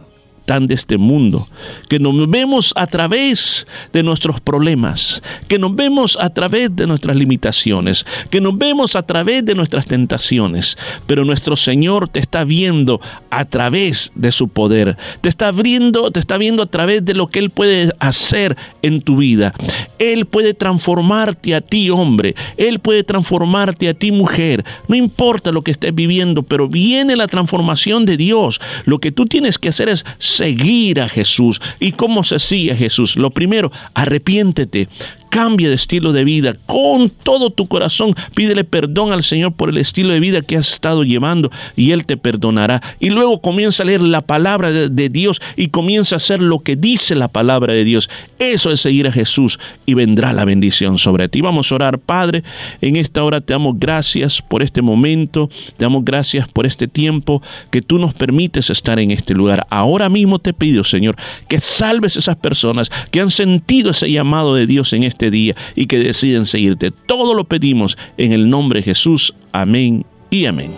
de 0.49 0.73
este 0.73 0.97
mundo, 0.97 1.47
que 1.89 1.99
nos 1.99 2.27
vemos 2.27 2.73
a 2.76 2.88
través 2.88 3.67
de 3.93 4.01
nuestros 4.01 4.41
problemas, 4.41 5.21
que 5.47 5.59
nos 5.59 5.76
vemos 5.76 6.17
a 6.19 6.31
través 6.31 6.76
de 6.76 6.88
nuestras 6.88 7.15
limitaciones, 7.15 8.03
que 8.31 8.41
nos 8.41 8.57
vemos 8.57 8.95
a 8.95 9.03
través 9.03 9.45
de 9.45 9.53
nuestras 9.53 9.85
tentaciones, 9.85 10.76
pero 11.05 11.23
nuestro 11.23 11.55
Señor 11.55 12.09
te 12.09 12.19
está 12.19 12.45
viendo 12.45 12.99
a 13.30 13.45
través 13.45 14.11
de 14.15 14.31
su 14.31 14.47
poder, 14.47 14.97
te 15.21 15.30
está 15.30 15.51
viendo, 15.51 16.09
te 16.09 16.19
está 16.19 16.38
viendo 16.39 16.63
a 16.63 16.65
través 16.65 17.05
de 17.05 17.13
lo 17.13 17.27
que 17.27 17.38
Él 17.38 17.51
puede 17.51 17.93
hacer 17.99 18.57
en 18.81 19.01
tu 19.01 19.17
vida. 19.17 19.53
Él 19.99 20.26
puede 20.26 20.55
transformarte 20.55 21.53
a 21.53 21.61
ti, 21.61 21.91
hombre, 21.91 22.34
Él 22.57 22.80
puede 22.80 23.03
transformarte 23.03 23.88
a 23.88 23.93
ti, 23.93 24.11
mujer, 24.11 24.65
no 24.88 24.95
importa 24.95 25.51
lo 25.51 25.61
que 25.61 25.69
estés 25.69 25.93
viviendo, 25.93 26.41
pero 26.41 26.67
viene 26.67 27.15
la 27.15 27.27
transformación 27.27 28.07
de 28.07 28.17
Dios. 28.17 28.59
Lo 28.85 28.97
que 28.97 29.11
tú 29.11 29.27
tienes 29.27 29.59
que 29.59 29.69
hacer 29.69 29.89
es 29.89 30.05
seguir 30.40 31.02
a 31.02 31.10
Jesús. 31.10 31.61
¿Y 31.80 31.91
cómo 31.91 32.24
se 32.24 32.40
sigue 32.40 32.72
a 32.72 32.76
Jesús? 32.76 33.18
Lo 33.18 33.30
primero, 33.32 33.72
arrepiéntete, 33.94 34.88
cambia 35.30 35.69
de 35.69 35.76
estilo 35.76 36.11
de 36.11 36.23
vida. 36.23 36.56
Con 36.65 37.10
todo 37.10 37.49
tu 37.51 37.68
corazón, 37.68 38.15
pídele 38.35 38.64
perdón 38.64 39.11
al 39.11 39.23
Señor 39.23 39.53
por 39.53 39.69
el 39.69 39.77
estilo 39.77 40.14
de 40.14 40.19
vida 40.19 40.41
que 40.41 40.57
has 40.57 40.73
estado 40.73 41.03
llevando 41.03 41.51
y 41.76 41.91
Él 41.91 42.06
te 42.06 42.18
perdonará. 42.18 42.81
Y 42.99 43.10
luego 43.10 43.41
comienza 43.41 43.84
a 43.84 43.85
leer 43.85 44.01
la 44.01 44.22
palabra 44.22 44.72
de, 44.72 45.10
Dios 45.10 45.41
y 45.56 45.69
comienza 45.69 46.15
a 46.15 46.18
hacer 46.18 46.41
lo 46.41 46.60
que 46.60 46.76
dice 46.76 47.15
la 47.15 47.27
palabra 47.27 47.73
de 47.73 47.84
Dios. 47.84 48.10
Eso 48.38 48.72
es 48.72 48.81
seguir 48.81 49.07
a 49.07 49.11
Jesús 49.11 49.60
y 49.85 49.93
vendrá 49.93 50.34
la 50.34 50.45
bendición 50.45 50.97
sobre 50.97 51.30
ti. 51.30 51.41
Vamos 51.41 51.72
a 51.72 51.76
orar, 51.76 51.99
Padre. 51.99 52.43
En 52.81 52.95
esta 52.95 53.23
hora 53.23 53.41
te 53.41 53.53
damos 53.53 53.80
gracias 53.80 54.41
por 54.41 54.61
este 54.61 54.81
momento, 54.81 55.49
te 55.77 55.85
damos 55.85 56.06
gracias 56.06 56.47
por 56.47 56.65
este 56.65 56.88
tiempo 56.88 57.41
que 57.72 57.81
tú 57.81 57.97
nos 57.97 58.14
permites 58.14 58.69
estar 58.69 58.99
en 58.99 59.11
este 59.11 59.34
lugar. 59.34 59.65
Ahora 59.69 60.10
mismo 60.10 60.39
te 60.39 60.53
pido, 60.53 60.84
Señor, 60.84 61.15
que 61.47 61.60
salves 61.60 62.18
esas 62.18 62.35
personas 62.35 62.91
que 63.11 63.22
han 63.22 63.30
sentido 63.30 63.91
ese 63.91 64.11
llamado 64.11 64.56
de 64.56 64.68
Dios 64.68 64.93
en 64.93 65.03
este 65.19 65.31
día 65.31 65.53
y 65.75 65.87
que 65.87 65.97
deciden 65.97 66.45
seguirte. 66.45 66.91
Todo 66.91 67.33
lo 67.33 67.43
pedimos 67.43 67.97
en 68.17 68.31
el 68.31 68.49
nombre 68.49 68.79
de 68.79 68.85
Jesús. 68.85 69.35
Amén 69.51 70.05
y 70.29 70.45
amén. 70.45 70.71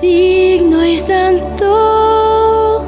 Digno 0.00 0.86
y 0.86 0.98
santo 0.98 2.84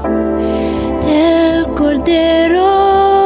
el 1.08 1.66
Cordero 1.74 3.26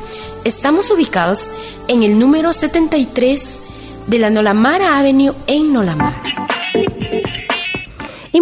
Estamos 0.43 0.89
ubicados 0.89 1.49
en 1.87 2.01
el 2.01 2.17
número 2.17 2.51
73 2.51 3.59
de 4.07 4.17
la 4.17 4.31
Nolamara 4.31 4.97
Avenue 4.97 5.33
en 5.45 5.71
Nolamara. 5.71 6.20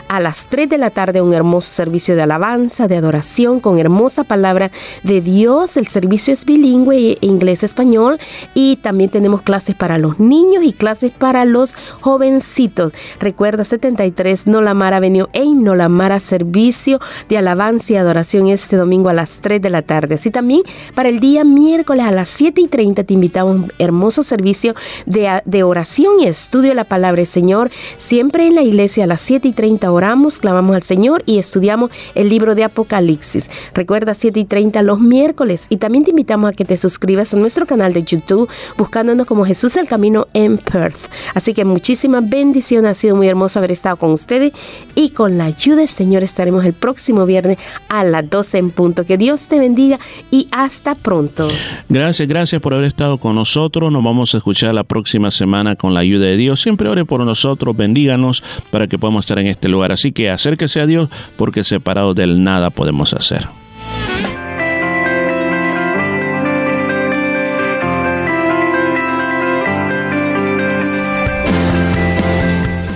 a 0.08 0.20
las 0.20 0.46
3 0.46 0.68
de 0.68 0.78
la 0.78 0.90
tarde 0.90 1.20
un 1.20 1.34
hermoso 1.34 1.68
servicio 1.68 2.16
de 2.16 2.22
alabanza, 2.22 2.88
de 2.88 2.96
adoración, 2.96 3.60
con 3.60 3.78
hermosa 3.78 4.24
palabra 4.24 4.70
de 5.02 5.20
Dios. 5.20 5.76
El 5.76 5.88
servicio 5.88 6.32
es 6.32 6.44
bilingüe, 6.44 7.18
inglés-español, 7.20 8.18
y 8.54 8.76
también 8.76 9.10
tenemos 9.10 9.42
clases 9.42 9.74
para 9.74 9.98
los 9.98 10.18
niños 10.18 10.64
y 10.64 10.72
clases 10.72 11.10
para 11.10 11.44
los 11.44 11.74
jovencitos. 12.00 12.92
Recuerda 13.20 13.64
73 13.64 14.46
Nolamara 14.46 14.98
Avenue 14.98 15.28
en 15.32 15.62
Nolamara, 15.62 16.20
servicio 16.20 17.00
de 17.28 17.38
alabanza 17.38 17.92
y 17.92 17.96
adoración 17.96 18.48
este 18.48 18.76
domingo 18.76 19.08
a 19.08 19.14
las 19.14 19.40
3 19.40 19.60
de 19.60 19.70
la 19.70 19.82
tarde. 19.82 20.16
Así 20.16 20.30
también 20.30 20.62
para 20.94 21.08
el 21.08 21.20
día 21.20 21.44
miércoles 21.44 22.04
a 22.04 22.10
las 22.10 22.28
7 22.28 22.60
y 22.60 22.68
30 22.68 23.04
te 23.04 23.14
invitamos 23.14 23.36
a 23.36 23.56
un 23.56 23.72
hermoso 23.78 24.22
servicio 24.22 24.74
de, 25.04 25.42
de 25.44 25.62
oración 25.62 26.20
y 26.20 26.26
estudio 26.26 26.70
de 26.70 26.74
la 26.74 26.84
palabra 26.84 27.16
del 27.16 27.26
Señor, 27.26 27.70
siempre 27.98 28.46
en 28.46 28.54
la 28.54 28.62
iglesia 28.62 29.04
a 29.04 29.06
las 29.06 29.20
7 29.20 29.45
y 29.46 29.52
30 29.52 29.90
oramos, 29.90 30.38
clamamos 30.38 30.76
al 30.76 30.82
Señor 30.82 31.22
y 31.26 31.38
estudiamos 31.38 31.90
el 32.14 32.28
libro 32.28 32.54
de 32.54 32.64
Apocalipsis. 32.64 33.48
Recuerda 33.74 34.14
7 34.14 34.40
y 34.40 34.44
30 34.44 34.82
los 34.82 35.00
miércoles 35.00 35.66
y 35.68 35.76
también 35.76 36.04
te 36.04 36.10
invitamos 36.10 36.50
a 36.50 36.52
que 36.52 36.64
te 36.64 36.76
suscribas 36.76 37.32
a 37.32 37.36
nuestro 37.36 37.66
canal 37.66 37.92
de 37.92 38.02
YouTube 38.02 38.48
buscándonos 38.76 39.26
como 39.26 39.44
Jesús 39.44 39.76
el 39.76 39.86
Camino 39.86 40.26
en 40.34 40.58
Perth. 40.58 41.10
Así 41.34 41.54
que 41.54 41.64
muchísimas 41.64 42.28
bendiciones, 42.28 42.90
ha 42.90 42.94
sido 42.94 43.16
muy 43.16 43.28
hermoso 43.28 43.58
haber 43.58 43.72
estado 43.72 43.96
con 43.96 44.10
ustedes 44.10 44.52
y 44.94 45.10
con 45.10 45.38
la 45.38 45.44
ayuda 45.44 45.76
del 45.76 45.88
Señor 45.88 46.22
estaremos 46.22 46.64
el 46.64 46.72
próximo 46.72 47.26
viernes 47.26 47.58
a 47.88 48.04
las 48.04 48.28
12 48.28 48.58
en 48.58 48.70
punto. 48.70 49.04
Que 49.04 49.18
Dios 49.18 49.48
te 49.48 49.58
bendiga 49.58 49.98
y 50.30 50.48
hasta 50.50 50.94
pronto. 50.94 51.48
Gracias, 51.88 52.28
gracias 52.28 52.60
por 52.60 52.74
haber 52.74 52.86
estado 52.86 53.18
con 53.18 53.34
nosotros. 53.34 53.92
Nos 53.92 54.02
vamos 54.02 54.34
a 54.34 54.38
escuchar 54.38 54.74
la 54.74 54.84
próxima 54.84 55.30
semana 55.30 55.76
con 55.76 55.94
la 55.94 56.00
ayuda 56.00 56.26
de 56.26 56.36
Dios. 56.36 56.60
Siempre 56.60 56.88
ore 56.88 57.04
por 57.04 57.24
nosotros, 57.24 57.76
bendíganos 57.76 58.42
para 58.70 58.86
que 58.86 58.98
podamos 58.98 59.24
estar 59.24 59.35
en 59.40 59.48
este 59.48 59.68
lugar. 59.68 59.92
Así 59.92 60.12
que 60.12 60.30
acérquese 60.30 60.80
a 60.80 60.86
Dios 60.86 61.08
porque 61.36 61.64
separados 61.64 62.14
del 62.14 62.42
nada 62.42 62.70
podemos 62.70 63.12
hacer. 63.12 63.46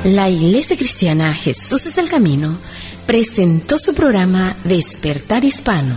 La 0.04 0.28
Iglesia 0.28 0.76
Cristiana 0.76 1.32
Jesús 1.32 1.86
es 1.86 1.96
el 1.98 2.08
Camino 2.08 2.56
presentó 3.10 3.76
su 3.76 3.92
programa 3.92 4.54
Despertar 4.62 5.44
Hispano. 5.44 5.96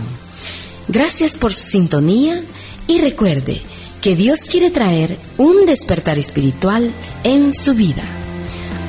Gracias 0.88 1.32
por 1.38 1.54
su 1.54 1.70
sintonía 1.70 2.42
y 2.88 3.00
recuerde 3.00 3.60
que 4.02 4.16
Dios 4.16 4.40
quiere 4.50 4.70
traer 4.70 5.16
un 5.38 5.64
despertar 5.64 6.18
espiritual 6.18 6.90
en 7.22 7.54
su 7.54 7.74
vida. 7.74 8.02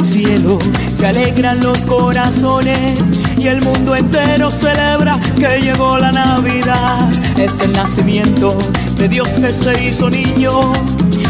El 0.00 0.04
cielo, 0.04 0.58
se 0.92 1.06
alegran 1.06 1.60
los 1.60 1.84
corazones 1.84 2.98
y 3.36 3.48
el 3.48 3.60
mundo 3.60 3.94
entero 3.94 4.50
celebra 4.50 5.18
que 5.36 5.60
llegó 5.60 5.98
la 5.98 6.10
Navidad. 6.10 7.08
Es 7.36 7.60
el 7.60 7.72
nacimiento 7.72 8.56
de 8.96 9.08
Dios 9.08 9.28
que 9.38 9.52
se 9.52 9.84
hizo 9.84 10.08
niño 10.08 10.72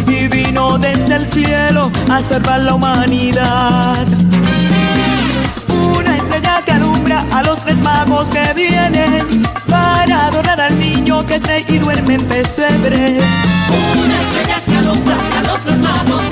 y 0.07 0.29
vino 0.29 0.79
desde 0.79 1.17
el 1.17 1.27
cielo 1.27 1.91
a 2.09 2.21
salvar 2.23 2.61
la 2.61 2.75
humanidad. 2.75 4.07
Una 5.69 6.17
estrella 6.17 6.63
que 6.65 6.73
alumbra 6.73 7.25
a 7.33 7.43
los 7.43 7.61
tres 7.61 7.81
magos 7.83 8.31
que 8.31 8.53
vienen 8.55 9.43
para 9.69 10.27
adorar 10.27 10.61
al 10.61 10.79
niño 10.79 11.27
que 11.27 11.41
cree 11.41 11.65
y 11.69 11.79
duerme 11.79 12.15
en 12.15 12.25
pesebre. 12.25 13.19
Una 13.99 14.21
estrella 14.23 14.63
que 14.67 14.77
alumbra 14.77 15.17
a 15.39 15.43
los 15.43 15.61
tres 15.63 15.79
magos 15.79 16.23